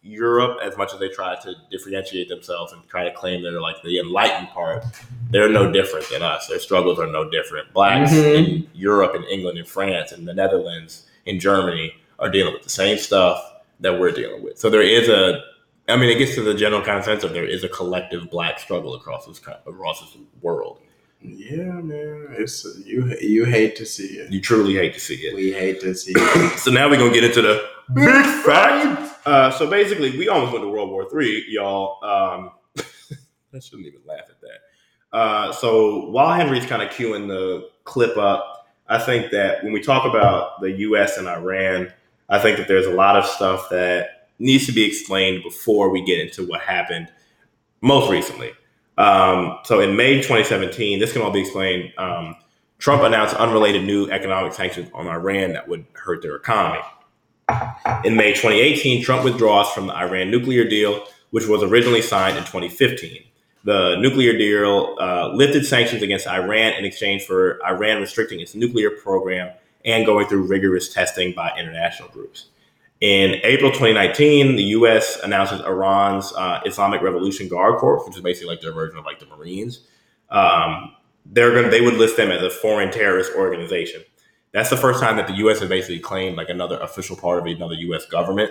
Europe, 0.03 0.59
as 0.63 0.77
much 0.77 0.93
as 0.93 0.99
they 1.01 1.09
try 1.09 1.37
to 1.37 1.55
differentiate 1.71 2.29
themselves 2.29 2.73
and 2.73 2.87
try 2.89 3.05
to 3.05 3.13
claim 3.13 3.43
they're 3.43 3.61
like 3.61 3.81
the 3.83 3.99
enlightened 4.01 4.49
part, 4.49 4.85
they're 5.31 5.49
no 5.49 5.71
different 5.71 6.09
than 6.11 6.23
us. 6.23 6.49
Their 6.49 6.59
struggles 6.59 6.99
are 6.99 7.07
no 7.07 7.29
different. 7.31 7.73
Blacks 7.73 8.13
Mhm. 8.13 8.35
in 8.35 8.71
Europe 8.75 9.15
and 9.15 9.25
England 9.27 9.59
and 9.59 9.67
France 9.69 10.11
and 10.13 10.27
the 10.27 10.35
Netherlands 10.35 11.07
and 11.27 11.41
Germany 11.41 11.95
are 12.19 12.29
dealing 12.29 12.53
with 12.53 12.63
the 12.63 12.71
same 12.71 12.99
stuff 12.99 13.41
that 13.81 13.99
we're 13.99 14.11
dealing 14.13 14.43
with. 14.43 14.59
So 14.59 14.69
there 14.71 14.83
is 14.83 15.09
a, 15.09 15.41
I 15.89 15.97
mean, 15.97 16.11
it 16.11 16.19
gets 16.19 16.35
to 16.37 16.43
the 16.43 16.55
general 16.55 16.83
consensus 16.83 17.25
of 17.25 17.33
there 17.33 17.45
is 17.47 17.63
a 17.63 17.69
collective 17.69 18.29
black 18.31 18.59
struggle 18.59 18.95
across 18.95 19.27
this 19.27 19.41
across 19.67 20.01
this 20.01 20.17
world. 20.41 20.81
Yeah, 21.29 21.81
man. 21.81 22.29
It's 22.39 22.65
you. 22.85 23.17
You 23.21 23.45
hate 23.45 23.77
to 23.77 23.87
see 23.87 24.19
it. 24.19 24.33
You 24.33 24.41
truly 24.41 24.75
hate 24.75 24.95
to 24.95 25.01
see 25.01 25.15
it. 25.17 25.35
We 25.35 25.53
hate 25.53 25.81
to 25.81 25.95
see 25.95 26.12
it. 26.17 26.59
so 26.59 26.71
now 26.71 26.89
we're 26.89 26.99
gonna 26.99 27.12
get 27.12 27.25
into 27.25 27.43
the 27.43 27.69
big 27.93 28.25
fact. 28.45 29.27
Uh, 29.27 29.51
so 29.51 29.69
basically, 29.69 30.17
we 30.17 30.29
almost 30.29 30.53
went 30.53 30.65
to 30.65 30.69
World 30.69 30.91
War 30.91 31.09
Three, 31.11 31.45
y'all. 31.49 32.03
Um, 32.05 32.51
I 33.55 33.59
shouldn't 33.59 33.87
even 33.87 34.01
laugh 34.07 34.25
at 34.29 34.41
that. 34.41 35.17
Uh, 35.17 35.53
so 35.53 36.11
while 36.11 36.33
Henry's 36.35 36.67
kind 36.67 36.83
of 36.83 36.91
queuing 36.91 37.27
the 37.27 37.69
clip 37.85 38.17
up, 38.17 38.69
I 38.89 38.99
think 38.99 39.33
that 39.33 39.65
when 39.65 39.73
we 39.73 39.81
talk 39.81 40.05
about 40.05 40.61
the 40.61 40.71
U.S. 40.71 41.17
and 41.17 41.27
Iran, 41.27 41.93
I 42.29 42.39
think 42.39 42.59
that 42.59 42.69
there's 42.69 42.87
a 42.87 42.93
lot 42.93 43.17
of 43.17 43.25
stuff 43.25 43.69
that 43.71 44.29
needs 44.39 44.67
to 44.67 44.73
be 44.73 44.85
explained 44.85 45.43
before 45.43 45.91
we 45.91 46.05
get 46.05 46.21
into 46.21 46.47
what 46.47 46.61
happened 46.61 47.09
most 47.81 48.11
recently. 48.11 48.53
Um, 48.99 49.59
so 49.65 49.81
in 49.81 49.97
May 49.97 50.17
2017, 50.17 50.99
this 50.99 51.13
can 51.13 51.23
all 51.23 51.31
be 51.31 51.41
explained. 51.41 51.93
Um, 51.99 52.37
Trump 52.79 53.03
announced 53.03 53.35
unrelated 53.37 53.85
new 53.85 54.09
economic 54.11 54.53
sanctions 54.53 54.91
on 54.95 55.07
Iran 55.07 55.53
that 55.53 55.69
would 55.69 55.87
hurt 55.95 56.23
their 56.23 56.37
economy. 56.37 56.81
In 58.05 58.17
May 58.17 58.33
2018, 58.33 59.03
Trump 59.03 59.25
withdraws 59.25 59.71
from 59.71 59.87
the 59.87 59.97
Iran 59.97 60.31
nuclear 60.31 60.65
deal, 60.65 61.07
which 61.31 61.47
was 61.47 61.63
originally 61.63 62.03
signed 62.03 62.37
in 62.37 62.45
2015. 62.45 63.23
The 63.65 63.97
nuclear 63.97 64.37
deal 64.37 64.97
uh, 65.01 65.29
lifted 65.35 65.65
sanctions 65.65 66.03
against 66.03 66.27
Iran 66.27 66.75
in 66.75 66.85
exchange 66.85 67.25
for 67.25 67.59
Iran 67.65 68.01
restricting 68.01 68.41
its 68.41 68.55
nuclear 68.55 68.91
program 68.91 69.53
and 69.85 70.05
going 70.05 70.27
through 70.27 70.43
rigorous 70.47 70.93
testing 70.93 71.33
by 71.33 71.53
international 71.59 72.09
groups. 72.11 72.47
In 73.01 73.41
April 73.43 73.71
2019, 73.71 74.57
the 74.57 74.63
U.S. 74.63 75.19
announces 75.23 75.61
Iran's 75.61 76.33
uh, 76.33 76.61
Islamic 76.65 77.03
Revolution 77.03 77.47
Guard 77.47 77.79
Corps, 77.79 78.03
which 78.07 78.17
is 78.17 78.23
basically 78.23 78.49
like 78.49 78.63
their 78.63 78.73
version 78.73 78.99
of 78.99 79.05
like 79.05 79.19
the 79.19 79.27
Marines. 79.27 79.81
Um, 80.31 80.95
they're 81.27 81.53
going 81.53 81.71
they 81.71 81.83
would 81.83 81.95
list 81.95 82.17
them 82.17 82.31
as 82.31 82.43
a 82.43 82.49
foreign 82.49 82.91
terrorist 82.91 83.33
organization. 83.37 84.03
That's 84.53 84.71
the 84.71 84.77
first 84.79 85.01
time 85.01 85.17
that 85.17 85.27
the 85.27 85.35
U.S. 85.35 85.61
has 85.61 85.69
basically 85.69 85.99
claimed 85.99 86.37
like 86.37 86.49
another 86.49 86.79
official 86.81 87.17
part 87.17 87.39
of 87.39 87.45
another 87.45 87.75
U.S. 87.75 88.07
government, 88.07 88.51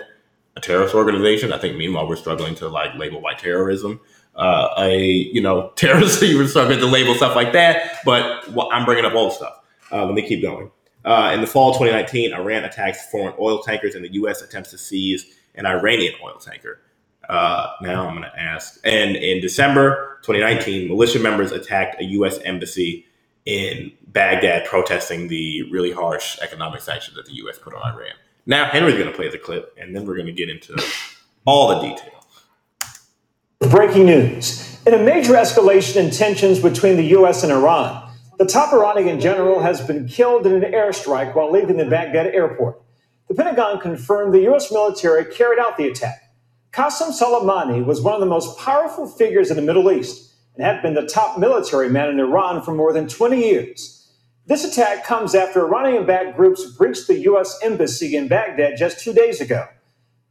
a 0.54 0.60
terrorist 0.60 0.94
organization. 0.94 1.52
I 1.52 1.58
think 1.58 1.76
meanwhile 1.76 2.06
we're 2.06 2.14
struggling 2.14 2.54
to 2.56 2.68
like 2.68 2.94
label 2.94 3.20
white 3.20 3.40
terrorism. 3.40 4.00
Uh, 4.36 4.68
a 4.78 5.02
you 5.02 5.40
know 5.40 5.72
terrorist, 5.76 6.22
you 6.22 6.38
were 6.38 6.46
struggling 6.46 6.78
to 6.78 6.86
label 6.86 7.14
stuff 7.14 7.34
like 7.34 7.52
that. 7.54 7.96
But 8.04 8.48
well, 8.52 8.68
I'm 8.70 8.84
bringing 8.84 9.04
up 9.04 9.14
all 9.14 9.24
old 9.24 9.32
stuff. 9.32 9.58
Uh, 9.90 10.04
let 10.04 10.14
me 10.14 10.22
keep 10.22 10.42
going. 10.42 10.70
Uh, 11.06 11.30
in 11.32 11.40
the 11.40 11.46
fall 11.46 11.72
2019, 11.72 12.34
Iran 12.34 12.64
attacks 12.64 13.06
foreign 13.10 13.34
oil 13.38 13.62
tankers, 13.62 13.94
and 13.94 14.04
the 14.04 14.12
U.S. 14.14 14.42
attempts 14.42 14.70
to 14.72 14.78
seize 14.78 15.24
an 15.54 15.64
Iranian 15.64 16.14
oil 16.22 16.36
tanker. 16.38 16.80
Uh, 17.28 17.68
now 17.80 18.08
I'm 18.08 18.16
going 18.16 18.30
to 18.30 18.40
ask. 18.40 18.78
And 18.84 19.16
in 19.16 19.40
December 19.40 20.18
2019, 20.22 20.88
militia 20.88 21.20
members 21.20 21.52
attacked 21.52 22.00
a 22.00 22.04
U.S. 22.04 22.38
embassy 22.44 23.06
in 23.44 23.92
Baghdad, 24.08 24.66
protesting 24.66 25.28
the 25.28 25.70
really 25.70 25.92
harsh 25.92 26.38
economic 26.40 26.80
sanctions 26.80 27.16
that 27.16 27.26
the 27.26 27.34
U.S. 27.34 27.58
put 27.58 27.72
on 27.74 27.94
Iran. 27.94 28.14
Now 28.44 28.66
Henry's 28.66 28.94
going 28.94 29.06
to 29.06 29.16
play 29.16 29.28
the 29.28 29.38
clip, 29.38 29.76
and 29.80 29.94
then 29.94 30.06
we're 30.06 30.16
going 30.16 30.26
to 30.26 30.32
get 30.32 30.50
into 30.50 30.76
all 31.44 31.68
the 31.68 31.88
details. 31.88 32.12
Breaking 33.70 34.06
news. 34.06 34.80
In 34.86 34.94
a 34.94 34.98
major 34.98 35.34
escalation 35.34 35.96
in 35.96 36.10
tensions 36.10 36.60
between 36.60 36.96
the 36.96 37.04
U.S. 37.04 37.42
and 37.42 37.52
Iran, 37.52 38.05
the 38.38 38.46
top 38.46 38.72
Iranian 38.72 39.20
general 39.20 39.60
has 39.60 39.80
been 39.80 40.06
killed 40.06 40.46
in 40.46 40.52
an 40.52 40.72
airstrike 40.72 41.34
while 41.34 41.50
leaving 41.50 41.76
the 41.76 41.86
Baghdad 41.86 42.26
airport. 42.26 42.82
The 43.28 43.34
Pentagon 43.34 43.80
confirmed 43.80 44.34
the 44.34 44.42
U.S. 44.42 44.70
military 44.70 45.24
carried 45.24 45.58
out 45.58 45.76
the 45.76 45.88
attack. 45.88 46.22
Qasem 46.72 47.10
Soleimani 47.10 47.84
was 47.84 48.02
one 48.02 48.14
of 48.14 48.20
the 48.20 48.26
most 48.26 48.58
powerful 48.58 49.08
figures 49.08 49.50
in 49.50 49.56
the 49.56 49.62
Middle 49.62 49.90
East 49.90 50.34
and 50.54 50.64
had 50.64 50.82
been 50.82 50.94
the 50.94 51.06
top 51.06 51.38
military 51.38 51.88
man 51.88 52.10
in 52.10 52.20
Iran 52.20 52.62
for 52.62 52.74
more 52.74 52.92
than 52.92 53.08
20 53.08 53.38
years. 53.38 54.12
This 54.46 54.64
attack 54.64 55.04
comes 55.04 55.34
after 55.34 55.66
Iranian 55.66 56.06
backed 56.06 56.36
groups 56.36 56.64
breached 56.76 57.08
the 57.08 57.18
U.S. 57.20 57.58
embassy 57.62 58.14
in 58.14 58.28
Baghdad 58.28 58.74
just 58.78 59.00
two 59.00 59.12
days 59.12 59.40
ago. 59.40 59.66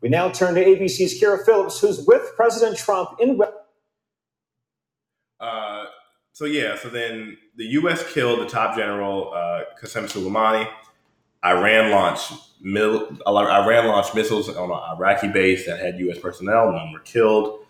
We 0.01 0.09
now 0.09 0.29
turn 0.29 0.55
to 0.55 0.63
ABC's 0.63 1.19
Kara 1.19 1.43
Phillips, 1.43 1.79
who's 1.79 2.05
with 2.05 2.31
President 2.35 2.77
Trump 2.77 3.19
in. 3.19 3.39
Uh, 5.39 5.74
so 6.35 6.43
yeah, 6.43 6.77
so 6.77 6.89
then 6.89 7.37
the 7.55 7.63
U.S. 7.79 8.11
killed 8.11 8.41
the 8.41 8.45
top 8.45 8.75
general 8.75 9.31
uh, 9.33 9.61
Qasem 9.81 10.03
Soleimani. 10.03 10.69
Iran 11.45 11.91
launched 11.91 12.33
mil- 12.59 13.07
Iran 13.25 13.87
launched 13.87 14.13
missiles 14.13 14.49
on 14.49 14.69
an 14.69 14.97
Iraqi 14.97 15.29
base 15.29 15.65
that 15.65 15.79
had 15.79 15.97
U.S. 15.99 16.19
personnel. 16.19 16.73
None 16.73 16.91
were 16.91 16.99
killed. 16.99 17.65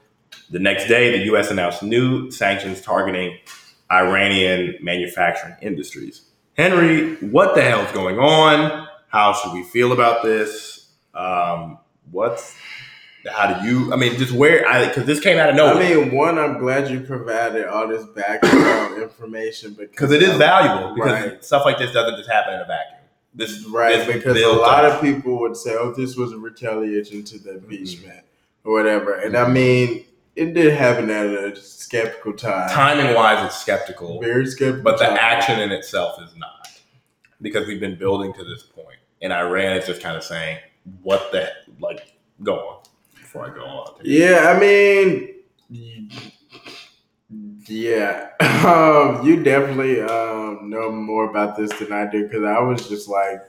The 0.49 0.57
next 0.57 0.87
day, 0.87 1.11
the 1.15 1.25
U.S. 1.25 1.51
announced 1.51 1.83
new 1.83 2.31
sanctions 2.31 2.81
targeting 2.81 3.37
Iranian 3.91 4.77
manufacturing 4.81 5.53
industries. 5.61 6.23
Henry, 6.57 7.17
what 7.17 7.53
the 7.53 7.61
hell's 7.61 7.91
going 7.91 8.17
on? 8.17 8.87
How 9.09 9.33
should 9.33 9.53
we 9.53 9.61
feel 9.61 9.91
about 9.91 10.23
this? 10.23 10.91
Um, 11.13 11.77
what's 12.09 12.55
how 13.31 13.53
do 13.59 13.67
you? 13.67 13.91
I 13.91 13.95
mean, 13.95 14.17
just 14.17 14.31
where? 14.33 14.67
I 14.67 14.87
because 14.87 15.05
this 15.05 15.19
came 15.19 15.37
out 15.37 15.49
of 15.49 15.55
nowhere. 15.55 15.75
I 15.83 15.95
mean, 15.95 16.13
one, 16.15 16.37
I'm 16.37 16.57
glad 16.59 16.89
you 16.89 16.99
provided 17.01 17.65
all 17.65 17.87
this 17.87 18.05
background 18.05 19.01
information 19.01 19.73
because 19.73 20.11
it 20.11 20.21
is 20.21 20.37
valuable. 20.37 20.93
Because 20.95 21.11
Right. 21.11 21.43
stuff 21.43 21.65
like 21.65 21.77
this 21.77 21.91
doesn't 21.91 22.17
just 22.17 22.29
happen 22.29 22.53
in 22.53 22.59
a 22.61 22.65
vacuum. 22.65 22.99
This 23.33 23.51
is 23.51 23.65
Right, 23.65 23.97
this 23.97 24.13
because 24.15 24.41
a 24.41 24.47
lot 24.47 24.85
up. 24.85 24.93
of 24.95 25.01
people 25.01 25.39
would 25.41 25.57
say, 25.57 25.75
"Oh, 25.77 25.91
this 25.91 26.15
was 26.15 26.31
a 26.33 26.37
retaliation 26.37 27.23
to 27.25 27.37
the 27.39 27.51
Mm-hmm. 27.51 27.63
impeachment 27.71 28.19
or 28.63 28.73
whatever," 28.73 29.13
and 29.15 29.35
I 29.35 29.47
mean, 29.47 30.05
it 30.35 30.53
did 30.53 30.73
happen 30.73 31.09
at 31.09 31.25
a 31.25 31.55
skeptical 31.55 32.33
time. 32.33 32.69
Timing 32.69 33.13
wise, 33.15 33.45
it's 33.45 33.57
skeptical, 33.57 34.21
Very 34.21 34.45
skeptical. 34.45 34.83
but 34.83 34.99
the 34.99 35.05
time. 35.05 35.17
action 35.19 35.59
in 35.59 35.71
itself 35.71 36.21
is 36.21 36.35
not 36.37 36.69
because 37.41 37.67
we've 37.67 37.79
been 37.79 37.95
building 37.97 38.33
to 38.33 38.43
this 38.43 38.63
point, 38.63 38.99
and 39.21 39.33
Iran 39.33 39.77
is 39.77 39.85
just 39.87 40.01
kind 40.01 40.15
of 40.15 40.23
saying, 40.23 40.59
"What 41.01 41.31
the 41.31 41.49
like?" 41.79 42.11
Go 42.43 42.55
on 42.55 42.77
before 43.35 43.51
I 43.51 43.53
go 43.53 43.65
on. 43.65 43.95
Yeah, 44.03 44.53
I 44.55 44.59
mean, 44.59 45.35
yeah, 47.67 48.29
um, 48.39 49.25
you 49.25 49.43
definitely 49.43 50.01
um, 50.01 50.69
know 50.69 50.91
more 50.91 51.29
about 51.29 51.57
this 51.57 51.71
than 51.79 51.91
I 51.91 52.09
do 52.09 52.23
because 52.23 52.43
I 52.43 52.59
was 52.59 52.87
just 52.87 53.09
like, 53.09 53.41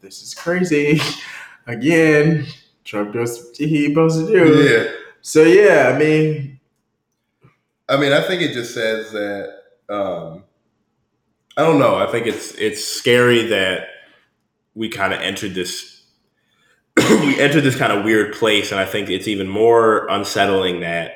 this 0.00 0.22
is 0.22 0.34
crazy. 0.34 1.00
Again, 1.66 2.46
Trump 2.84 3.12
does 3.12 3.44
what 3.44 3.56
he 3.56 3.88
supposed 3.88 4.26
to 4.26 4.32
do. 4.32 4.62
Yeah. 4.62 4.92
So 5.20 5.42
yeah, 5.42 5.92
I 5.94 5.98
mean, 5.98 6.60
I 7.88 7.96
mean, 7.96 8.12
I 8.12 8.22
think 8.22 8.42
it 8.42 8.52
just 8.52 8.72
says 8.72 9.10
that. 9.12 9.52
Um, 9.88 10.44
I 11.58 11.62
don't 11.62 11.78
know. 11.78 11.96
I 11.96 12.10
think 12.10 12.26
it's 12.26 12.52
it's 12.52 12.84
scary 12.84 13.46
that 13.46 13.88
we 14.74 14.88
kind 14.88 15.12
of 15.12 15.20
entered 15.20 15.54
this. 15.54 15.95
We 16.96 17.38
entered 17.40 17.62
this 17.62 17.76
kind 17.76 17.92
of 17.92 18.04
weird 18.04 18.34
place, 18.34 18.70
and 18.70 18.80
I 18.80 18.84
think 18.86 19.10
it's 19.10 19.28
even 19.28 19.48
more 19.48 20.06
unsettling 20.08 20.80
that 20.80 21.12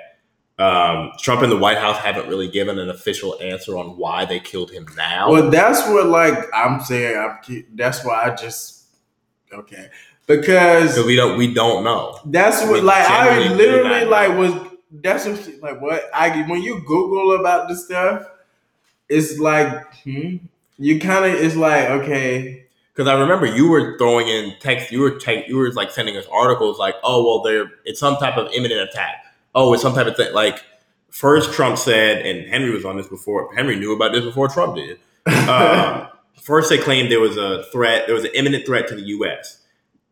um, 0.58 1.12
Trump 1.18 1.42
and 1.42 1.50
the 1.50 1.56
White 1.56 1.78
House 1.78 1.96
haven't 1.98 2.28
really 2.28 2.48
given 2.50 2.78
an 2.78 2.90
official 2.90 3.40
answer 3.40 3.78
on 3.78 3.96
why 3.96 4.26
they 4.26 4.40
killed 4.40 4.70
him 4.70 4.86
now. 4.96 5.30
well, 5.32 5.50
that's 5.50 5.80
what 5.88 6.06
like 6.06 6.34
I'm 6.54 6.80
saying. 6.80 7.16
I'm, 7.18 7.64
that's 7.74 8.04
why 8.04 8.24
I 8.30 8.34
just 8.34 8.84
okay 9.52 9.88
because 10.26 10.96
we 11.06 11.16
don't 11.16 11.38
we 11.38 11.52
don't 11.54 11.82
know. 11.82 12.18
That's 12.26 12.62
We 12.64 12.72
what 12.72 12.84
like 12.84 13.08
I 13.08 13.48
literally 13.54 14.04
like 14.04 14.36
was 14.36 14.52
that's 14.92 15.24
what 15.26 15.42
she- 15.42 15.56
like 15.60 15.80
what 15.80 16.04
I 16.14 16.42
when 16.48 16.62
you 16.62 16.80
Google 16.80 17.40
about 17.40 17.68
this 17.68 17.86
stuff, 17.86 18.26
it's 19.08 19.38
like 19.38 19.72
hmm, 20.04 20.36
you 20.78 21.00
kind 21.00 21.24
of 21.24 21.40
it's 21.40 21.56
like 21.56 21.88
okay 21.90 22.66
Because 22.92 23.08
I 23.08 23.18
remember 23.18 23.46
you 23.46 23.68
were 23.68 23.96
throwing 23.98 24.28
in 24.28 24.54
text, 24.60 24.90
you 24.90 25.00
were 25.00 25.12
te- 25.12 25.44
you 25.46 25.56
were 25.56 25.72
like 25.72 25.90
sending 25.90 26.16
us 26.16 26.26
articles 26.30 26.78
like, 26.78 26.96
oh 27.02 27.24
well, 27.24 27.42
there 27.42 27.70
it's 27.84 28.00
some 28.00 28.16
type 28.16 28.36
of 28.36 28.52
imminent 28.52 28.80
attack. 28.80 29.24
Oh, 29.54 29.72
it's 29.72 29.82
some 29.82 29.94
type 29.94 30.06
of 30.06 30.16
thing. 30.16 30.32
Like 30.34 30.62
first, 31.10 31.52
Trump 31.52 31.78
said, 31.78 32.24
and 32.26 32.48
Henry 32.48 32.70
was 32.70 32.84
on 32.84 32.96
this 32.96 33.08
before. 33.08 33.54
Henry 33.54 33.76
knew 33.76 33.94
about 33.94 34.12
this 34.12 34.24
before 34.24 34.48
Trump 34.48 34.76
did. 34.76 34.98
Um, 35.48 36.08
first, 36.40 36.70
they 36.70 36.78
claimed 36.78 37.10
there 37.10 37.20
was 37.20 37.36
a 37.36 37.64
threat, 37.72 38.04
there 38.06 38.14
was 38.14 38.24
an 38.24 38.32
imminent 38.34 38.66
threat 38.66 38.88
to 38.88 38.94
the 38.94 39.02
U.S. 39.02 39.62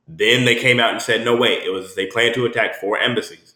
Then 0.06 0.44
they 0.44 0.54
came 0.54 0.80
out 0.80 0.92
and 0.92 1.02
said, 1.02 1.24
no, 1.24 1.36
wait, 1.36 1.62
it 1.64 1.70
was 1.70 1.94
they 1.94 2.06
planned 2.06 2.34
to 2.34 2.46
attack 2.46 2.76
four 2.76 2.98
embassies. 2.98 3.54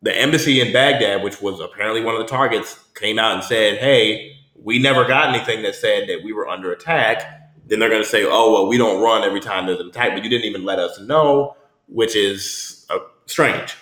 The 0.00 0.16
embassy 0.16 0.60
in 0.60 0.72
Baghdad, 0.72 1.22
which 1.22 1.40
was 1.40 1.60
apparently 1.60 2.02
one 2.02 2.14
of 2.14 2.20
the 2.20 2.26
targets, 2.26 2.78
came 2.94 3.18
out 3.18 3.34
and 3.34 3.44
said, 3.44 3.78
hey, 3.78 4.36
we 4.54 4.78
never 4.78 5.04
got 5.04 5.34
anything 5.34 5.62
that 5.62 5.74
said 5.74 6.08
that 6.08 6.22
we 6.24 6.32
were 6.32 6.48
under 6.48 6.72
attack 6.72 7.41
then 7.66 7.78
they're 7.78 7.90
going 7.90 8.02
to 8.02 8.08
say, 8.08 8.24
"Oh, 8.24 8.52
well, 8.52 8.66
we 8.66 8.78
don't 8.78 9.02
run 9.02 9.22
every 9.22 9.40
time 9.40 9.66
there's 9.66 9.80
an 9.80 9.88
attack, 9.88 10.14
but 10.14 10.24
you 10.24 10.30
didn't 10.30 10.46
even 10.46 10.64
let 10.64 10.78
us 10.78 10.98
know," 11.00 11.56
which 11.88 12.16
is 12.16 12.86
uh, 12.90 12.98
strange. 13.26 13.76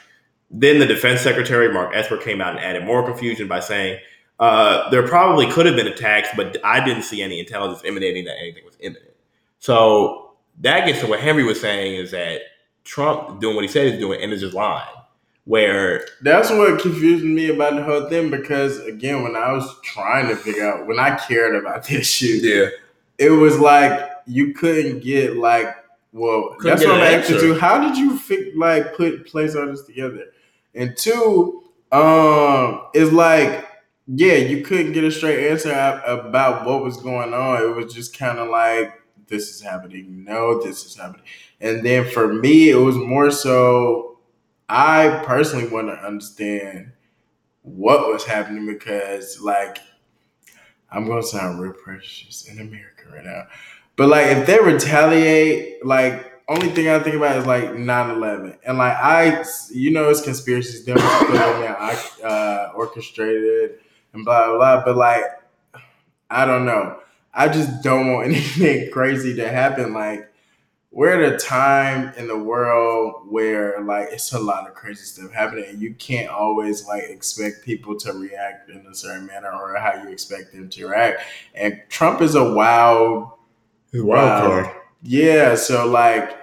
Then 0.51 0.81
the 0.81 0.87
defense 0.87 1.20
secretary 1.20 1.72
Mark 1.72 1.95
Esper 1.95 2.16
came 2.16 2.41
out 2.41 2.57
and 2.57 2.64
added 2.64 2.85
more 2.85 3.05
confusion 3.05 3.47
by 3.47 3.61
saying 3.61 4.01
uh, 4.41 4.89
there 4.91 5.07
probably 5.07 5.47
could 5.51 5.66
have 5.66 5.76
been 5.76 5.87
attacks, 5.87 6.28
but 6.35 6.57
I 6.64 6.85
didn't 6.85 7.03
see 7.03 7.22
any 7.22 7.39
intelligence 7.39 7.83
emanating 7.85 8.24
that 8.24 8.39
anything 8.39 8.64
was 8.64 8.76
imminent. 8.81 9.14
So 9.59 10.33
that 10.61 10.87
gets 10.87 11.01
to 11.01 11.07
what 11.07 11.20
Henry 11.20 11.45
was 11.45 11.61
saying 11.61 11.95
is 11.95 12.11
that 12.12 12.41
Trump 12.85 13.41
doing 13.41 13.55
what 13.55 13.62
he 13.62 13.68
said 13.68 13.91
he's 13.91 14.01
doing 14.01 14.22
and 14.22 14.33
is 14.33 14.41
just 14.41 14.55
lying. 14.55 14.89
Where 15.45 16.07
that's 16.22 16.51
what 16.51 16.81
confused 16.81 17.24
me 17.24 17.49
about 17.49 17.74
the 17.74 17.83
whole 17.83 18.09
thing 18.09 18.31
because 18.31 18.78
again 18.81 19.22
when 19.22 19.35
I 19.35 19.53
was 19.53 19.81
trying 19.83 20.28
to 20.28 20.37
figure 20.37 20.70
out 20.70 20.87
when 20.87 20.99
I 20.99 21.16
cared 21.16 21.57
about 21.57 21.85
this 21.89 22.09
shit, 22.09 22.43
yeah, 22.45 22.68
it 23.20 23.30
was 23.30 23.58
like 23.60 24.10
you 24.26 24.54
couldn't 24.54 25.00
get 25.00 25.36
like 25.36 25.68
well 26.12 26.56
Couldn't 26.58 26.78
that's 26.78 26.84
what 26.84 26.96
I'm 26.96 27.20
asking 27.20 27.36
you. 27.36 27.54
How 27.58 27.80
did 27.86 27.96
you 27.96 28.18
fi- 28.18 28.52
like 28.56 28.96
put 28.96 29.26
place 29.26 29.52
this 29.52 29.82
together? 29.84 30.24
And 30.74 30.96
two, 30.96 31.64
um, 31.92 32.86
it's 32.94 33.12
like 33.12 33.68
yeah, 34.12 34.34
you 34.34 34.62
couldn't 34.64 34.92
get 34.92 35.04
a 35.04 35.12
straight 35.12 35.48
answer 35.50 35.70
about 36.04 36.66
what 36.66 36.82
was 36.82 36.96
going 36.96 37.32
on. 37.32 37.62
It 37.62 37.76
was 37.76 37.94
just 37.94 38.18
kind 38.18 38.38
of 38.38 38.48
like 38.48 39.00
this 39.28 39.50
is 39.50 39.60
happening. 39.60 40.24
No, 40.24 40.60
this 40.60 40.84
is 40.84 40.96
happening. 40.96 41.24
And 41.60 41.84
then 41.84 42.08
for 42.08 42.32
me, 42.32 42.70
it 42.70 42.76
was 42.76 42.96
more 42.96 43.30
so. 43.30 44.18
I 44.68 45.22
personally 45.24 45.68
want 45.68 45.88
to 45.88 45.94
understand 45.94 46.92
what 47.62 48.08
was 48.08 48.24
happening 48.24 48.66
because, 48.66 49.40
like, 49.40 49.78
I'm 50.93 51.07
gonna 51.07 51.22
sound 51.22 51.61
real 51.61 51.72
precious 51.72 52.47
in 52.49 52.61
America 52.61 53.05
right 53.12 53.24
now. 53.24 53.47
But 53.97 54.09
like 54.09 54.26
if 54.28 54.47
they 54.47 54.59
retaliate, 54.59 55.84
like 55.84 56.32
only 56.49 56.68
thing 56.70 56.88
I 56.88 56.99
think 56.99 57.16
about 57.16 57.36
is 57.36 57.47
like 57.47 57.64
9-11. 57.70 58.59
And 58.64 58.78
like 58.78 58.97
I 58.97 59.45
you 59.70 59.91
know 59.91 60.09
it's 60.09 60.20
conspiracies 60.20 60.84
them 60.84 60.99
uh 60.99 62.72
orchestrated 62.74 63.78
and 64.12 64.24
blah 64.24 64.47
blah 64.47 64.57
blah. 64.57 64.84
But 64.84 64.97
like 64.97 65.24
I 66.30 66.45
don't 66.45 66.64
know. 66.64 66.99
I 67.32 67.49
just 67.49 67.82
don't 67.82 68.12
want 68.12 68.26
anything 68.30 68.91
crazy 68.91 69.34
to 69.36 69.49
happen. 69.49 69.93
Like 69.93 70.30
we're 70.93 71.22
at 71.22 71.32
a 71.32 71.38
time 71.38 72.12
in 72.16 72.26
the 72.26 72.38
world 72.38 73.14
where 73.28 73.80
like 73.84 74.09
it's 74.11 74.32
a 74.32 74.38
lot 74.41 74.66
of 74.68 74.74
crazy 74.74 75.05
stuff 75.05 75.30
happening 75.32 75.64
and 75.68 75.80
you 75.80 75.95
can't 75.95 76.28
always 76.28 76.86
like 76.86 77.05
expect 77.05 77.64
people 77.64 77.97
to 77.97 78.12
react 78.12 78.68
in 78.70 78.84
a 78.86 78.95
certain 78.95 79.26
manner 79.26 79.53
or 79.53 79.76
how 79.76 80.03
you 80.03 80.09
expect 80.11 80.53
them 80.53 80.68
to 80.68 80.88
react 80.88 81.22
and 81.55 81.80
trump 81.88 82.20
is 82.20 82.34
a 82.34 82.53
wild 82.53 83.30
wild 83.95 84.64
card. 84.64 84.76
yeah 85.03 85.55
so 85.55 85.86
like 85.86 86.36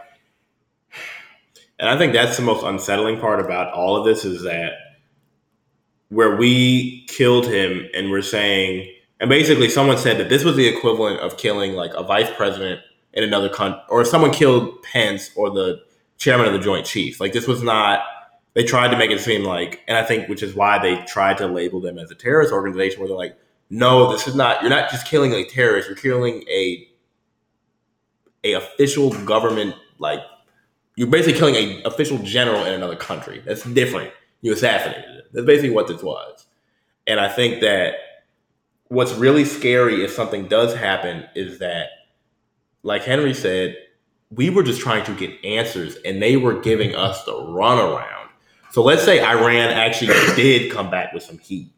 And 1.79 1.89
I 1.89 1.97
think 1.97 2.13
that's 2.13 2.37
the 2.37 2.43
most 2.43 2.63
unsettling 2.63 3.19
part 3.19 3.39
about 3.39 3.73
all 3.73 3.97
of 3.97 4.05
this 4.05 4.25
is 4.25 4.43
that 4.43 4.73
where 6.09 6.37
we 6.37 7.05
killed 7.07 7.45
him 7.45 7.87
and 7.93 8.09
we're 8.09 8.21
saying, 8.21 8.89
and 9.19 9.29
basically 9.29 9.69
someone 9.69 9.97
said 9.97 10.17
that 10.19 10.29
this 10.29 10.43
was 10.43 10.55
the 10.55 10.67
equivalent 10.67 11.19
of 11.19 11.37
killing 11.37 11.73
like 11.73 11.91
a 11.93 12.03
vice 12.03 12.29
president 12.35 12.81
in 13.17 13.23
another 13.23 13.49
country, 13.49 13.81
or 13.89 14.01
if 14.01 14.07
someone 14.07 14.31
killed 14.31 14.81
Pence 14.83 15.31
or 15.35 15.49
the 15.49 15.81
chairman 16.17 16.45
of 16.45 16.53
the 16.53 16.59
Joint 16.59 16.85
Chiefs. 16.85 17.19
Like 17.19 17.33
this 17.33 17.47
was 17.47 17.63
not. 17.63 18.01
They 18.53 18.63
tried 18.63 18.89
to 18.89 18.97
make 18.97 19.11
it 19.11 19.19
seem 19.19 19.43
like, 19.43 19.83
and 19.87 19.97
I 19.97 20.03
think 20.03 20.29
which 20.29 20.41
is 20.41 20.55
why 20.55 20.79
they 20.79 21.03
tried 21.05 21.37
to 21.39 21.47
label 21.47 21.79
them 21.79 21.99
as 21.99 22.09
a 22.09 22.15
terrorist 22.15 22.51
organization, 22.51 22.99
where 22.99 23.07
they're 23.07 23.17
like, 23.17 23.37
no, 23.69 24.11
this 24.11 24.27
is 24.27 24.35
not. 24.35 24.61
You're 24.61 24.69
not 24.69 24.89
just 24.89 25.07
killing 25.07 25.33
a 25.33 25.43
terrorist. 25.45 25.87
You're 25.87 25.97
killing 25.97 26.43
a 26.49 26.87
a 28.43 28.53
official 28.53 29.11
government 29.25 29.75
like 29.99 30.19
you're 30.95 31.07
basically 31.07 31.37
killing 31.37 31.55
a 31.55 31.83
official 31.83 32.17
general 32.19 32.63
in 32.65 32.73
another 32.73 32.95
country. 32.95 33.41
That's 33.45 33.63
different. 33.63 34.11
You 34.41 34.53
assassinated 34.53 35.03
him. 35.03 35.21
That's 35.33 35.45
basically 35.45 35.71
what 35.71 35.87
this 35.87 36.01
was. 36.01 36.45
And 37.05 37.19
I 37.19 37.29
think 37.29 37.61
that 37.61 37.95
what's 38.87 39.13
really 39.13 39.45
scary 39.45 40.03
if 40.03 40.11
something 40.11 40.47
does 40.47 40.75
happen 40.75 41.25
is 41.35 41.59
that, 41.59 41.89
like 42.87 43.03
Henry 43.03 43.33
said, 43.33 43.75
we 44.31 44.49
were 44.49 44.63
just 44.63 44.79
trying 44.79 45.03
to 45.03 45.13
get 45.13 45.43
answers 45.43 45.97
and 46.05 46.21
they 46.21 46.37
were 46.37 46.61
giving 46.61 46.95
us 46.95 47.21
the 47.25 47.33
runaround. 47.33 48.29
So 48.71 48.81
let's 48.81 49.03
say 49.03 49.21
Iran 49.21 49.71
actually 49.71 50.13
did 50.35 50.71
come 50.71 50.89
back 50.89 51.13
with 51.13 51.21
some 51.21 51.37
heat. 51.37 51.69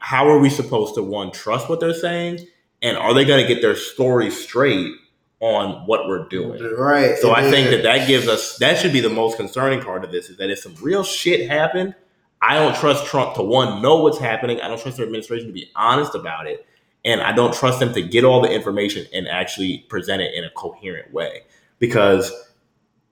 How 0.00 0.28
are 0.28 0.40
we 0.40 0.50
supposed 0.50 0.96
to, 0.96 1.02
one, 1.02 1.30
trust 1.30 1.68
what 1.68 1.78
they're 1.78 1.94
saying? 1.94 2.44
And 2.82 2.96
are 2.96 3.14
they 3.14 3.24
going 3.24 3.40
to 3.40 3.46
get 3.46 3.62
their 3.62 3.76
story 3.76 4.32
straight 4.32 4.92
on 5.38 5.86
what 5.86 6.08
we're 6.08 6.26
doing? 6.26 6.60
right 6.76 7.16
So 7.18 7.32
I 7.32 7.48
think 7.48 7.70
that 7.70 7.84
that 7.84 8.08
gives 8.08 8.26
us 8.26 8.58
that 8.58 8.78
should 8.78 8.92
be 8.92 9.00
the 9.00 9.10
most 9.10 9.36
concerning 9.36 9.80
part 9.80 10.04
of 10.04 10.10
this 10.10 10.28
is 10.28 10.38
that 10.38 10.50
if 10.50 10.58
some 10.58 10.74
real 10.82 11.04
shit 11.04 11.48
happened, 11.48 11.94
I 12.40 12.56
don't 12.56 12.74
trust 12.74 13.06
Trump 13.06 13.36
to 13.36 13.44
one 13.44 13.80
know 13.80 14.02
what's 14.02 14.18
happening. 14.18 14.60
I 14.60 14.66
don't 14.66 14.80
trust 14.80 14.96
their 14.96 15.06
administration 15.06 15.46
to 15.46 15.52
be 15.52 15.70
honest 15.76 16.16
about 16.16 16.48
it, 16.48 16.66
and 17.04 17.20
I 17.20 17.32
don't 17.32 17.54
trust 17.54 17.80
them 17.80 17.92
to 17.94 18.02
get 18.02 18.24
all 18.24 18.40
the 18.40 18.50
information 18.50 19.06
and 19.12 19.28
actually 19.28 19.78
present 19.88 20.22
it 20.22 20.34
in 20.34 20.44
a 20.44 20.50
coherent 20.50 21.12
way 21.12 21.42
because 21.78 22.32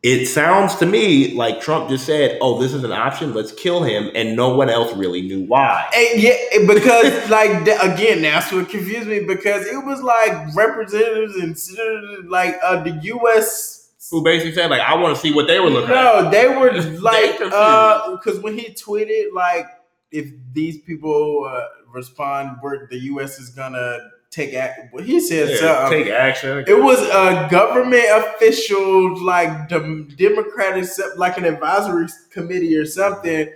it 0.03 0.27
sounds 0.27 0.77
to 0.77 0.87
me 0.87 1.35
like 1.35 1.61
Trump 1.61 1.91
just 1.91 2.07
said, 2.07 2.39
"Oh, 2.41 2.59
this 2.61 2.73
is 2.73 2.85
an 2.85 2.93
option. 2.93 3.35
Let's 3.35 3.53
kill 3.53 3.83
him," 3.83 4.11
and 4.15 4.35
no 4.35 4.57
one 4.57 4.71
else 4.71 4.95
really 4.97 5.21
knew 5.23 5.43
why. 5.45 5.91
And 5.95 6.23
yeah, 6.23 6.37
because 6.67 7.29
like 7.31 7.51
again, 7.83 8.23
that's 8.23 8.51
what 8.51 8.69
confused 8.71 9.09
me 9.09 9.25
because 9.25 9.67
it 9.67 9.85
was 9.85 10.01
like 10.03 10.55
representatives 10.55 11.37
and 11.37 11.59
senators, 11.59 12.25
like 12.29 12.57
uh, 12.63 12.83
the 12.83 12.93
U.S. 12.93 13.91
Who 14.11 14.25
basically 14.25 14.55
said, 14.55 14.71
"Like, 14.71 14.81
I 14.81 14.95
want 14.95 15.15
to 15.15 15.21
see 15.21 15.35
what 15.35 15.47
they 15.47 15.61
were 15.61 15.69
looking 15.69 15.95
at." 15.95 16.03
No, 16.03 16.31
they 16.31 16.49
were 16.49 16.73
like, 17.01 17.31
confused. 17.33 17.55
uh, 17.55 18.17
because 18.17 18.41
when 18.41 18.57
he 18.57 18.73
tweeted 18.73 19.33
like, 19.35 19.67
if 20.11 20.31
these 20.53 20.79
people 20.79 21.45
uh, 21.47 21.61
respond, 21.93 22.59
we're, 22.63 22.87
the 22.89 22.99
U.S. 22.99 23.39
is 23.39 23.51
gonna 23.51 23.99
take 24.31 24.55
act. 24.55 24.93
Well, 24.93 25.03
he 25.05 25.19
said 25.21 25.49
Yeah, 25.51 25.57
something. 25.57 26.05
take 26.05 26.13
action. 26.13 26.65
It 26.67 26.81
was 26.83 27.01
a 27.01 27.49
government 27.51 28.05
official, 28.11 29.23
like 29.25 29.69
the 29.69 30.07
Democratic, 30.17 30.89
like 31.17 31.37
an 31.39 31.45
advisory 31.45 32.07
committee 32.31 32.77
or 32.77 32.87
something, 32.87 33.49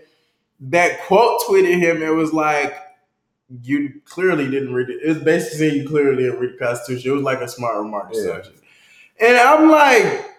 that 0.61 1.01
quote 1.03 1.41
tweeted 1.49 1.79
him. 1.79 2.03
It 2.03 2.15
was 2.15 2.33
like 2.33 2.75
you 3.63 4.01
clearly 4.05 4.51
didn't 4.51 4.73
read 4.75 4.89
it. 4.91 5.01
It 5.05 5.09
was 5.09 5.19
basically 5.19 5.59
saying 5.71 5.83
you 5.83 5.89
clearly 5.89 6.25
didn't 6.25 6.41
read 6.41 6.55
the 6.55 6.59
Constitution. 6.65 7.11
It 7.11 7.15
was 7.15 7.23
like 7.23 7.41
a 7.41 7.49
smart 7.49 7.77
remark. 7.77 8.11
or 8.11 8.15
Yeah. 8.15 8.43
something. 8.43 8.61
And 9.21 9.37
I'm 9.37 9.71
like, 9.71 10.31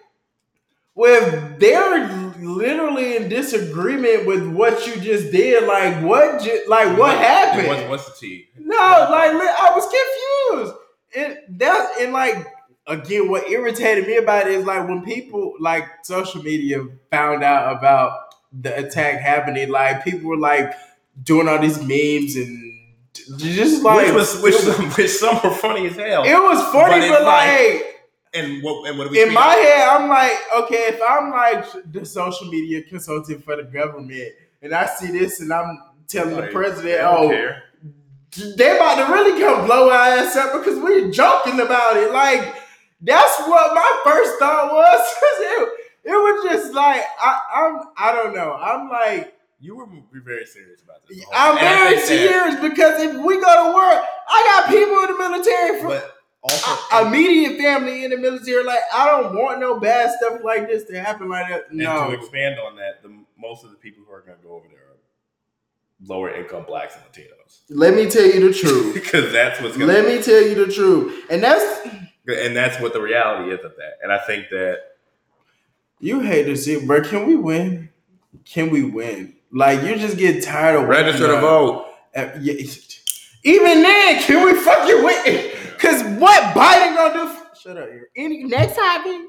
well, 0.94 1.54
they're 1.58 2.25
literally 2.40 3.16
in 3.16 3.28
disagreement 3.28 4.26
with 4.26 4.46
what 4.48 4.86
you 4.86 5.00
just 5.00 5.30
did. 5.32 5.64
Like, 5.64 6.02
what? 6.04 6.42
Ju- 6.42 6.64
like, 6.68 6.96
what 6.98 7.16
happened? 7.18 7.68
What's, 7.68 7.88
what's 7.88 8.20
the 8.20 8.26
T? 8.26 8.48
No, 8.58 8.76
like 9.10 9.32
li- 9.32 9.40
I 9.40 9.72
was 9.74 9.84
confused. 10.54 10.74
And 11.16 11.58
that 11.60 11.92
and 12.00 12.12
like 12.12 12.46
again, 12.86 13.28
what 13.30 13.48
irritated 13.48 14.06
me 14.06 14.16
about 14.16 14.46
it 14.48 14.54
is 14.54 14.64
like 14.64 14.86
when 14.88 15.02
people 15.02 15.54
like 15.60 15.84
social 16.04 16.42
media 16.42 16.84
found 17.10 17.42
out 17.42 17.76
about 17.76 18.12
the 18.52 18.76
attack 18.86 19.20
happening, 19.20 19.70
like 19.70 20.04
people 20.04 20.28
were 20.28 20.36
like 20.36 20.72
doing 21.22 21.48
all 21.48 21.58
these 21.60 21.78
memes 21.80 22.36
and 22.36 22.62
just 23.38 23.82
like 23.82 24.06
which 24.06 24.14
was 24.14 24.40
which, 24.42 24.54
which 24.96 25.10
some 25.10 25.36
were 25.42 25.50
funny 25.54 25.86
as 25.86 25.96
hell. 25.96 26.24
it 26.24 26.34
was 26.34 26.60
funny, 26.72 27.08
But 27.08 27.18
but, 27.20 27.22
like- 27.24 27.48
like 27.84 27.95
and 28.36 28.62
what 28.62 28.88
and 28.88 28.98
what 28.98 29.10
we 29.10 29.22
in 29.22 29.32
my 29.32 29.54
head, 29.54 29.88
I'm 29.88 30.08
like, 30.08 30.38
okay, 30.64 30.88
if 30.94 31.00
I'm 31.06 31.30
like 31.30 31.64
the 31.92 32.04
social 32.04 32.46
media 32.48 32.82
consultant 32.82 33.44
for 33.44 33.56
the 33.56 33.64
government 33.64 34.32
and 34.62 34.74
I 34.74 34.86
see 34.86 35.08
this 35.12 35.40
and 35.40 35.52
I'm 35.52 35.80
telling 36.08 36.36
Like, 36.36 36.46
the 36.46 36.52
president, 36.52 37.00
oh, 37.02 37.28
care. 37.28 37.62
they 38.56 38.76
about 38.76 39.06
to 39.06 39.12
really 39.12 39.40
come 39.40 39.66
blow 39.66 39.90
our 39.90 39.96
ass 40.18 40.36
up 40.36 40.52
because 40.52 40.78
we're 40.78 41.10
joking 41.10 41.60
about 41.60 41.96
it. 41.96 42.12
Like 42.12 42.54
that's 43.00 43.38
what 43.40 43.74
my 43.74 44.00
first 44.04 44.38
thought 44.38 44.72
was. 44.72 45.00
it, 45.40 45.68
it 46.04 46.10
was 46.10 46.44
just 46.44 46.74
like 46.74 47.02
I, 47.20 47.40
I'm 47.54 47.80
I 47.96 48.12
don't 48.12 48.34
know. 48.34 48.52
I'm 48.52 48.88
like 48.88 49.34
You 49.60 49.76
were 49.76 49.86
very 50.12 50.46
serious 50.46 50.82
about 50.82 51.06
this. 51.08 51.24
I'm 51.34 51.56
time. 51.56 51.64
And 51.64 51.78
I 51.78 51.84
very 51.94 52.00
serious 52.00 52.54
because 52.60 53.00
if 53.02 53.12
we 53.24 53.40
go 53.40 53.66
to 53.70 53.74
work, 53.74 54.04
I 54.28 54.62
got 54.66 54.68
people 54.70 54.98
in 55.00 55.06
the 55.12 55.18
military 55.30 55.80
from 55.80 55.88
But 55.88 56.15
also, 56.50 57.06
immediate 57.06 57.58
family 57.58 58.04
in 58.04 58.10
the 58.10 58.16
military. 58.16 58.64
Like 58.64 58.80
I 58.92 59.06
don't 59.06 59.34
want 59.34 59.60
no 59.60 59.78
bad 59.80 60.14
stuff 60.18 60.40
like 60.44 60.68
this 60.68 60.84
to 60.84 61.00
happen 61.00 61.28
like 61.28 61.48
that. 61.48 61.70
and 61.70 61.80
to 61.80 62.10
expand 62.12 62.58
on 62.58 62.76
that, 62.76 63.02
the 63.02 63.12
most 63.38 63.64
of 63.64 63.70
the 63.70 63.76
people 63.76 64.04
who 64.06 64.12
are 64.12 64.20
going 64.22 64.38
to 64.38 64.44
go 64.44 64.54
over 64.54 64.66
there 64.68 64.78
are 64.80 64.96
lower 66.04 66.34
income 66.34 66.64
blacks 66.66 66.94
and 66.94 67.04
Latinos 67.04 67.60
Let 67.70 67.94
me 67.94 68.08
tell 68.08 68.24
you 68.26 68.48
the 68.48 68.54
truth. 68.54 68.94
because 69.02 69.32
that's 69.32 69.60
what's 69.60 69.76
going 69.76 69.88
Let 69.88 70.06
me 70.06 70.22
tell 70.22 70.42
you 70.42 70.54
the 70.66 70.72
truth. 70.72 71.24
And 71.30 71.42
that's 71.42 71.86
and 72.28 72.56
that's 72.56 72.80
what 72.80 72.92
the 72.92 73.00
reality 73.00 73.52
is 73.52 73.64
of 73.64 73.76
that. 73.76 73.98
And 74.02 74.12
I 74.12 74.18
think 74.18 74.48
that 74.50 74.78
You 76.00 76.20
hate 76.20 76.44
to 76.44 76.56
see 76.56 76.74
it, 76.74 76.86
bro. 76.86 77.02
Can 77.02 77.26
we 77.26 77.36
win? 77.36 77.90
Can 78.44 78.70
we 78.70 78.82
win? 78.84 79.34
Like 79.52 79.82
you 79.82 79.96
just 79.96 80.18
get 80.18 80.42
tired 80.44 80.80
of 80.80 80.88
register 80.88 81.26
to 81.28 81.40
vote. 81.40 81.86
Even 83.44 83.82
then, 83.82 84.22
can 84.22 84.44
we 84.44 84.54
fucking 84.60 85.04
win? 85.04 85.52
Cause 85.78 86.02
what 86.20 86.42
Biden 86.54 86.94
gonna 86.96 87.14
do? 87.14 87.20
f- 87.30 87.58
Shut 87.60 87.76
up 87.76 87.88
here. 87.88 88.08
Any 88.16 88.44
next 88.44 88.76
topic? 88.76 89.20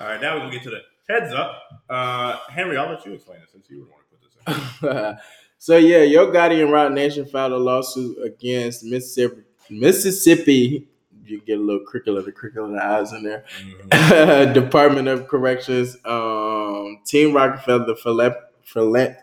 All 0.00 0.06
right, 0.08 0.20
now 0.20 0.34
we're 0.34 0.40
gonna 0.40 0.52
get 0.52 0.62
to 0.64 0.70
the 0.70 0.80
heads 1.08 1.32
up. 1.34 1.62
Uh, 1.88 2.38
Henry, 2.48 2.76
I'll 2.76 2.90
let 2.90 3.04
you 3.06 3.12
explain 3.12 3.38
it 3.40 3.48
since 3.50 3.68
you 3.70 3.80
were 3.80 3.84
the 3.86 3.90
one 3.90 4.00
who 4.10 4.16
put 4.16 4.82
this 4.82 5.10
in. 5.10 5.18
so 5.58 5.76
yeah, 5.76 6.02
Yo 6.02 6.30
Gotti 6.32 6.62
and 6.62 6.72
Roc 6.72 6.92
Nation 6.92 7.26
filed 7.26 7.52
a 7.52 7.56
lawsuit 7.58 8.16
against 8.24 8.84
Mississippi. 8.84 9.42
Mississippi, 9.70 10.88
you 11.24 11.40
get 11.40 11.58
a 11.58 11.62
little 11.62 11.84
crickle 11.86 12.16
of 12.18 12.24
the 12.24 12.32
crickle 12.32 12.64
of 12.66 12.72
the 12.72 12.84
eyes 12.84 13.12
in 13.12 13.22
there. 13.22 13.44
Mhm. 13.90 14.54
Department 14.54 15.08
of 15.08 15.28
Corrections, 15.28 15.96
um, 16.04 17.00
Team 17.06 17.34
Rockefeller, 17.34 17.94
Philip, 17.96 18.36
Philip, 18.64 19.16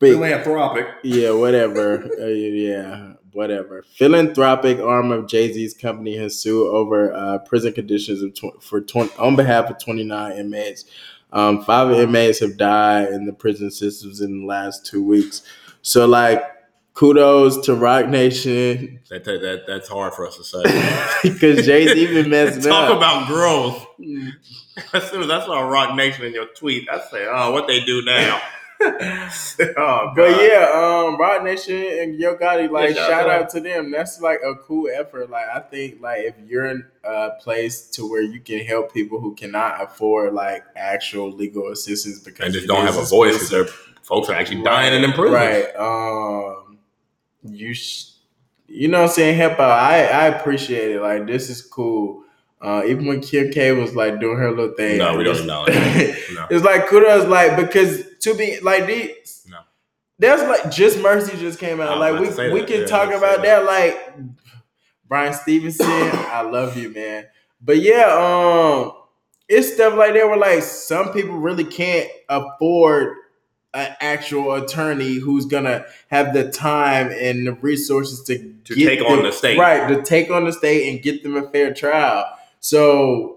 Philanthropic. 0.00 0.86
yeah, 1.02 1.30
whatever, 1.30 2.04
uh, 2.20 2.26
yeah, 2.26 3.12
whatever. 3.36 3.84
Philanthropic 3.94 4.78
arm 4.80 5.12
of 5.12 5.28
Jay 5.28 5.52
Z's 5.52 5.74
company 5.74 6.16
has 6.16 6.38
sued 6.40 6.66
over 6.68 7.12
uh, 7.12 7.38
prison 7.38 7.72
conditions 7.72 8.22
of 8.22 8.34
tw- 8.34 8.62
for 8.62 8.80
20, 8.80 9.16
on 9.18 9.36
behalf 9.36 9.70
of 9.70 9.78
twenty 9.78 10.02
nine 10.02 10.32
inmates. 10.32 10.86
Um, 11.32 11.62
five 11.62 11.90
inmates 11.92 12.40
have 12.40 12.56
died 12.56 13.08
in 13.08 13.26
the 13.26 13.32
prison 13.32 13.70
systems 13.70 14.20
in 14.20 14.40
the 14.40 14.46
last 14.46 14.86
two 14.86 15.02
weeks. 15.02 15.42
So, 15.82 16.06
like, 16.06 16.42
kudos 16.94 17.58
to 17.66 17.74
Roc 17.74 18.08
Nation 18.08 19.00
That, 19.10 19.24
that, 19.24 19.42
that 19.42 19.64
that's 19.66 19.88
hard 19.88 20.14
for 20.14 20.26
us 20.26 20.36
to 20.36 20.44
say. 20.44 20.62
because 21.22 21.66
Jay 21.66 21.86
Z 21.86 22.06
been 22.06 22.30
messing 22.30 22.62
Talk 22.70 22.72
up. 22.72 22.88
Talk 22.88 22.96
about 22.96 23.26
growth. 23.28 23.86
As 24.94 25.10
soon 25.10 25.22
as 25.22 25.30
I 25.30 25.44
saw 25.44 25.60
Roc 25.60 25.94
Nation 25.94 26.24
in 26.24 26.32
your 26.32 26.46
tweet, 26.46 26.88
I 26.90 27.00
say, 27.10 27.26
"Oh, 27.28 27.52
what 27.52 27.66
they 27.66 27.84
do 27.84 28.02
now?" 28.02 28.40
oh, 29.78 30.12
But 30.14 30.30
yeah, 30.42 30.70
um, 30.74 31.18
Roc 31.18 31.42
Nation 31.42 31.74
and 31.76 32.18
Yo 32.18 32.36
Gotti, 32.36 32.70
like 32.70 32.90
Yeah, 32.90 32.94
shout 32.96 33.10
shout 33.10 33.30
out. 33.30 33.42
out 33.42 33.50
to 33.50 33.60
them. 33.60 33.90
That's 33.90 34.20
like 34.20 34.40
a 34.44 34.54
cool 34.56 34.88
effort. 34.94 35.30
Like 35.30 35.46
I 35.54 35.60
think, 35.60 36.00
like 36.00 36.20
if 36.24 36.34
you're 36.46 36.66
in 36.66 36.84
a 37.04 37.30
place 37.40 37.88
to 37.90 38.08
where 38.08 38.22
you 38.22 38.40
can 38.40 38.60
help 38.60 38.92
people 38.92 39.20
who 39.20 39.34
cannot 39.34 39.82
afford 39.82 40.34
like 40.34 40.64
actual 40.76 41.30
legal 41.30 41.70
assistance 41.72 42.18
because 42.20 42.44
and 42.46 42.54
just 42.54 42.66
don't 42.66 42.84
have 42.86 42.96
a 42.96 43.04
voice 43.04 43.34
because 43.34 43.50
their 43.50 43.64
folks 44.02 44.28
are 44.28 44.34
actually 44.34 44.62
dying 44.62 44.94
in 44.94 45.02
them 45.02 45.12
prisons. 45.12 45.34
Right. 45.34 45.76
Um, 45.76 46.78
you, 47.44 47.74
sh- 47.74 48.10
you 48.68 48.88
know, 48.88 49.02
what 49.02 49.08
I'm 49.10 49.14
saying 49.14 49.36
help 49.36 49.58
out. 49.60 49.70
I 49.70 50.04
I 50.06 50.26
appreciate 50.26 50.90
it. 50.90 51.00
Like 51.00 51.26
this 51.26 51.48
is 51.48 51.62
cool. 51.62 52.24
Uh, 52.60 52.82
even 52.86 53.06
when 53.06 53.20
Kim 53.20 53.50
K 53.52 53.72
was 53.72 53.94
like 53.94 54.18
doing 54.18 54.38
her 54.38 54.50
little 54.50 54.74
thing. 54.74 54.98
No, 54.98 55.16
we 55.16 55.24
don't 55.24 55.46
know. 55.46 55.64
acknowledge. 55.66 56.16
No. 56.34 56.46
it's 56.50 56.64
like 56.64 56.86
kudos, 56.88 57.26
like 57.28 57.56
because 57.56 58.05
to 58.26 58.34
be 58.34 58.60
like 58.60 58.86
these, 58.86 59.46
No. 59.50 59.58
there's 60.18 60.42
like 60.42 60.70
just 60.70 60.98
mercy 61.00 61.36
just 61.38 61.58
came 61.58 61.80
out. 61.80 61.98
Like 61.98 62.14
we 62.20 62.28
we 62.28 62.60
that. 62.60 62.66
can 62.68 62.80
Yeah, 62.82 62.86
talk 62.86 63.08
about 63.12 63.36
say 63.36 63.42
that. 63.42 63.64
Like 63.64 64.14
Bryan 65.08 65.34
Stevenson, 65.34 65.86
I 65.88 66.42
love 66.42 66.76
you, 66.76 66.90
man. 66.90 67.26
But 67.60 67.78
yeah, 67.78 68.06
um, 68.08 68.92
it's 69.48 69.72
stuff 69.74 69.94
like 69.94 70.14
that 70.14 70.26
where 70.26 70.36
like 70.36 70.62
some 70.62 71.12
people 71.12 71.36
really 71.38 71.64
can't 71.64 72.08
afford 72.28 73.16
an 73.74 73.94
actual 74.00 74.54
attorney 74.54 75.14
who's 75.14 75.44
gonna 75.46 75.84
have 76.08 76.32
the 76.32 76.50
time 76.50 77.10
and 77.12 77.46
the 77.46 77.52
resources 77.52 78.22
to 78.24 78.54
To 78.64 78.74
take 78.74 79.00
on 79.02 79.22
the 79.22 79.32
state. 79.32 79.58
right? 79.58 79.86
To 79.88 80.02
take 80.02 80.30
on 80.30 80.44
the 80.44 80.52
state 80.52 80.90
and 80.92 81.02
get 81.02 81.22
them 81.22 81.36
a 81.36 81.48
fair 81.50 81.72
trial. 81.74 82.24
So, 82.60 83.35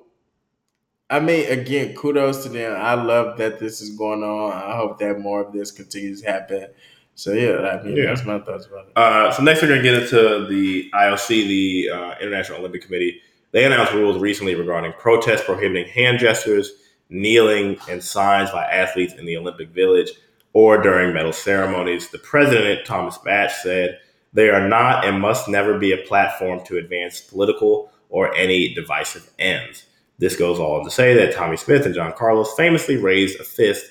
I 1.10 1.20
mean, 1.20 1.50
again, 1.52 1.96
kudos 1.96 2.44
to 2.44 2.50
them. 2.50 2.76
I 2.80 2.94
love 2.94 3.38
that 3.40 3.60
this 3.60 3.82
is 3.82 3.92
going 3.98 4.24
on. 4.24 4.52
I 4.54 4.76
hope 4.76 5.00
that 5.00 5.20
more 5.20 5.42
of 5.42 5.52
this 5.52 5.72
continues 5.72 6.22
to 6.22 6.32
happen. 6.32 6.68
So 7.16 7.34
yeah, 7.34 7.58
I 7.58 7.84
mean, 7.84 7.98
Yeah. 7.98 8.06
that's 8.08 8.24
my 8.26 8.40
thoughts 8.40 8.68
about 8.68 8.88
it. 8.88 8.92
Uh, 8.96 9.32
so 9.32 9.44
next, 9.44 9.62
we're 9.62 9.70
going 9.70 9.82
to 9.82 9.92
get 9.92 10.04
into 10.04 10.46
the 10.48 10.90
IOC, 10.94 11.28
the 11.48 11.90
uh, 11.90 12.16
International 12.22 12.60
Olympic 12.60 12.84
Committee. 12.84 13.22
They 13.52 13.66
announced 13.66 13.94
rules 13.94 14.20
recently 14.20 14.54
regarding 14.56 14.94
protests 14.94 15.44
prohibiting 15.44 15.88
hand 15.92 16.20
gestures, 16.20 16.72
kneeling, 17.10 17.78
and 17.90 18.04
signs 18.04 18.52
by 18.52 18.64
athletes 18.66 19.16
in 19.16 19.26
the 19.26 19.36
Olympic 19.36 19.70
Village 19.70 20.12
or 20.54 20.82
during 20.82 21.14
medal 21.14 21.34
ceremonies. 21.34 22.10
The 22.10 22.20
president, 22.20 22.86
Thomas 22.86 23.18
Bach, 23.18 23.50
said 23.50 23.98
they 24.32 24.50
are 24.50 24.68
not 24.68 25.04
and 25.06 25.20
must 25.20 25.48
never 25.50 25.80
be 25.80 25.92
a 25.92 25.98
platform 25.98 26.64
to 26.66 26.78
advance 26.78 27.20
political 27.20 27.92
or 28.10 28.34
any 28.36 28.74
divisive 28.76 29.30
ends. 29.40 29.86
This 30.20 30.36
goes 30.36 30.60
on 30.60 30.84
to 30.84 30.92
say 30.92 31.14
that 31.16 31.34
Tommie 31.34 31.58
Smith 31.58 31.86
and 31.86 31.96
John 31.96 32.14
Carlos 32.14 32.54
famously 32.56 32.98
raised 32.98 33.40
a 33.40 33.44
fist 33.44 33.86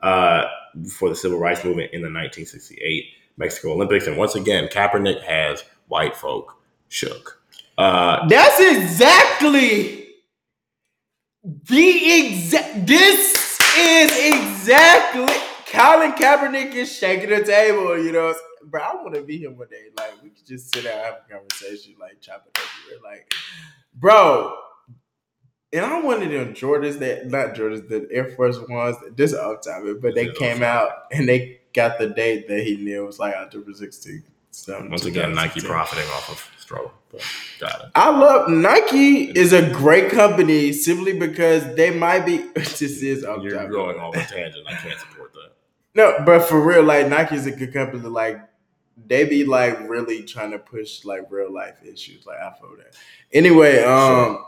uh, 0.00 0.44
for 0.90 1.08
the 1.08 1.14
civil 1.14 1.38
rights 1.38 1.62
movement 1.64 1.92
in 1.92 2.00
the 2.00 2.06
1968 2.06 3.04
Mexico 3.36 3.72
Olympics. 3.72 4.06
And 4.06 4.16
once 4.16 4.34
again, 4.34 4.68
Kaepernick 4.68 5.22
has 5.22 5.62
white 5.88 6.16
folk 6.16 6.56
shook. 6.88 7.42
Uh, 7.76 8.26
That's 8.28 8.60
exactly 8.60 10.06
the 11.44 12.18
exact. 12.18 12.86
This 12.86 13.60
is 13.76 14.34
exactly. 14.34 15.34
Colin 15.70 16.12
Kaepernick 16.12 16.72
is 16.74 16.90
shaking 16.96 17.30
the 17.30 17.44
table. 17.44 17.98
You 18.02 18.12
know, 18.12 18.34
bro. 18.64 18.80
I 18.80 18.94
want 18.94 19.14
to 19.14 19.22
be 19.22 19.42
him 19.42 19.56
one 19.58 19.68
day. 19.68 19.86
Like 19.98 20.22
we 20.22 20.30
could 20.30 20.46
just 20.46 20.72
sit 20.74 20.84
down 20.84 20.94
and 20.94 21.04
have 21.04 21.14
a 21.28 21.32
conversation, 21.32 21.94
like 22.00 22.20
chop 22.20 22.46
it 22.46 22.58
up. 22.58 22.64
here. 22.88 22.98
Like, 23.02 23.32
bro. 23.94 24.54
And 25.74 25.84
I 25.84 26.00
wanted 26.00 26.30
them 26.30 26.54
Jordans 26.54 27.00
that 27.00 27.26
not 27.26 27.54
Jordans, 27.54 27.88
the 27.88 28.06
Air 28.12 28.30
Force 28.30 28.58
ones. 28.68 28.96
This 29.16 29.32
is 29.32 29.38
off 29.38 29.62
topic, 29.62 30.00
but 30.00 30.14
they 30.14 30.28
came 30.28 30.62
out 30.62 31.06
and 31.10 31.28
they 31.28 31.60
got 31.72 31.98
the 31.98 32.08
date 32.10 32.46
that 32.46 32.62
he 32.62 32.76
knew 32.76 33.02
it 33.02 33.06
was 33.06 33.18
like 33.18 33.34
October 33.34 33.72
16th. 33.72 34.22
So 34.52 34.86
once 34.88 35.04
again, 35.04 35.34
Nike 35.34 35.60
profiting 35.60 36.08
off 36.10 36.30
of 36.30 36.48
struggle. 36.60 36.92
Got 37.58 37.80
it. 37.80 37.86
I 37.96 38.10
love 38.10 38.48
Nike 38.48 39.24
is 39.36 39.52
a 39.52 39.68
great 39.70 40.12
company 40.12 40.72
simply 40.72 41.18
because 41.18 41.74
they 41.74 41.90
might 41.90 42.24
be. 42.24 42.36
this 42.54 42.80
is 42.80 43.24
off 43.24 43.42
You're 43.42 43.54
topic. 43.54 43.72
going 43.72 43.98
on 43.98 44.14
a 44.16 44.24
tangent. 44.24 44.64
I 44.68 44.74
can't 44.74 44.98
support 45.00 45.32
that. 45.32 45.50
No, 45.96 46.18
but 46.24 46.44
for 46.48 46.64
real, 46.64 46.84
like 46.84 47.08
Nike 47.08 47.34
is 47.34 47.46
a 47.46 47.50
good 47.50 47.72
company. 47.72 48.02
Like 48.08 48.40
they 49.06 49.24
be 49.24 49.44
like 49.44 49.88
really 49.88 50.22
trying 50.22 50.52
to 50.52 50.58
push 50.58 51.04
like 51.04 51.30
real 51.30 51.52
life 51.52 51.82
issues. 51.84 52.26
Like 52.26 52.38
I 52.38 52.52
feel 52.60 52.76
that. 52.76 52.94
Anyway, 53.32 53.82
um, 53.82 54.44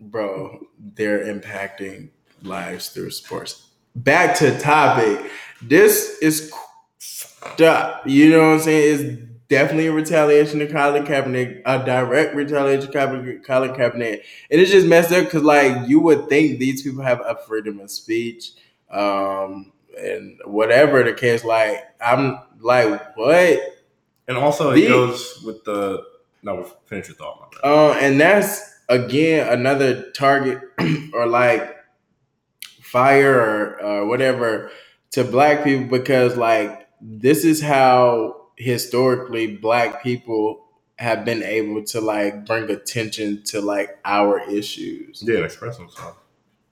bro, 0.00 0.66
they're 0.94 1.24
impacting 1.24 2.08
lives 2.42 2.88
through 2.88 3.10
sports. 3.10 3.68
back 3.94 4.36
to 4.38 4.58
topic. 4.58 5.30
This 5.62 6.18
is 6.22 6.52
stop. 6.98 8.06
You 8.06 8.30
know 8.30 8.38
what 8.38 8.54
I'm 8.54 8.60
saying? 8.60 8.94
It's 8.94 9.22
definitely 9.48 9.88
a 9.88 9.92
retaliation 9.92 10.60
to 10.60 10.66
Colin 10.66 11.04
Kaepernick, 11.04 11.62
a 11.66 11.84
direct 11.84 12.34
retaliation 12.34 12.90
to 12.90 13.38
Colin 13.44 13.70
Kaepernick, 13.72 14.22
and 14.50 14.60
it's 14.60 14.70
just 14.70 14.86
messed 14.86 15.12
up 15.12 15.24
because 15.24 15.42
like 15.42 15.88
you 15.88 16.00
would 16.00 16.28
think 16.28 16.58
these 16.58 16.82
people 16.82 17.02
have 17.02 17.20
a 17.20 17.36
freedom 17.46 17.80
of 17.80 17.90
speech, 17.90 18.52
um, 18.90 19.72
and 19.98 20.38
whatever 20.44 21.02
the 21.02 21.12
case. 21.12 21.44
Like 21.44 21.84
I'm 22.00 22.38
like 22.60 23.16
what? 23.16 23.60
And 24.28 24.38
also, 24.38 24.70
it 24.70 24.86
goes 24.88 25.42
with 25.44 25.64
the 25.64 26.04
no. 26.42 26.64
Finish 26.86 27.08
your 27.08 27.16
thought. 27.16 27.40
My 27.40 27.46
bad. 27.60 27.68
Uh, 27.68 27.92
and 28.00 28.20
that's 28.20 28.69
again 28.90 29.48
another 29.52 30.10
target 30.12 30.60
or 31.14 31.26
like 31.26 31.76
fire 32.82 33.38
or 33.38 33.84
uh, 33.84 34.06
whatever 34.06 34.70
to 35.12 35.24
black 35.24 35.64
people 35.64 35.86
because 35.98 36.36
like 36.36 36.88
this 37.00 37.44
is 37.44 37.60
how 37.62 38.48
historically 38.56 39.56
black 39.56 40.02
people 40.02 40.64
have 40.98 41.24
been 41.24 41.42
able 41.42 41.82
to 41.82 42.00
like 42.00 42.44
bring 42.44 42.70
attention 42.70 43.42
to 43.44 43.60
like 43.60 43.98
our 44.04 44.40
issues. 44.50 45.22
Yeah, 45.26 45.38
express 45.38 45.78
themselves 45.78 46.18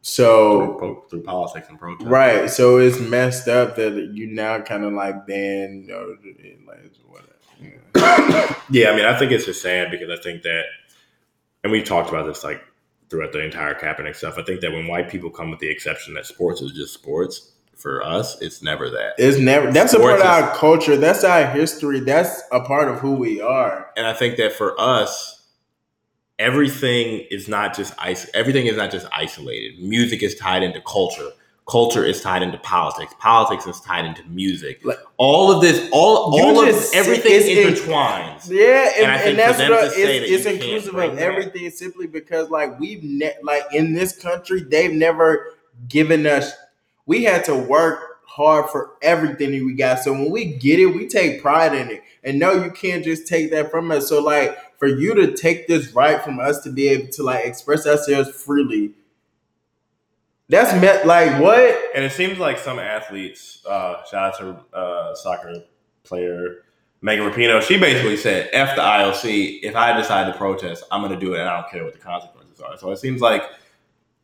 So 0.02 0.78
through, 0.78 1.02
through 1.10 1.22
politics 1.22 1.68
and 1.70 1.78
protest. 1.78 2.08
right, 2.08 2.50
so 2.50 2.78
it's 2.78 3.00
messed 3.00 3.48
up 3.48 3.76
that 3.76 3.94
you 4.14 4.26
now 4.26 4.60
kind 4.60 4.84
of 4.84 4.92
like 4.92 5.26
ban 5.26 5.84
you 5.88 5.92
know, 5.94 6.16
like 6.66 6.92
whatever. 7.06 7.34
Yeah. 7.60 8.54
Yeah, 8.70 8.90
I 8.90 8.96
mean, 8.96 9.06
I 9.06 9.18
think 9.18 9.32
it's 9.32 9.46
just 9.46 9.62
sad 9.62 9.90
because 9.90 10.10
I 10.10 10.22
think 10.22 10.42
that, 10.42 10.64
and 11.68 11.72
we 11.72 11.82
talked 11.82 12.08
about 12.08 12.24
this 12.26 12.42
like 12.44 12.62
throughout 13.10 13.32
the 13.32 13.44
entire 13.44 13.74
Kaepernick 13.74 14.16
stuff. 14.16 14.38
I 14.38 14.42
think 14.42 14.62
that 14.62 14.72
when 14.72 14.86
white 14.86 15.10
people 15.10 15.28
come 15.28 15.50
with 15.50 15.60
the 15.60 15.68
exception 15.68 16.14
that 16.14 16.24
sports 16.24 16.62
is 16.62 16.72
just 16.72 16.94
sports, 16.94 17.52
for 17.76 18.02
us, 18.02 18.40
it's 18.40 18.62
never 18.62 18.88
that. 18.90 19.12
It's 19.18 19.38
never 19.38 19.70
that's 19.70 19.92
a 19.92 20.00
part 20.00 20.18
Sports 20.18 20.22
of 20.24 20.44
our 20.44 20.56
culture. 20.56 20.96
That's 20.96 21.22
our 21.24 21.46
history. 21.46 22.00
That's 22.00 22.42
a 22.50 22.60
part 22.60 22.88
of 22.88 22.98
who 23.00 23.12
we 23.12 23.40
are. 23.40 23.90
and 23.96 24.06
I 24.06 24.14
think 24.14 24.36
that 24.38 24.52
for 24.52 24.74
us, 24.80 25.46
everything 26.38 27.26
is 27.30 27.48
not 27.48 27.76
just 27.76 27.94
is- 28.06 28.30
everything 28.34 28.66
is 28.66 28.76
not 28.76 28.90
just 28.90 29.06
isolated. 29.12 29.78
Music 29.78 30.22
is 30.22 30.34
tied 30.34 30.62
into 30.62 30.80
culture. 30.80 31.30
Culture 31.68 32.04
is 32.04 32.22
tied 32.22 32.42
into 32.42 32.58
politics. 32.58 33.14
Politics 33.18 33.66
is 33.66 33.80
tied 33.80 34.06
into 34.06 34.22
music. 34.28 34.80
Like- 34.84 34.98
all 35.18 35.52
of 35.52 35.60
this, 35.60 35.88
all 35.92 36.32
all 36.40 36.60
of 36.60 36.66
just- 36.66 36.94
everything 36.94 37.32
in- 37.32 37.74
intertwines. 37.74 38.48
Yeah, 38.48 38.90
and, 38.96 39.04
And 39.04 39.12
I 39.12 39.16
and, 39.24 39.38
that's 39.38 39.52
for 39.52 39.62
them 39.64 39.70
what 39.72 39.84
it's, 39.84 39.96
that 39.96 40.32
it's 40.32 40.46
inclusive 40.46 40.94
of 40.94 41.16
that- 41.16 41.22
everything 41.22 41.68
simply 41.70 42.06
because 42.06 42.48
like 42.50 42.78
we've 42.80 43.02
ne- 43.02 43.36
like 43.42 43.64
in 43.72 43.92
this 43.92 44.16
country 44.16 44.62
they've 44.62 44.92
never 44.92 45.54
given 45.88 46.26
us. 46.26 46.52
We 47.06 47.24
had 47.24 47.44
to 47.46 47.54
work 47.54 48.00
hard 48.26 48.70
for 48.70 48.92
everything 49.02 49.50
that 49.52 49.64
we 49.64 49.74
got. 49.74 49.98
So 50.00 50.12
when 50.12 50.30
we 50.30 50.44
get 50.44 50.78
it, 50.78 50.86
we 50.86 51.06
take 51.08 51.42
pride 51.42 51.74
in 51.74 51.90
it. 51.90 52.02
And 52.22 52.38
no, 52.38 52.52
you 52.52 52.70
can't 52.70 53.02
just 53.04 53.26
take 53.26 53.50
that 53.50 53.70
from 53.70 53.90
us. 53.90 54.08
So 54.08 54.22
like 54.22 54.56
for 54.78 54.86
you 54.86 55.14
to 55.14 55.32
take 55.34 55.66
this 55.66 55.92
right 55.92 56.22
from 56.22 56.38
us 56.38 56.62
to 56.62 56.70
be 56.70 56.88
able 56.88 57.08
to 57.12 57.22
like 57.24 57.44
express 57.44 57.86
ourselves 57.86 58.30
freely, 58.30 58.92
that's 60.48 60.78
met 60.80 61.06
like 61.06 61.40
what? 61.40 61.78
And 61.94 62.04
it 62.04 62.12
seems 62.12 62.38
like 62.38 62.58
some 62.58 62.78
athletes, 62.78 63.64
uh, 63.66 64.04
shout 64.04 64.34
out 64.34 64.38
to 64.38 64.76
uh, 64.76 65.14
soccer 65.14 65.54
player 66.04 66.64
Megan 67.00 67.30
Rapinoe, 67.30 67.62
she 67.62 67.78
basically 67.78 68.16
said, 68.16 68.50
F 68.52 68.74
the 68.74 68.82
IOC, 68.82 69.60
if 69.62 69.76
I 69.76 69.96
decide 69.96 70.30
to 70.30 70.36
protest, 70.36 70.82
I'm 70.90 71.00
to 71.08 71.18
do 71.18 71.34
it 71.34 71.40
and 71.40 71.48
I 71.48 71.60
don't 71.60 71.70
care 71.70 71.84
what 71.84 71.92
the 71.92 72.00
consequences 72.00 72.60
are. 72.60 72.76
So 72.76 72.90
it 72.90 72.98
seems 72.98 73.20
like 73.20 73.44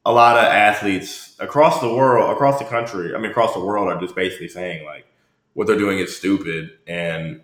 a 0.05 0.13
lot 0.13 0.37
of 0.37 0.45
athletes 0.45 1.37
across 1.39 1.81
the 1.81 1.95
world, 1.95 2.33
across 2.33 2.59
the 2.59 2.65
country, 2.65 3.15
I 3.15 3.19
mean, 3.19 3.31
across 3.31 3.55
the 3.55 3.65
world 3.65 3.89
are 3.89 4.01
just 4.01 4.17
basically 4.17 4.49
saying, 4.49 4.85
like, 4.85 5.07
what 5.53 5.69
they're 5.69 5.79
doing 5.79 6.01
is 6.01 6.17
stupid 6.17 6.71
and 6.89 7.43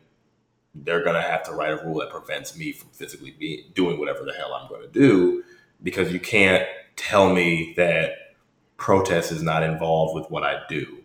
they're 0.74 1.02
to 1.14 1.22
have 1.22 1.44
to 1.44 1.52
write 1.52 1.70
a 1.70 1.76
rule 1.76 2.00
that 2.00 2.10
prevents 2.10 2.56
me 2.56 2.72
from 2.72 2.88
physically 2.90 3.30
be, 3.38 3.70
doing 3.74 4.00
whatever 4.00 4.24
the 4.24 4.32
hell 4.32 4.52
I'm 4.52 4.68
to 4.82 4.88
do 4.88 5.44
because 5.82 6.12
you 6.12 6.18
can't 6.18 6.66
tell 6.96 7.32
me 7.32 7.72
that 7.76 8.12
protest 8.80 9.30
is 9.30 9.42
not 9.42 9.62
involved 9.62 10.14
with 10.16 10.28
what 10.30 10.42
I 10.42 10.62
do 10.68 10.98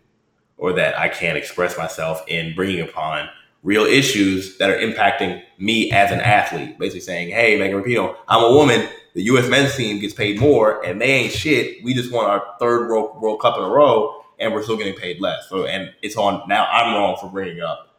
or 0.56 0.72
that 0.72 0.98
I 0.98 1.08
can't 1.08 1.36
express 1.36 1.78
myself 1.78 2.24
in 2.26 2.54
bringing 2.54 2.80
upon 2.80 3.28
real 3.62 3.84
issues 3.84 4.58
that 4.58 4.70
are 4.70 4.78
impacting 4.78 5.42
me 5.58 5.90
as 5.92 6.10
an 6.10 6.20
athlete. 6.20 6.78
Basically 6.78 7.00
saying, 7.00 7.28
hey, 7.30 7.58
Megan 7.58 7.82
Rapinoe, 7.82 8.16
I'm 8.26 8.42
a 8.42 8.52
woman. 8.52 8.88
The 9.14 9.22
U.S. 9.24 9.48
men's 9.48 9.76
team 9.76 10.00
gets 10.00 10.14
paid 10.14 10.40
more 10.40 10.84
and 10.84 11.00
they 11.00 11.10
ain't 11.10 11.32
shit. 11.32 11.82
We 11.84 11.94
just 11.94 12.12
won 12.12 12.26
our 12.26 12.42
third 12.58 12.88
World, 12.88 13.20
World 13.20 13.40
Cup 13.40 13.56
in 13.58 13.64
a 13.64 13.68
row 13.68 14.22
and 14.38 14.52
we're 14.52 14.62
still 14.62 14.76
getting 14.76 14.94
paid 14.94 15.20
less. 15.20 15.48
So, 15.48 15.66
and 15.66 15.92
it's 16.02 16.16
on 16.16 16.46
now. 16.48 16.66
I'm 16.70 16.94
wrong 16.94 17.16
for 17.20 17.28
bringing 17.28 17.60
up, 17.60 17.95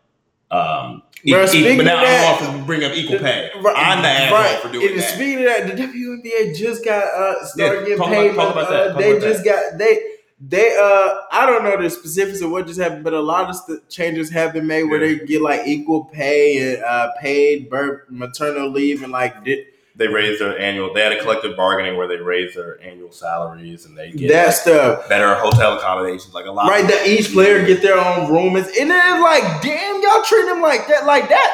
um, 0.51 1.03
e- 1.23 1.31
Bro, 1.31 1.45
e- 1.53 1.77
but 1.77 1.85
now 1.85 2.01
that- 2.01 2.39
I'm 2.39 2.45
wrong 2.45 2.59
for 2.61 2.65
bringing 2.65 2.89
up 2.89 2.95
equal 2.97 3.19
pay. 3.19 3.49
Right, 3.61 3.75
I'm 3.77 4.01
the 4.01 4.07
asshole 4.07 4.37
right. 4.39 4.59
for 4.61 4.71
doing 4.71 4.89
and 4.91 4.99
that. 4.99 5.09
Speaking 5.13 5.39
of 5.39 5.43
that, 5.45 5.67
the 5.67 5.83
WNBA 5.83 6.55
just 6.55 6.85
got 6.85 7.03
uh 7.03 7.45
started 7.45 7.87
Yeah, 7.87 7.95
getting 7.97 8.13
paid. 8.13 8.31
about- 8.31 8.51
about 8.53 8.71
uh, 8.71 8.87
that, 8.93 8.97
they 8.97 9.19
just 9.19 9.43
got 9.43 9.77
they 9.77 9.99
they 10.39 10.75
uh 10.77 11.15
I 11.31 11.45
don't 11.47 11.63
know 11.63 11.81
the 11.81 11.89
specifics 11.89 12.41
of 12.41 12.51
what 12.51 12.67
just 12.67 12.79
happened, 12.79 13.03
but 13.03 13.13
a 13.13 13.19
lot 13.19 13.49
of 13.49 13.55
st- 13.55 13.89
changes 13.89 14.29
have 14.31 14.53
been 14.53 14.67
made 14.67 14.83
where 14.83 15.03
Yeah. 15.03 15.17
they 15.19 15.25
get 15.25 15.41
like 15.41 15.67
equal 15.67 16.05
pay 16.05 16.75
and 16.75 16.83
uh 16.83 17.11
paid 17.19 17.69
birth 17.69 18.01
maternal 18.09 18.69
leave 18.69 19.03
and 19.03 19.11
like 19.11 19.43
di- 19.43 19.65
They 19.97 20.07
raised 20.07 20.39
their 20.39 20.57
annual. 20.59 20.93
They 20.93 21.01
had 21.01 21.11
a 21.11 21.19
collective 21.19 21.57
bargaining 21.57 21.97
where 21.97 22.07
they 22.07 22.17
raised 22.17 22.55
their 22.55 22.79
annual 22.81 23.11
salaries 23.11 23.85
and 23.85 23.97
they 23.97 24.11
get 24.11 24.29
that 24.29 24.45
like, 24.45 24.55
stuff. 24.55 25.09
better 25.09 25.33
hotel 25.33 25.75
accommodations. 25.77 26.33
Like 26.35 26.45
a 26.45 26.51
lot, 26.51 26.69
Right, 26.69 26.87
that 26.87 27.07
each 27.07 27.33
player 27.33 27.65
get 27.65 27.81
their 27.81 27.97
own 27.97 28.31
room, 28.31 28.55
and 28.55 28.65
and 28.65 28.91
then 28.91 29.21
like, 29.21 29.61
damn, 29.61 30.01
y'all 30.03 30.21
treat 30.23 30.45
them 30.45 30.61
like 30.61 30.87
that, 30.87 31.05
like 31.07 31.29
that. 31.29 31.53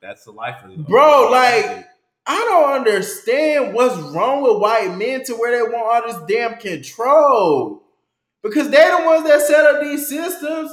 That's 0.00 0.24
the 0.24 0.32
life 0.32 0.64
of 0.64 0.70
of- 0.72 0.86
Bro, 0.86 1.30
like- 1.30 1.86
I 2.28 2.38
don't 2.40 2.72
understand 2.72 3.72
what's 3.72 3.96
wrong 3.96 4.42
with 4.42 4.60
white 4.60 4.96
men 4.96 5.22
to 5.26 5.34
where 5.34 5.52
they 5.56 5.62
want 5.62 6.04
all 6.06 6.12
this 6.12 6.28
damn 6.28 6.58
control. 6.58 7.84
Because 8.42 8.68
they're 8.68 8.98
the 9.00 9.06
ones 9.06 9.28
that 9.28 9.42
set 9.42 9.64
up 9.64 9.80
these 9.80 10.08
systems. 10.08 10.72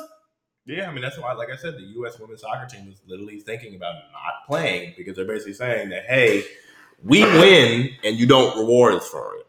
Yeah, 0.66 0.90
I 0.90 0.94
mean 0.94 1.02
that's 1.02 1.20
why, 1.20 1.34
like 1.34 1.50
I 1.50 1.56
said, 1.56 1.76
the 1.76 1.84
U.S. 1.98 2.20
women's 2.20 2.42
soccer 2.42 2.66
team 2.68 2.88
was 2.88 3.02
literally 3.06 3.40
thinking 3.40 3.76
about 3.76 3.96
not 4.12 4.46
playing 4.48 4.94
because 4.98 5.16
they're 5.16 5.26
basically 5.26 5.54
saying 5.54 5.90
that 5.90 6.06
hey, 6.06 6.44
we 7.04 7.24
win 7.24 7.90
and 8.04 8.18
you 8.18 8.26
don't 8.26 8.58
reward 8.58 8.94
us 8.96 9.08
for 9.08 9.36
it. 9.38 9.48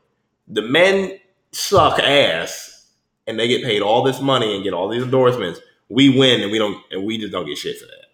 The 0.49 0.63
men 0.63 1.19
suck 1.53 1.99
ass 2.01 2.91
and 3.27 3.39
they 3.39 3.49
get 3.49 3.63
paid 3.63 3.83
all 3.83 4.03
this 4.03 4.21
money 4.21 4.55
and 4.55 4.65
get 4.65 4.75
all 4.75 4.89
these 4.89 5.03
endorsements. 5.03 5.61
We 5.89 6.17
win 6.17 6.41
and 6.41 6.51
we 6.51 6.59
don't, 6.59 6.83
and 6.91 7.05
we 7.05 7.19
just 7.19 7.33
don't 7.33 7.47
get 7.47 7.59
shit 7.59 7.79
for 7.79 7.87
that. 7.87 8.07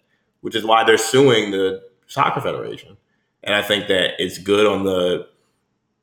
Which 0.43 0.55
is 0.55 0.65
why 0.65 0.85
they're 0.85 0.99
suing 0.99 1.51
the 1.51 1.83
soccer 2.07 2.41
federation. 2.41 2.97
And 3.43 3.55
I 3.55 3.63
think 3.63 3.89
that 3.89 4.15
it's 4.19 4.39
good 4.39 4.67
on 4.67 4.85
the 4.85 5.29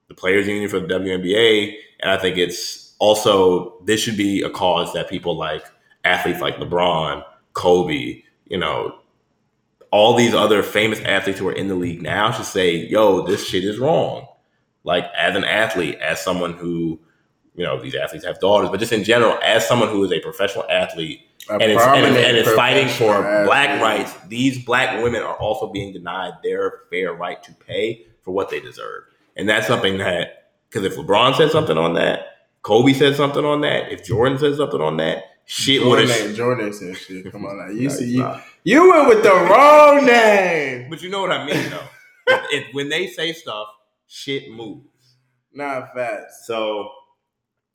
the 0.07 0.15
players 0.15 0.47
union 0.47 0.69
for 0.69 0.79
the 0.79 0.87
WNBA, 0.87 1.75
and 1.99 2.09
I 2.09 2.17
think 2.17 2.37
it's 2.37 2.95
also 2.97 3.81
this 3.83 3.99
should 3.99 4.17
be 4.17 4.41
a 4.41 4.49
cause 4.49 4.93
that 4.93 5.09
people 5.09 5.35
like 5.35 5.65
athletes 6.07 6.41
like 6.41 6.57
LeBron, 6.57 7.23
Kobe, 7.53 8.23
you 8.45 8.57
know, 8.57 8.99
all 9.91 10.15
these 10.15 10.33
other 10.33 10.63
famous 10.63 10.99
athletes 11.01 11.39
who 11.39 11.47
are 11.47 11.53
in 11.53 11.67
the 11.67 11.75
league 11.75 12.01
now 12.01 12.31
should 12.31 12.45
say, 12.45 12.75
"Yo, 12.75 13.25
this 13.25 13.45
shit 13.47 13.63
is 13.63 13.79
wrong." 13.79 14.27
Like 14.83 15.05
as 15.17 15.35
an 15.35 15.43
athlete, 15.43 15.95
as 15.95 16.21
someone 16.21 16.53
who, 16.53 16.99
you 17.55 17.63
know, 17.65 17.81
these 17.81 17.95
athletes 17.95 18.25
have 18.25 18.39
daughters, 18.39 18.69
but 18.69 18.79
just 18.79 18.91
in 18.91 19.03
general, 19.03 19.37
as 19.43 19.67
someone 19.67 19.89
who 19.89 20.03
is 20.03 20.11
a 20.11 20.19
professional 20.19 20.65
athlete 20.69 21.21
A 21.49 21.53
and 21.53 21.71
it's, 21.71 21.83
and, 21.83 22.05
and 22.05 22.37
it's 22.37 22.51
fighting 22.51 22.87
for 22.87 23.13
professional 23.21 23.45
black 23.45 23.81
rights. 23.81 24.13
These 24.27 24.65
black 24.65 25.01
women 25.03 25.21
are 25.23 25.35
also 25.35 25.71
being 25.71 25.93
denied 25.93 26.33
their 26.43 26.81
fair 26.89 27.13
right 27.13 27.41
to 27.43 27.53
pay 27.53 28.05
for 28.21 28.31
what 28.31 28.49
they 28.49 28.59
deserve, 28.59 29.03
and 29.35 29.47
that's 29.47 29.67
something 29.67 29.97
that 29.99 30.51
because 30.69 30.85
if 30.85 30.97
LeBron 30.97 31.35
said 31.35 31.51
something 31.51 31.77
on 31.77 31.93
that, 31.93 32.19
Kobe 32.61 32.93
said 32.93 33.15
something 33.15 33.45
on 33.45 33.61
that, 33.61 33.91
if 33.91 34.05
Jordan 34.05 34.37
said 34.37 34.55
something 34.55 34.81
on 34.81 34.97
that, 34.97 35.23
shit 35.47 35.81
would 35.81 35.87
Jordan, 35.89 36.07
have. 36.09 36.21
ain't- 36.27 36.35
Jordan 36.37 36.73
said 36.73 36.97
shit. 36.97 37.31
Come 37.31 37.45
on 37.45 37.57
now. 37.57 37.67
You 37.69 37.87
No, 37.87 37.93
see, 37.95 38.05
you, 38.05 38.19
not. 38.19 38.43
you 38.63 38.89
went 38.91 39.07
with 39.07 39.23
the 39.23 39.31
wrong 39.31 40.05
name. 40.05 40.89
But 40.89 41.01
you 41.01 41.09
know 41.09 41.21
what 41.21 41.31
I 41.31 41.45
mean, 41.45 41.69
though. 41.71 41.87
if, 42.27 42.41
if- 42.51 42.73
when 42.75 42.89
they 42.89 43.07
say 43.07 43.33
stuff, 43.33 43.67
shit 44.07 44.51
moves. 44.51 44.85
Not 45.53 45.93
fast. 45.95 46.45
So 46.45 46.91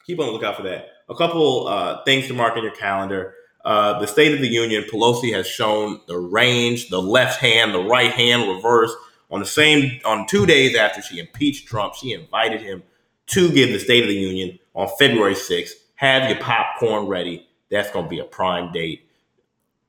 keep 0.06 0.20
on 0.20 0.26
the 0.26 0.32
lookout 0.32 0.56
for 0.56 0.62
that. 0.62 0.86
A 1.08 1.14
couple 1.16 1.66
uh, 1.66 2.04
things 2.04 2.28
to 2.28 2.34
mark 2.34 2.56
in 2.56 2.62
your 2.62 2.72
calendar. 2.74 3.34
Uh, 3.64 3.98
the 4.00 4.06
State 4.06 4.32
of 4.34 4.40
the 4.40 4.48
Union, 4.48 4.84
Pelosi 4.90 5.32
has 5.34 5.46
shown 5.46 6.00
the 6.08 6.18
range, 6.18 6.88
the 6.90 7.00
left 7.00 7.40
hand, 7.40 7.72
the 7.74 7.82
right 7.82 8.10
hand 8.12 8.48
reverse 8.48 8.92
on 9.30 9.40
the 9.40 9.46
same 9.46 10.00
on 10.04 10.26
two 10.26 10.46
days 10.46 10.76
after 10.76 11.00
she 11.00 11.18
impeached 11.18 11.66
Trump. 11.68 11.94
She 11.94 12.12
invited 12.12 12.60
him 12.60 12.82
to 13.28 13.50
give 13.52 13.70
the 13.70 13.78
State 13.78 14.02
of 14.02 14.08
the 14.08 14.14
Union 14.16 14.58
on 14.74 14.88
February 14.98 15.34
6th. 15.34 15.70
Have 15.94 16.28
your 16.28 16.38
popcorn 16.40 17.06
ready. 17.06 17.46
That's 17.72 17.90
going 17.90 18.04
to 18.04 18.08
be 18.08 18.20
a 18.20 18.24
prime 18.24 18.70
date. 18.70 19.08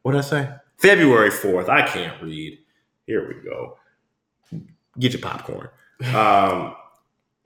What 0.02 0.14
did 0.14 0.20
I 0.20 0.22
say? 0.22 0.50
February 0.78 1.30
4th. 1.30 1.70
I 1.70 1.86
can't 1.86 2.20
read. 2.22 2.58
Here 3.06 3.28
we 3.28 3.36
go. 3.48 3.78
Get 4.98 5.14
your 5.14 5.22
popcorn. 5.22 5.70
Um, 6.04 6.76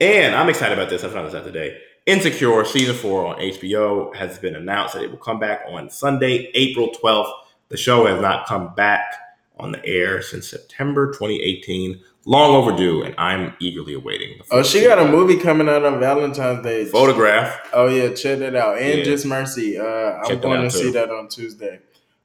and 0.00 0.34
I'm 0.34 0.48
excited 0.48 0.76
about 0.76 0.90
this. 0.90 1.04
I 1.04 1.08
found 1.10 1.28
this 1.28 1.34
out 1.34 1.44
today. 1.44 1.78
Insecure 2.06 2.64
season 2.64 2.96
four 2.96 3.26
on 3.26 3.36
HBO 3.38 4.12
has 4.16 4.38
been 4.38 4.56
announced 4.56 4.94
that 4.94 5.04
it 5.04 5.10
will 5.10 5.18
come 5.18 5.38
back 5.38 5.62
on 5.68 5.90
Sunday, 5.90 6.50
April 6.54 6.88
12th. 6.90 7.30
The 7.68 7.76
show 7.76 8.06
has 8.06 8.20
not 8.20 8.46
come 8.48 8.74
back 8.74 9.14
on 9.58 9.72
the 9.72 9.84
air 9.84 10.22
since 10.22 10.48
September 10.48 11.12
2018. 11.12 12.00
Long 12.24 12.54
overdue, 12.54 13.02
and 13.02 13.14
I'm 13.16 13.54
eagerly 13.58 13.94
awaiting 13.94 14.36
the 14.36 14.44
Oh, 14.50 14.62
she 14.62 14.82
got 14.82 14.98
a 14.98 15.10
movie 15.10 15.38
coming 15.38 15.66
out 15.66 15.84
on 15.86 15.98
Valentine's 15.98 16.62
Day. 16.62 16.84
photograph. 16.84 17.58
Oh 17.72 17.86
yeah, 17.88 18.12
check 18.12 18.40
that 18.40 18.54
out. 18.54 18.76
And 18.78 18.98
Yeah. 18.98 19.04
Just 19.04 19.24
Mercy. 19.24 19.78
Uh, 19.78 19.84
I'm 19.84 20.38
going 20.38 20.60
to 20.60 20.66
out, 20.66 20.72
see 20.72 20.90
that 20.90 21.08
on 21.10 21.28
Tuesday. 21.28 21.80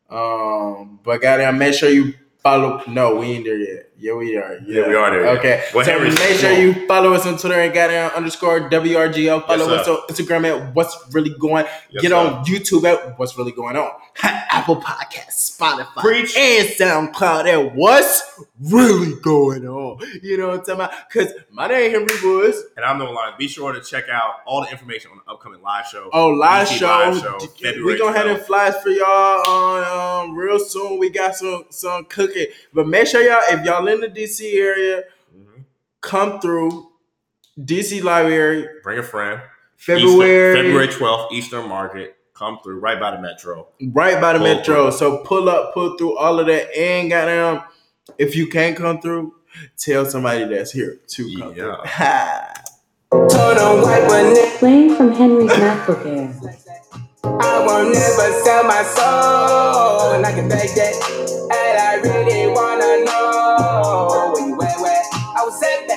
Um, 0.09 0.99
but 1.03 1.21
goddamn, 1.21 1.57
make 1.57 1.73
sure 1.73 1.89
you 1.89 2.15
follow. 2.39 2.83
No, 2.87 3.15
we 3.15 3.27
ain't 3.27 3.45
there 3.45 3.57
yet. 3.57 3.91
Yeah, 4.03 4.15
we 4.15 4.35
are. 4.35 4.59
Yeah, 4.67 4.85
we 4.89 4.95
are 4.95 5.11
there. 5.11 5.27
Okay. 5.37 5.63
Well, 5.73 5.85
so 5.85 5.97
make 5.97 6.37
sure 6.37 6.51
you 6.51 6.85
follow 6.87 7.13
us 7.13 7.25
on 7.25 7.37
Twitter 7.37 7.57
and 7.61 7.73
goddamn 7.73 8.11
underscore 8.11 8.69
WRGO. 8.69 9.47
Follow 9.47 9.69
Yes, 9.69 9.87
us 9.87 9.87
on 9.87 9.97
Instagram 10.09 10.45
at 10.45 10.75
What's 10.75 10.97
Really 11.13 11.29
Going. 11.39 11.65
Yes, 11.89 12.01
Get 12.01 12.09
sir. 12.11 12.17
on 12.17 12.43
YouTube 12.43 12.83
at 12.83 13.17
What's 13.17 13.37
Really 13.37 13.53
Going 13.53 13.77
On. 13.77 13.89
Apple 14.23 14.75
Podcasts, 14.81 15.57
Spotify, 15.57 16.01
Preach. 16.01 16.35
and 16.35 16.67
SoundCloud 16.67 17.45
at 17.47 17.75
What's 17.75 18.41
Really 18.61 19.15
Going 19.21 19.65
On. 19.65 19.97
You 20.21 20.37
know 20.37 20.49
what 20.49 20.59
I'm 20.59 20.65
talking 20.65 20.73
about? 20.75 20.91
Because 21.11 21.31
my 21.49 21.67
name 21.67 21.91
Henry 21.91 22.15
Woods. 22.23 22.57
And 22.75 22.85
I'm 22.85 22.97
no 22.99 23.09
line. 23.09 23.33
Be 23.39 23.47
sure 23.47 23.71
to 23.71 23.79
check 23.79 24.09
out 24.11 24.33
all 24.45 24.63
the 24.65 24.69
information 24.71 25.11
on 25.11 25.21
the 25.25 25.31
upcoming 25.31 25.61
live 25.61 25.85
show. 25.87 26.09
Oh, 26.11 26.27
live 26.27 26.67
DC 26.67 26.79
show. 26.79 26.85
live 26.87 27.21
show, 27.21 27.37
we 27.39 27.47
February 27.63 27.97
gonna 27.97 28.17
have 28.17 28.25
12th. 28.27 28.35
them 28.35 28.45
flies 28.45 28.75
for 28.83 28.89
y'all 28.89 29.47
on 29.49 30.25
um, 30.29 30.35
real 30.35 30.59
soon. 30.59 30.99
We 30.99 31.09
got 31.09 31.35
some 31.37 31.65
some 31.69 32.03
cooking, 32.05 32.47
but 32.73 32.85
make 32.85 33.07
sure 33.07 33.21
y'all 33.23 33.41
if 33.49 33.65
y'all 33.65 33.83
in 33.93 34.01
the 34.01 34.07
DC 34.09 34.57
area, 34.59 35.03
Mhm. 35.35 35.63
come 36.01 36.39
through 36.41 36.89
DC 37.63 38.01
Library 38.01 38.67
Bring 38.83 38.99
a 38.99 39.03
friend. 39.03 39.41
February 39.77 40.09
Eastern, 40.51 40.63
February 40.65 40.87
12th, 40.87 41.31
Eastern 41.33 41.67
Market. 41.69 42.15
Come 42.33 42.57
through 42.63 42.79
right 42.79 42.99
by 42.99 43.11
the 43.11 43.21
metro. 43.21 43.67
right 43.93 44.19
by 44.19 44.33
the 44.33 44.39
Pull 44.39 44.47
metro. 44.47 44.89
So 44.89 45.19
pull 45.19 45.47
up, 45.49 45.73
pull 45.73 45.97
through 45.97 46.17
all 46.17 46.39
of 46.39 46.47
that, 46.47 46.75
and 46.75 47.09
goddamn, 47.09 47.61
if 48.17 48.35
you 48.35 48.47
can't 48.47 48.75
come 48.75 48.99
through, 49.01 49.35
tell 49.77 50.03
somebody 50.05 50.45
that's 50.45 50.71
here 50.71 50.99
to 51.09 51.37
come 51.37 51.49
Yeah. 51.55 51.63
through. 51.63 51.75
Ha. 51.85 52.53
Told 53.11 53.31
them 53.57 53.81
white 53.83 54.07
but 54.07 54.33
ne- 54.33 54.57
Playing 54.57 54.95
from 54.95 55.11
Henry's 55.13 55.51
MacBook 55.51 56.05
Air. 56.07 56.33
I 57.23 57.63
won't 57.65 57.93
never 57.93 58.43
sell 58.43 58.63
my 58.63 58.81
soul. 58.83 60.11
And 60.13 60.25
I 60.25 60.31
can 60.33 60.49
beg 60.49 60.69
that. 60.75 60.93
And 61.53 61.77
I 61.79 61.95
really 62.01 62.47
said 65.63 65.87
that. 65.87 65.93